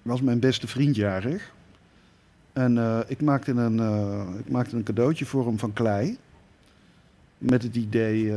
was 0.02 0.22
mijn 0.22 0.40
beste 0.40 0.68
vriend 0.68 0.96
jarig. 0.96 1.54
En 2.54 2.78
eh, 2.78 3.00
ik, 3.08 3.22
maakte 3.22 3.52
een, 3.52 3.80
eh, 3.80 4.40
ik 4.40 4.50
maakte 4.50 4.76
een 4.76 4.84
cadeautje 4.84 5.26
voor 5.26 5.46
hem 5.46 5.60
van 5.60 5.74
klei. 5.74 6.18
Met 7.38 7.64
het 7.64 7.76
idee, 7.76 8.32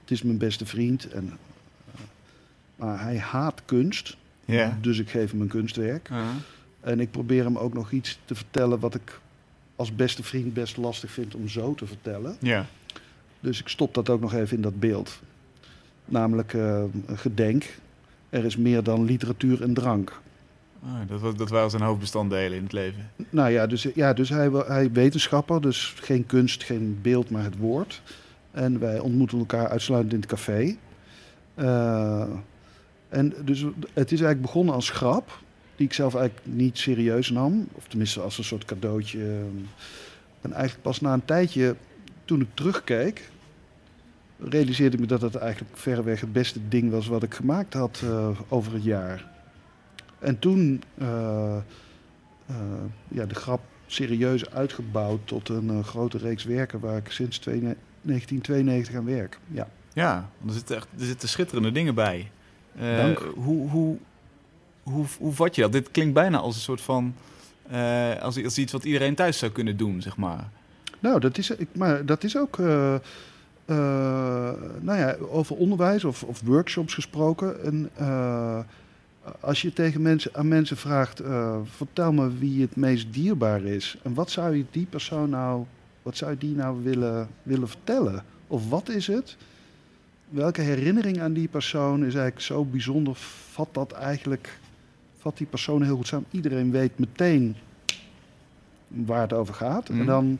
het 0.00 0.10
is 0.10 0.22
mijn 0.22 0.38
beste 0.38 0.66
vriend. 0.66 1.08
En, 1.08 1.38
maar 2.76 3.02
hij 3.02 3.18
haat 3.18 3.62
kunst, 3.64 4.16
Ja. 4.56 4.78
dus 4.80 4.98
ik 4.98 5.10
geef 5.10 5.30
hem 5.30 5.40
een 5.40 5.48
kunstwerk. 5.48 6.08
Uh-huh. 6.08 6.26
En 6.80 7.00
ik 7.00 7.10
probeer 7.10 7.44
hem 7.44 7.58
ook 7.58 7.74
nog 7.74 7.90
iets 7.92 8.18
te 8.24 8.34
vertellen 8.34 8.78
wat 8.78 8.94
ik 8.94 9.20
als 9.76 9.94
beste 9.96 10.22
vriend 10.22 10.54
best 10.54 10.76
lastig 10.76 11.10
vind 11.10 11.34
om 11.34 11.48
zo 11.48 11.74
te 11.74 11.86
vertellen. 11.86 12.36
ja. 12.40 12.66
Dus 13.40 13.60
ik 13.60 13.68
stop 13.68 13.94
dat 13.94 14.08
ook 14.08 14.20
nog 14.20 14.34
even 14.34 14.56
in 14.56 14.62
dat 14.62 14.80
beeld. 14.80 15.20
Namelijk 16.04 16.54
eh, 16.54 16.82
gedenk, 17.14 17.78
er 18.30 18.44
is 18.44 18.56
meer 18.56 18.82
dan 18.82 19.04
literatuur 19.04 19.62
en 19.62 19.74
drank. 19.74 20.20
Ah, 20.84 21.08
dat, 21.08 21.20
wa- 21.20 21.32
dat 21.32 21.48
waren 21.50 21.70
zijn 21.70 21.82
hoofdbestanddelen 21.82 22.56
in 22.56 22.62
het 22.62 22.72
leven. 22.72 23.10
Nou 23.30 23.50
ja, 23.50 23.66
dus, 23.66 23.82
ja, 23.94 24.12
dus 24.12 24.28
hij, 24.28 24.48
hij 24.50 24.92
wetenschapper, 24.92 25.60
dus 25.60 25.94
geen 26.00 26.26
kunst, 26.26 26.62
geen 26.64 26.98
beeld, 27.02 27.30
maar 27.30 27.42
het 27.44 27.56
woord. 27.58 28.02
En 28.50 28.78
wij 28.78 28.98
ontmoeten 28.98 29.38
elkaar 29.38 29.68
uitsluitend 29.68 30.12
in 30.12 30.20
het 30.20 30.28
café. 30.28 30.76
Eh, 31.54 32.24
en 33.08 33.34
dus 33.44 33.60
het 33.92 34.12
is 34.12 34.20
eigenlijk 34.20 34.42
begonnen 34.42 34.74
als 34.74 34.90
grap, 34.90 35.40
die 35.76 35.86
ik 35.86 35.92
zelf 35.92 36.14
eigenlijk 36.14 36.46
niet 36.46 36.78
serieus 36.78 37.30
nam. 37.30 37.68
Of 37.72 37.86
tenminste 37.88 38.20
als 38.20 38.38
een 38.38 38.44
soort 38.44 38.64
cadeautje. 38.64 39.18
En 40.40 40.52
eigenlijk 40.52 40.82
pas 40.82 41.00
na 41.00 41.12
een 41.12 41.24
tijdje, 41.24 41.76
toen 42.24 42.40
ik 42.40 42.48
terugkeek, 42.54 43.30
realiseerde 44.38 44.96
ik 44.96 45.00
me 45.00 45.06
dat 45.06 45.20
het 45.20 45.34
eigenlijk 45.34 45.76
verreweg 45.76 46.20
het 46.20 46.32
beste 46.32 46.68
ding 46.68 46.90
was 46.90 47.06
wat 47.06 47.22
ik 47.22 47.34
gemaakt 47.34 47.74
had 47.74 48.00
eh, 48.04 48.28
over 48.48 48.72
het 48.72 48.84
jaar. 48.84 49.26
En 50.18 50.38
toen 50.38 50.82
eh, 50.94 51.56
eh, 52.46 52.56
ja, 53.08 53.26
de 53.26 53.34
grap 53.34 53.60
serieus 53.86 54.50
uitgebouwd 54.50 55.26
tot 55.26 55.48
een 55.48 55.84
grote 55.84 56.18
reeks 56.18 56.44
werken 56.44 56.80
waar 56.80 56.96
ik 56.96 57.10
sinds 57.10 57.38
twee- 57.38 57.60
1992 57.60 58.94
aan 58.94 59.04
werk. 59.04 59.38
Ja. 59.46 59.68
Ja, 59.92 60.30
er 60.46 60.52
zitten, 60.52 60.76
echt, 60.76 60.88
er 60.98 61.04
zitten 61.04 61.28
schitterende 61.28 61.72
dingen 61.72 61.94
bij. 61.94 62.30
Eh, 62.76 62.96
Dank. 62.96 63.18
Hoe, 63.34 63.68
hoe, 63.70 63.96
hoe, 64.82 65.04
hoe 65.18 65.32
vat 65.32 65.54
je 65.54 65.62
dat? 65.62 65.72
Dit 65.72 65.90
klinkt 65.90 66.14
bijna 66.14 66.38
als 66.38 66.54
een 66.54 66.60
soort 66.60 66.80
van... 66.80 67.14
eh, 67.70 68.16
als, 68.20 68.44
als 68.44 68.58
iets 68.58 68.72
wat 68.72 68.84
iedereen 68.84 69.14
thuis 69.14 69.38
zou 69.38 69.52
kunnen 69.52 69.76
doen, 69.76 70.02
zeg 70.02 70.16
maar. 70.16 70.48
Nou, 71.00 71.20
dat 71.20 71.38
is, 71.38 71.50
ik, 71.50 71.68
maar 71.72 72.06
dat 72.06 72.24
is 72.24 72.36
ook 72.36 72.58
eh, 72.58 72.94
nou 74.80 74.98
ja, 74.98 75.16
over 75.30 75.56
onderwijs 75.56 76.04
of, 76.04 76.22
of 76.22 76.40
workshops 76.44 76.94
gesproken. 76.94 77.64
En, 77.64 77.90
als 79.40 79.62
je 79.62 79.72
tegen 79.72 80.02
mensen, 80.02 80.34
aan 80.34 80.48
mensen 80.48 80.76
vraagt, 80.76 81.22
vertel 81.64 82.12
me 82.12 82.38
wie 82.38 82.60
het 82.60 82.76
meest 82.76 83.12
dierbaar 83.12 83.62
is. 83.62 83.96
En 84.02 84.14
wat 84.14 84.30
zou 84.30 84.56
je 84.56 84.64
die 84.70 84.86
persoon 84.86 85.30
nou, 85.30 85.64
wat 86.02 86.16
zou 86.16 86.30
je 86.30 86.38
die 86.38 86.54
nou 86.54 86.82
willen, 86.82 87.28
willen 87.42 87.68
vertellen? 87.68 88.24
Of 88.46 88.68
wat 88.68 88.88
is 88.88 89.06
het? 89.06 89.36
Welke 90.28 90.60
herinnering 90.60 91.20
aan 91.20 91.32
die 91.32 91.48
persoon 91.48 91.98
is 91.98 92.14
eigenlijk 92.14 92.40
zo 92.40 92.64
bijzonder? 92.64 93.14
Vat 93.14 93.68
dat 93.72 93.92
eigenlijk, 93.92 94.58
vat 95.16 95.36
die 95.36 95.46
persoon 95.46 95.82
heel 95.82 95.96
goed 95.96 96.06
samen? 96.06 96.26
Iedereen 96.30 96.70
weet 96.70 96.98
meteen 96.98 97.56
waar 98.88 99.20
het 99.20 99.32
over 99.32 99.54
gaat. 99.54 99.88
Mhm. 99.88 100.00
En 100.00 100.06
dan 100.06 100.38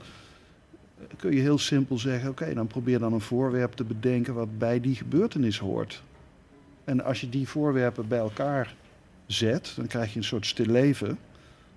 kun 1.17 1.35
je 1.35 1.41
heel 1.41 1.59
simpel 1.59 1.99
zeggen: 1.99 2.31
oké, 2.31 2.55
dan 2.55 2.67
probeer 2.67 2.99
dan 2.99 3.13
een 3.13 3.21
voorwerp 3.21 3.73
te 3.73 3.85
bedenken 3.85 4.35
wat 4.35 4.59
bij 4.59 4.81
die 4.81 4.95
gebeurtenis 4.95 5.59
hoort. 5.59 6.03
En 6.85 7.05
als 7.05 7.21
je 7.21 7.29
die 7.29 7.49
voorwerpen 7.49 8.09
bij 8.09 8.19
elkaar 8.19 8.75
zet, 9.27 9.73
dan 9.77 9.87
krijg 9.87 10.13
je 10.13 10.19
een 10.19 10.25
soort 10.25 10.47
stilleven, 10.47 11.19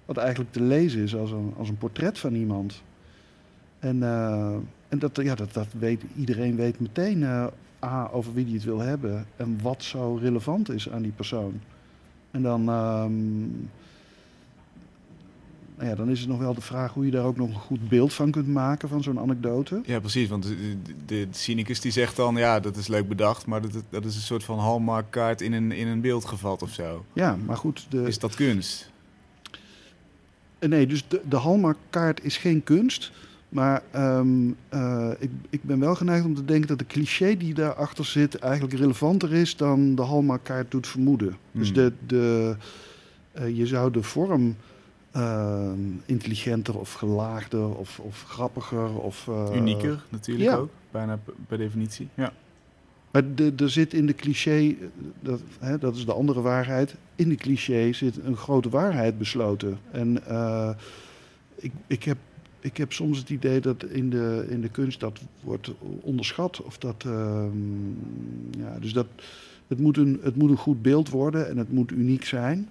wat 0.06 0.18
eigenlijk 0.18 0.52
te 0.52 0.62
lezen 0.62 1.02
is 1.02 1.16
als 1.16 1.32
een, 1.32 1.54
als 1.58 1.70
een 1.70 1.78
portret 1.78 2.20
van 2.20 2.34
iemand. 2.34 2.82
En, 3.80 4.04
eh, 4.04 4.56
en 4.88 5.00
dat, 5.00 5.20
ja, 5.24 5.36
dat, 5.36 5.54
dat 5.54 5.68
weet, 5.80 6.04
iedereen 6.16 6.56
weet 6.56 6.80
meteen 6.80 7.24
eh, 7.24 7.48
A, 7.84 8.10
over 8.12 8.34
wie 8.34 8.46
die 8.46 8.54
het 8.54 8.64
wil 8.64 8.80
hebben 8.80 9.26
en 9.36 9.60
wat 9.62 9.84
zo 9.84 10.20
relevant 10.22 10.72
is 10.72 10.90
aan 10.90 11.02
die 11.02 11.12
persoon. 11.12 11.62
En 12.32 12.42
dan, 12.42 12.70
ehm, 12.70 13.42
nou 15.76 15.90
ja, 15.90 15.96
dan 15.96 16.10
is 16.10 16.20
het 16.20 16.30
nog 16.30 16.40
wel 16.40 16.54
de 16.54 16.62
vraag 16.62 16.94
hoe 16.94 17.06
je 17.06 17.12
daar 17.12 17.26
ook 17.26 17.38
nog 17.38 17.50
een 17.50 17.56
goed 17.56 17.90
beeld 17.90 18.14
van 18.14 18.32
kunt 18.32 18.48
maken 18.48 18.90
van 18.90 19.04
zo'n 19.04 19.20
anekdote. 19.20 19.82
Ja, 19.86 20.00
precies. 20.00 20.30
Want 20.30 20.44
de, 20.44 20.78
de, 21.06 21.28
cynicus 21.32 21.82
die 21.82 21.92
zegt 21.92 22.16
dan... 22.16 22.36
Ja, 22.36 22.60
dat 22.60 22.76
is 22.76 22.88
leuk 22.88 23.08
bedacht, 23.08 23.46
maar 23.46 23.62
dat, 23.62 23.84
dat 23.90 24.06
is 24.06 24.16
een 24.16 24.22
soort 24.22 24.44
van 24.44 24.60
hallmarkkaart 24.60 25.42
in 25.42 25.54
een, 25.54 25.72
in 25.72 25.88
een 25.88 26.02
beeld 26.02 26.26
gevat 26.26 26.62
of 26.62 26.70
zo. 26.74 27.06
Ja, 27.14 27.36
maar 27.46 27.58
goed, 27.58 27.86
de, 27.90 28.02
Is 28.02 28.20
dat 28.20 28.36
kunst? 28.36 28.92
Eh, 30.60 30.70
Nee, 30.70 30.88
dus 30.88 31.08
de, 31.08 31.22
de 31.30 31.36
Hallmarkkaart 31.38 32.24
is 32.24 32.38
geen 32.38 32.64
kunst. 32.64 33.12
Maar 33.52 33.82
ehm, 33.92 34.52
eh, 34.70 35.10
ik, 35.20 35.32
ik 35.50 35.64
ben 35.64 35.80
wel 35.80 35.96
geneigd 35.96 36.26
om 36.26 36.36
te 36.36 36.46
denken 36.46 36.68
dat 36.68 36.80
de 36.80 36.86
cliché 36.86 37.38
die 37.38 37.54
daarachter 37.54 38.06
zit 38.06 38.36
eigenlijk 38.36 38.74
relevanter 38.74 39.34
is 39.34 39.56
dan 39.56 39.96
de 39.96 40.02
Hallmarkkaart 40.02 40.72
doet 40.72 40.88
vermoeden. 40.88 41.38
Dus 41.52 41.68
Hmm. 41.68 41.76
de, 41.76 41.94
de, 42.06 42.56
eh, 43.32 43.58
je 43.58 43.68
zou 43.68 43.92
de 43.92 44.04
vorm 44.04 44.56
ehm, 45.12 45.80
intelligenter 46.06 46.80
of 46.80 46.94
gelaagder 46.94 47.76
of, 47.76 48.00
of 48.00 48.24
grappiger 48.28 49.00
of... 49.00 49.28
eh, 49.28 49.56
Unieker 49.56 50.04
natuurlijk 50.10 50.50
ja. 50.50 50.56
ook, 50.56 50.70
bijna 50.92 51.20
per 51.48 51.58
definitie. 51.58 52.08
Ja. 52.14 52.34
Maar 53.12 53.24
er 53.58 53.70
zit 53.70 53.94
in 53.94 54.06
de 54.06 54.16
cliché, 54.16 54.76
dat, 55.20 55.42
hè, 55.60 55.78
dat 55.78 55.96
is 55.96 56.06
de 56.06 56.14
andere 56.14 56.42
waarheid, 56.42 56.96
in 57.16 57.30
de 57.30 57.36
cliché 57.36 57.94
zit 57.94 58.18
een 58.24 58.36
grote 58.38 58.70
waarheid 58.70 59.18
besloten. 59.18 59.80
En 59.92 60.24
ik, 61.56 61.72
ik, 61.88 62.04
heb, 62.04 62.18
ik 62.62 62.78
heb 62.78 62.94
soms 62.94 63.18
het 63.18 63.30
idee 63.30 63.60
dat 63.60 63.84
in 63.84 64.10
de, 64.10 64.46
in 64.50 64.62
de 64.62 64.70
kunst 64.70 65.00
dat 65.00 65.20
wordt 65.44 65.72
onderschat. 66.02 66.62
Of 66.62 66.78
dat, 66.78 67.04
ehm, 67.06 67.90
ja, 68.58 68.80
dus 68.80 68.94
dat, 68.94 69.08
het, 69.68 69.80
moet 69.80 69.98
een, 69.98 70.20
het 70.24 70.36
moet 70.36 70.50
een 70.50 70.58
goed 70.58 70.82
beeld 70.82 71.10
worden 71.10 71.50
en 71.50 71.58
het 71.58 71.72
moet 71.72 71.92
uniek 71.92 72.26
zijn. 72.26 72.70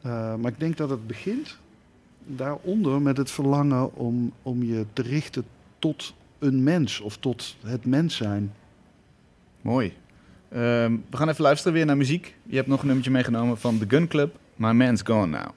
Eh, 0.00 0.34
maar 0.34 0.52
ik 0.52 0.60
denk 0.60 0.76
dat 0.76 0.90
het 0.90 1.06
begint 1.06 1.56
daaronder 2.26 3.02
met 3.02 3.16
het 3.16 3.30
verlangen 3.30 3.94
om, 3.94 4.32
om 4.42 4.62
je 4.62 4.86
te 4.92 5.02
richten 5.02 5.44
tot 5.78 6.14
een 6.38 6.62
mens 6.62 7.00
of 7.00 7.16
tot 7.16 7.56
het 7.64 7.84
mens 7.84 8.16
zijn. 8.16 8.52
Mooi. 9.60 9.92
Ehm, 10.48 10.96
we 11.10 11.16
gaan 11.16 11.28
even 11.28 11.42
luisteren 11.42 11.72
weer 11.72 11.86
naar 11.86 11.96
muziek. 11.96 12.36
Je 12.42 12.56
hebt 12.56 12.68
nog 12.68 12.80
een 12.80 12.86
nummertje 12.86 13.12
meegenomen 13.12 13.58
van 13.58 13.78
The 13.78 13.88
Gun 13.88 14.08
Club. 14.08 14.38
My 14.54 14.70
Man's 14.70 15.02
Gone 15.04 15.26
Now. 15.26 15.48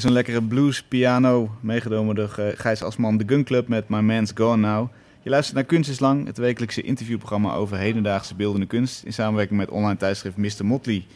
Weer 0.00 0.08
zo'n 0.08 0.18
lekkere 0.18 0.42
blues 0.42 0.82
piano, 0.82 1.50
meegenomen 1.60 2.14
door 2.14 2.34
eh, 2.36 2.46
Gijs 2.54 2.82
Asman, 2.82 3.16
de 3.16 3.24
Gun 3.26 3.44
Club 3.44 3.68
met 3.68 3.88
My 3.88 3.98
Man's 3.98 4.30
Gone 4.34 4.68
Now. 4.68 4.88
Je 5.22 5.30
luistert 5.30 5.56
naar 5.56 5.64
Kunst 5.64 5.90
is 5.90 5.98
Lang, 5.98 6.26
het 6.26 6.38
wekelijkse 6.38 6.82
interviewprogramma 6.82 7.54
over 7.54 7.76
hedendaagse 7.76 8.34
beeldende 8.34 8.66
kunst, 8.66 9.04
in 9.04 9.12
samenwerking 9.12 9.58
met 9.58 9.70
online 9.70 9.96
tijdschrift 9.96 10.36
Mr. 10.36 10.66
Motley. 10.66 11.06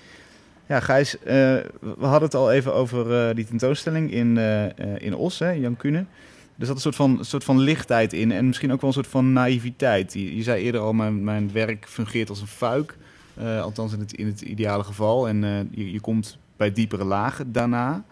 Ja, 0.66 0.80
Gijs, 0.80 1.18
eh, 1.18 1.24
we 1.80 1.94
hadden 1.98 2.22
het 2.22 2.34
al 2.34 2.52
even 2.52 2.74
over 2.74 3.28
eh, 3.28 3.34
die 3.34 3.44
tentoonstelling 3.44 4.12
in, 4.12 4.38
in 4.98 5.14
Os, 5.14 5.38
Jan 5.38 5.76
Kuhne. 5.76 6.04
Er 6.58 6.66
zat 6.66 6.74
een 6.74 6.80
soort, 6.80 6.96
van, 6.96 7.18
een 7.18 7.24
soort 7.24 7.44
van 7.44 7.58
lichtheid 7.58 8.12
in 8.12 8.32
en 8.32 8.46
misschien 8.46 8.72
ook 8.72 8.80
wel 8.80 8.88
een 8.88 8.96
soort 8.96 9.06
van 9.06 9.32
naïviteit. 9.32 10.12
Je, 10.12 10.42
zei 10.42 10.62
eerder 10.62 10.80
al, 10.80 10.92
mijn, 10.92 11.24
mijn 11.24 11.52
werk 11.52 11.86
fungeert 11.88 12.28
als 12.28 12.40
een 12.40 12.46
fuik, 12.46 12.96
althans 13.60 13.92
in 13.92 13.98
het, 13.98 14.12
in 14.12 14.26
het 14.26 14.40
ideale 14.40 14.84
geval. 14.84 15.28
En 15.28 15.68
je, 15.70 15.92
je 15.92 16.00
komt 16.00 16.38
bij 16.56 16.72
diepere 16.72 17.04
lagen 17.04 17.52
daarna. 17.52 18.04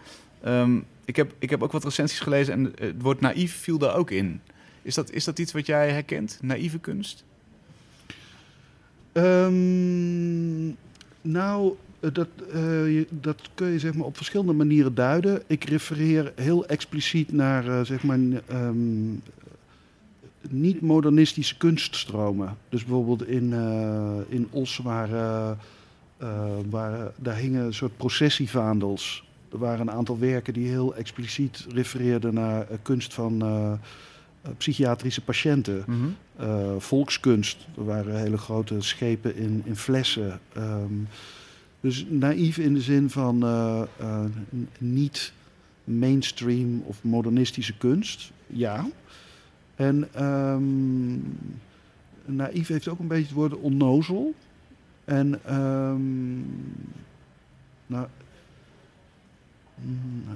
Ehm, 0.43 0.79
ik, 1.05 1.17
heb, 1.17 1.35
ik 1.39 1.51
heb 1.51 1.63
ook 1.63 1.73
wat 1.73 1.85
recensies 1.85 2.21
gelezen 2.21 2.55
en 2.55 2.73
het 2.87 3.03
woord 3.03 3.21
naïef 3.21 3.57
viel 3.57 3.79
daar 3.79 3.95
ook 3.95 4.11
in. 4.11 4.41
Is 4.83 4.95
dat, 4.95 5.11
is 5.11 5.25
dat 5.25 5.39
iets 5.39 5.53
wat 5.53 5.67
jij 5.67 5.91
herkent, 5.91 6.39
naïeve 6.43 6.79
kunst? 6.79 7.25
Ehm, 9.13 10.67
nou, 11.21 11.75
eh, 12.01 12.11
dat, 12.13 12.29
eh, 12.53 13.05
dat 13.11 13.41
kun 13.55 13.67
je 13.67 13.79
zeg 13.79 13.95
maar, 13.95 14.07
op 14.07 14.17
verschillende 14.17 14.53
manieren 14.53 14.95
duiden. 14.95 15.43
Ik 15.47 15.65
refereer 15.65 16.33
heel 16.37 16.67
expliciet 16.67 17.33
naar 17.33 17.69
eh, 17.69 17.85
zeg 17.85 18.03
maar, 18.03 18.19
ehm, 18.47 19.13
niet-modernistische 20.49 21.57
kunststromen. 21.57 22.57
Dus 22.69 22.85
bijvoorbeeld 22.85 23.29
in, 23.29 23.53
eh, 23.53 24.19
in 24.29 24.49
Os 24.51 24.77
waren, 24.77 25.59
daar 27.17 27.37
hingen 27.37 27.65
een 27.65 27.75
soort 27.75 27.97
processievaandels. 27.97 29.25
Er 29.53 29.59
waren 29.59 29.81
een 29.81 29.95
aantal 29.95 30.19
werken 30.19 30.53
die 30.53 30.69
heel 30.69 30.95
expliciet 30.95 31.67
refereerden 31.69 32.35
naar 32.35 32.69
eh, 32.69 32.77
kunst 32.83 33.15
van 33.15 33.43
eh, 33.43 33.73
eh, 33.73 34.51
psychiatrische 34.57 35.25
patiënten. 35.25 35.85
Eh, 36.37 36.75
volkskunst. 36.79 37.67
Er 37.77 37.85
waren 37.85 38.19
hele 38.19 38.39
grote 38.39 38.81
schepen 38.81 39.37
in, 39.37 39.63
in 39.65 39.77
flessen. 39.77 40.41
Ehm, 40.53 40.95
dus 41.81 42.07
naïef 42.09 42.59
in 42.59 42.75
de 42.75 42.81
zin 42.81 43.11
van 43.11 43.45
niet 44.79 45.33
mainstream 45.85 46.83
of 46.87 47.03
modernistische 47.03 47.77
kunst. 47.77 48.33
Ja. 48.47 48.87
En 49.75 50.09
ehm, 50.13 51.19
naïef 52.25 52.69
heeft 52.69 52.89
ook 52.89 52.99
een 52.99 53.07
beetje 53.07 53.25
het 53.25 53.35
woord 53.35 53.55
onnozel. 53.55 54.35
En 55.05 55.45
ehm, 55.45 56.39
nou, 57.87 58.07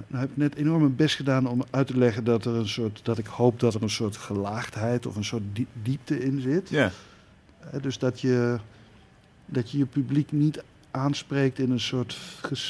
nou 0.07 0.21
heb 0.21 0.29
ik 0.29 0.37
net 0.37 0.55
enorm 0.55 0.79
mijn 0.79 0.95
best 0.95 1.15
gedaan 1.15 1.47
om 1.47 1.63
uit 1.69 1.87
te 1.87 1.97
leggen 1.97 2.23
dat 2.23 2.45
er 2.45 2.55
een 2.55 2.67
soort, 2.67 2.99
dat 3.03 3.17
ik 3.17 3.25
hoop 3.25 3.59
dat 3.59 3.73
er 3.73 3.81
een 3.81 3.89
soort 3.89 4.17
gelaagdheid 4.17 5.05
of 5.05 5.15
een 5.15 5.25
soort 5.25 5.43
die- 5.53 5.67
diepte 5.83 6.19
in 6.19 6.41
zit. 6.41 6.69
Ja. 6.69 6.91
Dus 7.81 7.97
dat 7.97 8.21
je, 8.21 8.57
dat 9.45 9.71
je 9.71 9.77
je 9.77 9.85
publiek 9.85 10.31
niet 10.31 10.63
aanspreekt 10.91 11.59
in 11.59 11.71
een 11.71 11.79
soort 11.79 12.13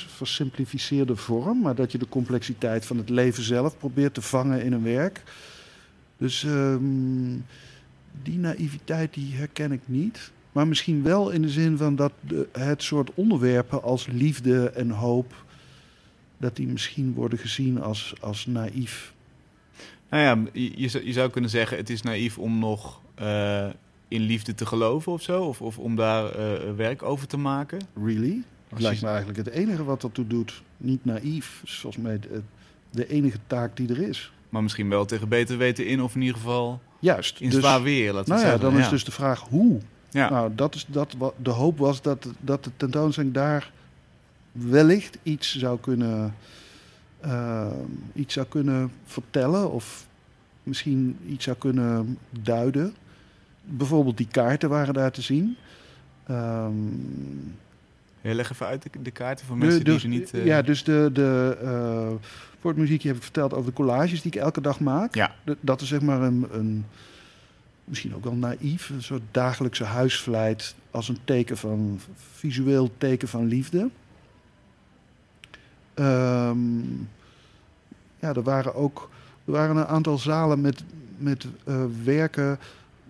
versimplificeerde 0.07 1.15
vorm, 1.15 1.61
maar 1.61 1.75
dat 1.75 1.91
je 1.91 1.97
de 1.97 2.09
complexiteit 2.09 2.85
van 2.85 2.97
het 2.97 3.09
leven 3.09 3.43
zelf 3.43 3.77
probeert 3.77 4.13
te 4.13 4.21
vangen 4.21 4.63
in 4.63 4.73
een 4.73 4.83
werk. 4.83 5.23
Dus 6.17 6.43
ehm, 6.43 7.37
die 8.23 8.37
naïviteit 8.37 9.13
die 9.13 9.35
herken 9.35 9.71
ik 9.71 9.81
niet. 9.85 10.31
Maar 10.51 10.67
misschien 10.67 11.03
wel 11.03 11.29
in 11.29 11.41
de 11.41 11.49
zin 11.49 11.77
van 11.77 11.95
dat 11.95 12.11
de, 12.19 12.47
het 12.51 12.83
soort 12.83 13.11
onderwerpen 13.13 13.83
als 13.83 14.07
liefde 14.07 14.69
en 14.69 14.89
hoop, 14.89 15.45
dat 16.37 16.55
die 16.55 16.67
misschien 16.67 17.13
worden 17.13 17.39
gezien 17.39 17.81
als, 17.81 18.13
als 18.19 18.45
naïef. 18.45 19.13
Nou 20.09 20.23
ja, 20.23 20.49
je, 20.53 20.71
je 20.81 20.87
zou- 20.87 21.05
je 21.05 21.13
zou 21.13 21.29
kunnen 21.29 21.49
zeggen, 21.49 21.77
het 21.77 21.89
is 21.89 22.01
naïef 22.01 22.37
om 22.37 22.59
nog 22.59 23.01
eh, 23.15 23.67
in 24.07 24.21
liefde 24.21 24.55
te 24.55 24.65
geloven 24.65 25.11
of 25.11 25.21
zo. 25.21 25.43
Of, 25.43 25.61
of 25.61 25.77
om 25.77 25.95
daar 25.95 26.25
eh, 26.29 26.73
werk 26.75 27.03
over 27.03 27.27
te 27.27 27.37
maken. 27.37 27.79
Really? 28.03 28.43
Dat 28.69 28.79
lijkt 28.79 29.01
me 29.01 29.07
eigenlijk 29.07 29.37
het 29.37 29.49
enige 29.49 29.83
wat 29.83 30.03
ertoe 30.03 30.27
doet. 30.27 30.61
Niet 30.77 31.05
naïef. 31.05 31.61
is 31.65 31.79
volgens 31.79 32.03
mij 32.03 32.19
de, 32.19 32.41
de 32.91 33.07
enige 33.07 33.37
taak 33.47 33.77
die 33.77 33.89
er 33.89 34.01
is. 34.09 34.31
Maar 34.49 34.63
misschien 34.63 34.89
wel 34.89 35.05
tegen 35.05 35.29
beter 35.29 35.57
weten 35.57 35.87
in, 35.87 36.01
of 36.01 36.15
in 36.15 36.21
ieder 36.21 36.35
geval 36.37 36.81
Juist. 36.99 37.39
in 37.39 37.49
dus, 37.49 37.59
zwaar 37.59 37.81
weer. 37.81 38.13
Laten 38.13 38.33
we 38.35 38.39
nou 38.41 38.51
ja, 38.51 38.57
dan 38.57 38.77
is 38.77 38.89
dus 38.89 39.03
de 39.03 39.11
vraag 39.11 39.39
hoe. 39.39 39.79
Ja. 40.09 40.29
Nou, 40.29 40.55
dat 40.55 40.75
is 40.75 40.85
dat 40.89 41.13
wat 41.17 41.33
de 41.41 41.49
hoop 41.49 41.77
was 41.77 42.01
dat, 42.01 42.27
dat 42.39 42.63
de 42.63 42.71
tentoonstelling 42.77 43.33
daar 43.33 43.71
wellicht 44.57 45.17
iets 45.23 45.57
zou 45.57 45.79
kunnen, 45.79 46.35
eh, 47.19 47.67
iets 48.13 48.33
zou 48.33 48.45
kunnen 48.47 48.91
vertellen 49.05 49.71
of 49.71 50.07
misschien 50.63 51.17
iets 51.27 51.43
zou 51.43 51.57
kunnen 51.57 52.17
duiden. 52.41 52.93
Bijvoorbeeld 53.63 54.17
die 54.17 54.27
kaarten 54.31 54.69
waren 54.69 54.93
daar 54.93 55.11
te 55.11 55.21
zien. 55.21 55.55
Ehm, 56.27 56.71
Ja, 58.21 58.33
leg 58.33 58.51
even 58.51 58.65
uit 58.65 58.83
de, 58.83 58.89
de 59.01 59.11
kaarten 59.11 59.45
voor 59.45 59.59
de- 59.59 59.65
mensen 59.65 59.83
die 59.85 59.99
ze 59.99 60.07
niet... 60.07 60.33
eh, 60.33 60.45
Ja, 60.45 60.61
dus 60.61 60.83
de, 60.83 61.09
de, 61.13 61.57
eh, 61.61 62.07
voor 62.59 62.69
het 62.71 62.79
muziekje 62.79 63.07
heb 63.07 63.17
ik 63.17 63.23
verteld 63.23 63.53
over 63.53 63.65
de 63.69 63.75
collages 63.75 64.21
die 64.21 64.31
ik 64.31 64.39
elke 64.41 64.61
dag 64.61 64.79
maak. 64.79 65.15
Ja. 65.15 65.35
Dat 65.59 65.81
is 65.81 65.87
zeg 65.87 66.01
maar 66.01 66.21
een, 66.21 66.47
een, 66.51 66.85
misschien 67.83 68.15
ook 68.15 68.23
wel 68.23 68.33
naïef, 68.35 68.89
een 68.89 69.03
soort 69.03 69.21
dagelijkse 69.31 69.83
huisvlijt 69.83 70.75
als 70.91 71.09
een 71.09 71.17
teken 71.23 71.57
van, 71.57 71.99
visueel 72.35 72.91
teken 72.97 73.27
van 73.27 73.45
liefde. 73.45 73.89
Ehm, 75.97 76.79
ja, 78.19 78.33
er 78.33 78.43
waren 78.43 78.75
ook 78.75 79.09
er 79.47 79.53
waren 79.53 79.77
een 79.77 79.85
aantal 79.85 80.17
zalen 80.17 80.61
met, 80.61 80.83
met 81.17 81.45
eh, 81.63 81.83
werken 82.03 82.59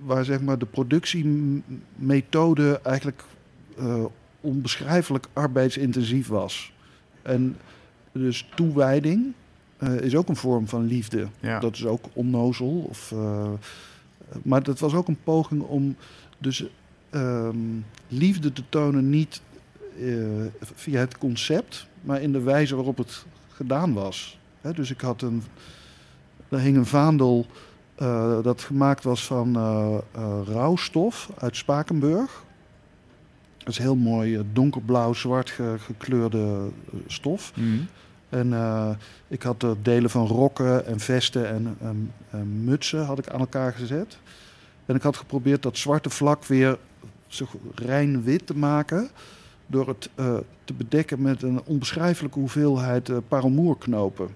waar 0.03 0.25
zeg 0.25 0.41
maar 0.41 0.57
de 0.57 0.65
productiemethode 0.65 2.79
eigenlijk 2.83 3.23
eh, 3.77 4.03
onbeschrijfelijk 4.41 5.27
arbeidsintensief 5.33 6.27
was. 6.27 6.73
En 7.21 7.57
dus 8.11 8.49
toewijding 8.55 9.33
eh, 9.77 9.95
is 9.95 10.15
ook 10.15 10.29
een 10.29 10.35
vorm 10.35 10.67
van 10.67 10.85
liefde. 10.85 11.27
Ja. 11.39 11.59
Dat 11.59 11.75
is 11.75 11.85
ook 11.85 12.05
onnozel. 12.13 12.85
Of, 12.89 13.13
maar 14.43 14.63
dat 14.63 14.79
was 14.79 14.93
ook 14.93 15.07
een 15.07 15.23
poging 15.23 15.61
om 15.61 15.95
dus 16.38 16.65
ehm, 17.09 17.57
liefde 18.07 18.53
te 18.53 18.63
tonen, 18.69 19.09
niet 19.09 19.41
via 20.61 20.99
het 20.99 21.17
concept, 21.17 21.87
maar 22.01 22.21
in 22.21 22.31
de 22.31 22.41
wijze 22.41 22.75
waarop 22.75 22.97
het 22.97 23.25
gedaan 23.51 23.93
was. 23.93 24.39
Hè, 24.61 24.73
dus 24.73 24.91
ik 24.91 25.01
had 25.01 25.21
een. 25.21 25.43
Er 26.49 26.59
hing 26.59 26.77
een 26.77 26.85
vaandel 26.85 27.45
eh, 27.95 28.43
dat 28.43 28.61
gemaakt 28.61 29.03
was 29.03 29.25
van 29.25 29.55
eh, 29.55 29.97
eh, 30.11 30.39
rouwstof 30.45 31.29
uit 31.37 31.55
Spakenburg. 31.55 32.43
Dat 33.57 33.67
is 33.67 33.77
heel 33.77 33.95
mooi 33.95 34.35
eh, 34.35 34.41
donkerblauw-zwart 34.53 35.49
ge- 35.49 35.75
gekleurde 35.79 36.37
eh, 36.37 36.99
stof. 37.07 37.51
Mhm. 37.55 37.77
En 38.29 38.53
eh, 38.53 38.89
ik 39.27 39.43
had 39.43 39.63
er 39.63 39.75
delen 39.81 40.09
van 40.09 40.27
rokken 40.27 40.85
en 40.85 40.99
vesten 40.99 41.47
en, 41.49 41.77
en, 41.81 42.11
en 42.29 42.63
mutsen 42.63 43.05
had 43.05 43.17
ik 43.19 43.29
aan 43.29 43.39
elkaar 43.39 43.73
gezet. 43.73 44.17
En 44.85 44.95
ik 44.95 45.01
had 45.01 45.17
geprobeerd 45.17 45.61
dat 45.63 45.77
zwarte 45.77 46.09
vlak 46.09 46.45
weer 46.45 46.77
zo 47.27 47.45
rein 47.75 48.23
wit 48.23 48.47
te 48.47 48.57
maken. 48.57 49.09
Door 49.68 49.88
het 49.88 50.09
eh, 50.15 50.38
te 50.63 50.74
bedekken 50.74 51.22
met 51.22 51.41
een 51.43 51.61
onbeschrijfelijke 51.63 52.39
hoeveelheid 52.39 53.09
eh 53.09 53.18
parelmoerknopen. 53.28 54.28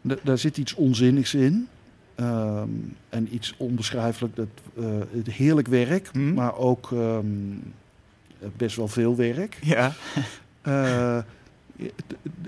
Da- 0.00 0.16
daar 0.22 0.38
zit 0.38 0.56
iets 0.58 0.74
onzinnigs 0.74 1.34
in. 1.34 1.68
Ehm, 2.14 2.68
en 3.08 3.34
iets 3.34 3.54
onbeschrijfelijk, 3.56 4.36
dat, 4.36 4.48
eh, 4.76 4.84
het 5.10 5.26
heerlijk 5.30 5.68
werk, 5.68 6.10
Mhm. 6.12 6.34
maar 6.34 6.56
ook 6.56 6.92
ehm, 6.92 7.26
best 8.56 8.76
wel 8.76 8.88
veel 8.88 9.16
werk. 9.16 9.58
Ja. 9.74 9.92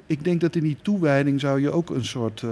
Ik 0.06 0.24
denk 0.24 0.40
dat 0.40 0.56
in 0.56 0.62
die 0.62 0.76
toewijding 0.82 1.40
zou 1.40 1.60
je 1.60 1.70
ook 1.70 1.90
een 1.90 2.04
soort. 2.04 2.44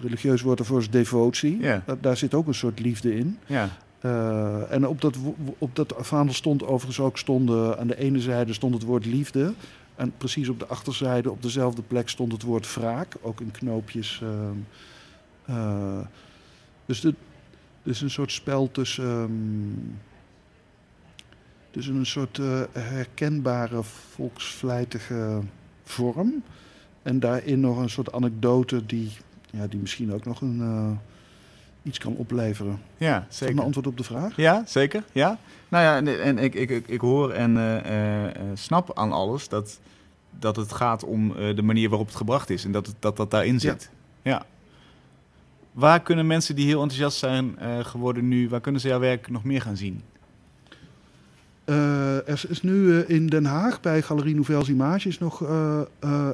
religieus 0.00 0.42
woord 0.42 0.58
ervoor 0.58 0.78
is 0.78 0.90
devotie. 0.90 1.58
Ja. 1.60 1.84
Daar 2.00 2.16
zit 2.16 2.34
ook 2.34 2.46
een 2.46 2.54
soort 2.54 2.80
liefde 2.80 3.16
in. 3.16 3.38
Ja. 3.46 3.68
Eh, 4.02 4.72
en 4.72 4.86
op 4.86 5.00
dat, 5.00 5.16
op 5.58 5.76
dat 5.76 5.94
vaandel 5.98 6.34
stond 6.34 6.62
overigens 6.62 7.00
ook 7.00 7.18
stonden, 7.18 7.78
aan 7.78 7.86
de 7.86 7.98
ene 7.98 8.20
zijde 8.20 8.52
stond 8.52 8.74
het 8.74 8.82
woord 8.82 9.06
liefde. 9.06 9.54
En 9.94 10.12
precies 10.16 10.48
op 10.48 10.58
de 10.58 10.66
achterzijde, 10.66 11.30
op 11.30 11.42
dezelfde 11.42 11.82
plek, 11.82 12.08
stond 12.08 12.32
het 12.32 12.42
woord 12.42 12.74
wraak. 12.74 13.14
Ook 13.20 13.40
in 13.40 13.50
knoopjes. 13.50 14.22
ehm, 14.22 14.56
eh, 15.44 16.06
dus 16.86 17.06
dus 17.82 18.00
een 18.00 18.10
soort 18.10 18.32
spel 18.32 18.70
tussen. 18.70 19.04
ehm, 19.04 19.96
tussen 21.70 21.94
een 21.94 22.06
soort 22.06 22.38
eh, 22.38 22.60
herkenbare 22.72 23.82
volksvlijtige 23.82 25.40
vorm. 25.84 26.42
En 27.02 27.20
daarin 27.20 27.60
nog 27.60 27.78
een 27.78 27.90
soort 27.90 28.12
anekdote 28.12 28.86
die, 28.86 29.10
ja, 29.50 29.66
die 29.66 29.80
misschien 29.80 30.12
ook 30.12 30.24
nog 30.24 30.40
een, 30.40 30.60
iets 31.82 31.98
kan 31.98 32.14
opleveren. 32.14 32.80
Ja, 32.96 33.16
Is 33.16 33.24
dat 33.24 33.34
zeker. 33.36 33.56
een 33.56 33.64
antwoord 33.64 33.86
op 33.86 33.96
de 33.96 34.04
vraag? 34.04 34.36
Ja, 34.36 34.62
zeker. 34.66 35.04
Ja. 35.12 35.38
Nou 35.68 35.84
ja, 35.84 35.96
en, 35.96 36.22
en 36.22 36.38
ik, 36.38 36.54
ik, 36.54 36.70
ik, 36.70 36.88
ik 36.88 37.00
hoor 37.00 37.30
en 37.30 37.56
eh, 37.56 37.76
eh, 37.76 38.24
eh, 38.24 38.42
snap 38.54 38.98
aan 38.98 39.12
alles 39.12 39.48
dat, 39.48 39.80
dat 40.38 40.56
het 40.56 40.72
gaat 40.72 41.04
om 41.04 41.32
de 41.54 41.62
manier 41.62 41.88
waarop 41.88 42.06
het 42.06 42.16
gebracht 42.16 42.50
is 42.50 42.64
en 42.64 42.72
dat 42.72 42.86
het, 42.86 42.96
dat, 42.98 43.16
dat 43.16 43.30
daarin 43.30 43.60
zit. 43.60 43.90
Ja. 44.22 44.42
Waar 45.72 46.02
kunnen 46.02 46.26
mensen 46.26 46.56
die 46.56 46.66
heel 46.66 46.82
enthousiast 46.82 47.18
zijn 47.18 47.56
geworden 47.82 48.28
nu, 48.28 48.48
waar 48.48 48.60
kunnen 48.60 48.80
ze 48.80 48.88
jouw 48.88 48.98
werk 48.98 49.28
nog 49.30 49.44
meer 49.44 49.62
gaan 49.62 49.76
zien? 49.76 50.02
Eh, 51.64 52.28
er 52.28 52.44
is 52.48 52.62
nu 52.62 52.98
eh, 52.98 53.08
in 53.08 53.26
Den 53.26 53.44
Haag 53.44 53.80
bij 53.80 54.02
Galerie 54.02 54.34
Nouvelles 54.34 54.68
Images 54.68 55.18
nog 55.18 55.42
eh, 55.42 55.80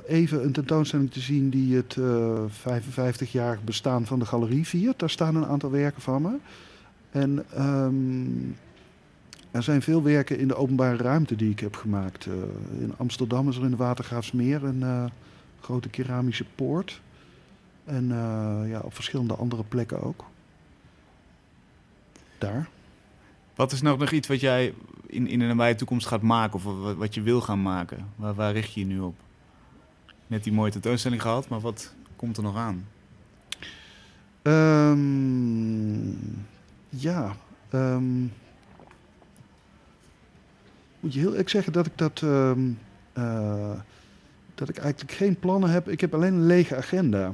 even 0.06 0.44
een 0.44 0.52
tentoonstelling 0.52 1.10
te 1.10 1.20
zien 1.20 1.50
die 1.50 1.76
het 1.76 1.96
eh 1.96 2.78
55-jarig 2.78 3.64
bestaan 3.64 4.06
van 4.06 4.18
de 4.18 4.24
galerie 4.24 4.66
viert. 4.66 4.98
Daar 4.98 5.10
staan 5.10 5.36
een 5.36 5.46
aantal 5.46 5.70
werken 5.70 6.02
van 6.02 6.22
me. 6.22 6.36
En 7.10 7.44
ehm, 7.54 8.50
er 9.50 9.62
zijn 9.62 9.82
veel 9.82 10.02
werken 10.02 10.38
in 10.38 10.48
de 10.48 10.54
openbare 10.54 10.96
ruimte 10.96 11.36
die 11.36 11.50
ik 11.50 11.60
heb 11.60 11.76
gemaakt. 11.76 12.26
In 12.78 12.94
Amsterdam 12.96 13.48
is 13.48 13.56
er 13.56 13.64
in 13.64 13.70
de 13.70 13.76
Watergraafsmeer 13.76 14.64
een 14.64 15.10
grote 15.60 15.88
keramische 15.88 16.44
poort. 16.54 17.00
En 17.84 18.08
ja, 18.66 18.80
op 18.80 18.94
verschillende 18.94 19.34
andere 19.34 19.64
plekken 19.64 20.02
ook. 20.02 20.24
Daar. 22.38 22.68
Wat 23.58 23.72
is 23.72 23.82
nou 23.82 23.98
nog 23.98 24.10
iets 24.10 24.28
wat 24.28 24.40
jij 24.40 24.74
in, 25.06 25.26
in 25.26 25.38
de 25.38 25.44
nabije 25.44 25.74
toekomst 25.74 26.06
gaat 26.06 26.22
maken 26.22 26.54
of 26.54 26.62
wat, 26.64 26.96
wat 26.96 27.14
je 27.14 27.22
wil 27.22 27.40
gaan 27.40 27.62
maken? 27.62 28.08
Waar, 28.16 28.34
waar 28.34 28.52
richt 28.52 28.72
je 28.72 28.80
je 28.80 28.86
nu 28.86 29.00
op? 29.00 29.14
Net 30.26 30.44
die 30.44 30.52
mooie 30.52 30.70
tentoonstelling 30.70 31.22
gehad, 31.22 31.48
maar 31.48 31.60
wat 31.60 31.94
komt 32.16 32.36
er 32.36 32.42
nog 32.42 32.56
aan? 32.56 32.86
Ehm, 34.42 36.08
ja. 36.88 37.36
ehm, 37.70 38.20
moet 41.00 41.14
je 41.14 41.18
heel 41.18 41.30
eerlijk 41.30 41.48
zeggen 41.48 41.72
dat 41.72 41.86
ik 41.86 41.98
dat. 41.98 42.22
ehm, 42.22 42.70
eh, 43.12 43.78
dat 44.54 44.68
ik 44.68 44.76
eigenlijk 44.76 45.12
geen 45.12 45.38
plannen 45.38 45.70
heb. 45.70 45.88
Ik 45.88 46.00
heb 46.00 46.14
alleen 46.14 46.34
een 46.34 46.46
lege 46.46 46.76
agenda. 46.76 47.32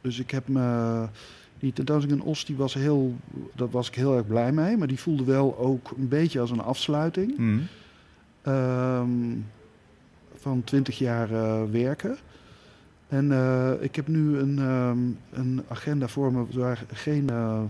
Dus 0.00 0.18
ik 0.18 0.30
heb 0.30 0.48
me. 0.48 1.06
Die 1.60 1.72
tentoonstelling 1.72 2.22
in 2.22 2.28
Os, 2.28 2.44
die 2.44 2.56
was 2.56 2.74
heel. 2.74 3.14
Daar 3.54 3.70
was 3.70 3.88
ik 3.88 3.94
heel 3.94 4.16
erg 4.16 4.26
blij 4.26 4.52
mee. 4.52 4.76
Maar 4.76 4.88
die 4.88 5.00
voelde 5.00 5.24
wel 5.24 5.58
ook 5.58 5.90
een 5.96 6.08
beetje 6.08 6.40
als 6.40 6.50
een 6.50 6.60
afsluiting. 6.60 7.38
Mhm. 7.38 7.58
Ehm, 8.42 9.36
van 10.34 10.64
20 10.64 10.98
jaar 10.98 11.32
eh, 11.32 11.62
werken. 11.70 12.16
En 13.08 13.32
eh, 13.32 13.72
ik 13.80 13.96
heb 13.96 14.08
nu 14.08 14.38
een, 14.38 14.58
ehm, 14.58 14.98
een 15.40 15.62
agenda 15.68 16.08
voor 16.08 16.32
me 16.32 16.44
waar 16.52 16.84
geen 16.92 17.30
eh, 17.30 17.62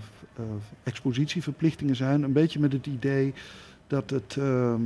expositieverplichtingen 0.83 1.97
zijn. 1.97 2.23
Een 2.23 2.33
beetje 2.33 2.61
met 2.61 2.73
het 2.73 2.87
idee 2.87 3.35
dat, 3.87 4.11
het, 4.11 4.37
ehm, 4.39 4.83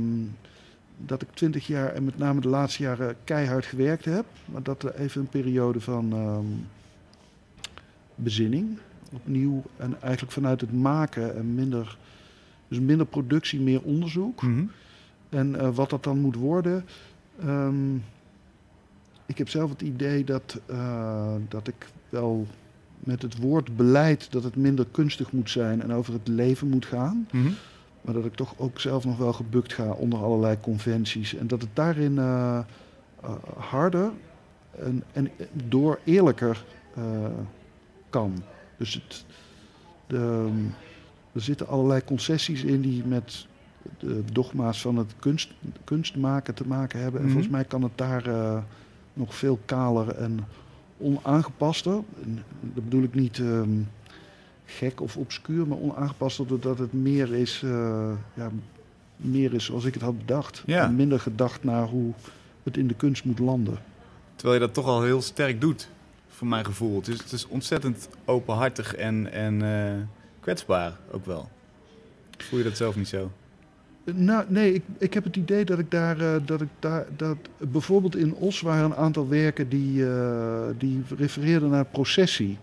dat 0.97 1.21
ik 1.21 1.27
20 1.33 1.67
jaar 1.67 1.93
en 1.93 2.03
met 2.03 2.17
name 2.17 2.41
de 2.41 2.47
laatste 2.47 2.83
jaren 2.83 3.15
keihard 3.23 3.65
gewerkt 3.65 4.05
heb. 4.05 4.25
Maar 4.45 4.63
dat 4.63 4.83
er 4.83 4.95
even 4.95 5.21
een 5.21 5.27
periode 5.27 5.81
van 5.81 6.13
bezinning 8.15 8.77
opnieuw. 9.11 9.63
En 9.77 10.01
eigenlijk 10.01 10.33
vanuit 10.33 10.61
het 10.61 10.73
maken 10.73 11.35
en 11.35 11.53
minder, 11.55 11.97
dus 12.67 12.79
minder 12.79 13.05
productie, 13.05 13.59
meer 13.59 13.81
onderzoek. 13.81 14.41
Mhm. 14.41 14.63
En 15.29 15.59
eh, 15.59 15.69
wat 15.75 15.89
dat 15.89 16.03
dan 16.03 16.19
moet 16.19 16.35
worden. 16.35 16.85
ehm, 17.39 17.95
ik 19.25 19.37
heb 19.37 19.49
zelf 19.49 19.69
het 19.69 19.81
idee 19.81 20.23
dat, 20.23 20.59
eh, 20.65 21.35
dat 21.47 21.67
ik 21.67 21.87
wel 22.09 22.47
met 22.99 23.21
het 23.21 23.37
woord 23.37 23.75
beleid 23.75 24.31
dat 24.31 24.43
het 24.43 24.55
minder 24.55 24.85
kunstig 24.91 25.31
moet 25.31 25.49
zijn 25.49 25.81
en 25.81 25.93
over 25.93 26.13
het 26.13 26.27
leven 26.27 26.67
moet 26.67 26.85
gaan. 26.85 27.27
Mhm. 27.31 27.49
Maar 28.01 28.13
dat 28.13 28.25
ik 28.25 28.35
toch 28.35 28.53
ook 28.57 28.79
zelf 28.79 29.05
nog 29.05 29.17
wel 29.17 29.33
gebukt 29.33 29.73
ga 29.73 29.91
onder 29.91 30.19
allerlei 30.19 30.57
conventies. 30.61 31.35
En 31.35 31.47
dat 31.47 31.61
het 31.61 31.69
daarin 31.73 32.17
eh, 32.17 32.59
harder 33.57 34.11
en, 34.79 35.03
en 35.13 35.29
door 35.53 35.99
eerlijker 36.03 36.65
kan. 38.09 38.43
Dus 38.77 38.93
het, 38.93 39.25
de, 40.07 40.49
er 41.31 41.41
zitten 41.41 41.67
allerlei 41.67 42.03
concessies 42.03 42.63
in 42.63 42.81
die 42.81 43.03
met 43.05 43.45
de 43.99 44.23
dogma's 44.31 44.81
van 44.81 44.97
het 44.97 45.13
kunst, 45.19 45.51
kunstmaken 45.83 46.53
te 46.53 46.67
maken 46.67 46.99
hebben. 46.99 47.19
En 47.19 47.25
Mhm. 47.25 47.33
volgens 47.35 47.53
mij 47.53 47.63
kan 47.65 47.81
het 47.81 47.91
daar 47.97 48.27
eh, 48.27 48.57
nog 49.13 49.35
veel 49.35 49.59
kaler 49.65 50.09
en 50.15 50.39
onaangepaster. 50.97 51.93
En 52.23 52.43
dat 52.61 52.83
bedoel 52.83 53.03
ik 53.03 53.13
niet 53.13 53.39
ehm, 53.39 53.69
gek 54.65 55.01
of 55.01 55.17
obscuur, 55.17 55.67
maar 55.67 55.77
onaangepaster 55.77 56.47
doordat 56.47 56.77
het 56.77 56.93
meer 56.93 57.33
is, 57.33 57.61
eh, 57.63 58.11
ja, 58.33 58.49
meer 59.17 59.53
is 59.53 59.65
zoals 59.65 59.85
ik 59.85 59.93
het 59.93 60.03
had 60.03 60.17
bedacht. 60.17 60.63
Ja. 60.65 60.83
En 60.85 60.95
minder 60.95 61.19
gedacht 61.19 61.63
naar 61.63 61.87
hoe 61.87 62.13
het 62.63 62.77
in 62.77 62.87
de 62.87 62.93
kunst 62.95 63.23
moet 63.25 63.39
landen. 63.39 63.77
Terwijl 64.35 64.59
je 64.59 64.65
dat 64.65 64.75
toch 64.75 64.85
al 64.85 65.03
heel 65.03 65.21
sterk 65.21 65.61
doet, 65.61 65.89
voor 66.45 66.53
mijn 66.53 66.65
gevoel. 66.65 66.95
Het 66.95 67.07
is, 67.07 67.17
het 67.17 67.31
is 67.31 67.47
ontzettend 67.47 68.09
openhartig 68.25 68.95
en, 68.95 69.31
en 69.31 69.61
eh, 69.61 69.93
kwetsbaar 70.39 70.97
ook 71.11 71.25
wel. 71.25 71.49
Voel 72.37 72.59
je 72.59 72.65
dat 72.65 72.77
zelf 72.77 72.95
niet 72.95 73.07
zo? 73.07 73.31
Nou, 74.13 74.45
nee, 74.47 74.73
ik, 74.73 74.83
ik 74.97 75.13
heb 75.13 75.23
het 75.23 75.35
idee 75.35 75.65
dat 75.65 75.79
ik 75.79 75.91
daar, 75.91 76.19
eh, 76.19 76.41
dat 76.45 76.61
ik 76.61 76.67
daar, 76.79 77.05
dat 77.15 77.37
bijvoorbeeld 77.57 78.15
in 78.15 78.35
Os 78.35 78.61
waren 78.61 78.85
een 78.85 78.95
aantal 78.95 79.27
werken 79.27 79.69
die, 79.69 80.07
eh, 80.09 80.67
die 80.77 81.03
refereerden 81.17 81.69
naar 81.69 81.85
processie. 81.85 82.57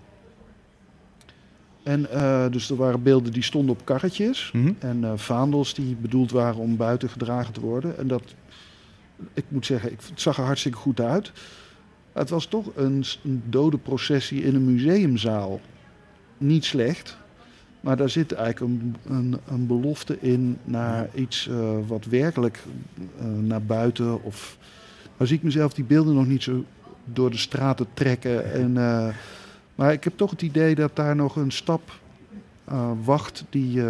En 1.83 2.11
eh, 2.11 2.51
dus 2.51 2.71
er 2.71 2.77
waren 2.77 3.03
beelden 3.03 3.33
die 3.33 3.43
stonden 3.43 3.75
op 3.75 3.85
karretjes 3.85 4.51
Mhm. 4.53 4.73
en 4.79 5.05
eh, 5.05 5.13
vaandels 5.17 5.75
die 5.75 5.97
bedoeld 5.97 6.31
waren 6.31 6.61
om 6.61 6.77
buiten 6.77 7.09
gedragen 7.09 7.53
te 7.53 7.61
worden. 7.61 7.99
En 7.99 8.07
dat, 8.07 8.23
ik 9.35 9.45
moet 9.49 9.67
zeggen, 9.67 9.93
ik, 9.93 10.01
het 10.09 10.21
zag 10.21 10.39
er 10.39 10.45
hartstikke 10.45 10.79
goed 10.79 11.01
uit. 11.01 11.33
Het 12.13 12.31
was 12.31 12.47
toch 12.47 12.67
een, 12.75 13.05
dode 13.49 13.79
processie 13.79 14.43
in 14.43 14.55
een 14.55 14.65
museumzaal. 14.65 15.61
Niet 16.39 16.65
slecht. 16.65 17.17
Maar 17.81 17.97
daar 17.97 18.09
zit 18.09 18.33
eigenlijk 18.33 18.73
een, 18.73 18.97
een, 19.07 19.39
een 19.47 19.67
belofte 19.67 20.21
in 20.21 20.59
naar 20.65 21.09
iets 21.15 21.49
eh, 21.49 21.79
wat 21.87 22.05
werkelijk 22.05 22.65
eh, 23.19 23.27
naar 23.27 23.63
buiten. 23.63 24.23
Of, 24.23 24.59
nou 25.17 25.27
zie 25.29 25.37
ik 25.37 25.43
mezelf 25.43 25.73
die 25.75 25.85
beelden 25.85 26.15
nog 26.15 26.27
niet 26.27 26.43
zo 26.43 26.65
door 27.05 27.31
de 27.31 27.37
straten 27.37 27.87
trekken. 27.95 28.53
En, 28.53 28.77
eh, 28.77 29.15
maar 29.75 29.93
ik 29.93 30.05
heb 30.05 30.17
toch 30.17 30.31
het 30.31 30.43
idee 30.43 30.75
dat 30.75 30.97
daar 30.97 31.17
nog 31.17 31.37
een 31.37 31.53
stap 31.53 32.01
wacht 33.05 33.45
die, 33.51 33.83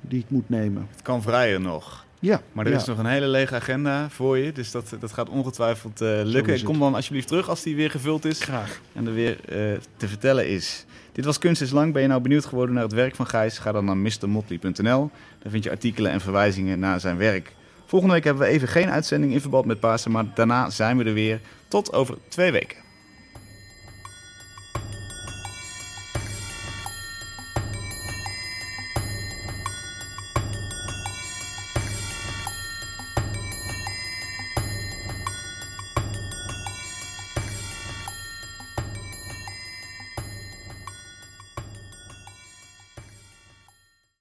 die 0.00 0.18
ik 0.18 0.30
moet 0.30 0.48
nemen. 0.48 0.86
Het 0.90 1.02
kan 1.02 1.22
vrijer 1.22 1.60
nog. 1.60 2.06
Ja, 2.18 2.40
Maar 2.52 2.64
er 2.64 2.72
ja. 2.72 2.78
is 2.78 2.84
nog 2.84 2.98
een 2.98 3.06
hele 3.06 3.26
lege 3.26 3.54
agenda 3.54 4.10
voor 4.10 4.38
je. 4.38 4.52
Dus 4.52 4.70
dat, 4.70 4.96
dat 5.00 5.12
gaat 5.12 5.28
ongetwijfeld 5.28 6.00
eh, 6.00 6.20
lukken. 6.24 6.52
het. 6.52 6.62
Kom 6.62 6.78
dan 6.78 6.94
alsjeblieft 6.94 7.28
terug 7.28 7.48
als 7.48 7.62
die 7.62 7.76
weer 7.76 7.90
gevuld 7.90 8.24
is. 8.24 8.40
graag. 8.40 8.80
en 8.92 9.06
er 9.06 9.14
weer 9.14 9.38
eh, 9.44 9.56
te 9.96 10.08
vertellen 10.08 10.48
is. 10.48 10.84
Dit 11.12 11.24
was 11.24 11.38
Kunst 11.38 11.62
is 11.62 11.70
Lang. 11.70 11.92
Ben 11.92 12.02
je 12.02 12.08
nou 12.08 12.20
benieuwd 12.20 12.44
geworden 12.44 12.74
naar 12.74 12.84
het 12.84 12.92
werk 12.92 13.14
van 13.14 13.26
Gijs? 13.26 13.58
Ga 13.58 13.72
dan 13.72 13.84
naar 13.84 13.96
mrmotley.nl. 13.96 15.10
Daar 15.38 15.50
vind 15.50 15.64
je 15.64 15.70
artikelen 15.70 16.10
en 16.10 16.20
verwijzingen 16.20 16.78
naar 16.78 17.00
zijn 17.00 17.16
werk. 17.16 17.52
Volgende 17.86 18.14
week 18.14 18.24
hebben 18.24 18.42
we 18.42 18.48
even 18.48 18.68
geen 18.68 18.90
uitzending 18.90 19.32
in 19.32 19.40
verband 19.40 19.64
met 19.64 19.80
Pasen, 19.80 20.10
maar 20.10 20.24
daarna 20.34 20.70
zijn 20.70 20.96
we 20.96 21.04
er 21.04 21.12
weer. 21.14 21.40
Tot 21.68 21.92
over 21.92 22.14
twee 22.28 22.52
weken. 22.52 22.76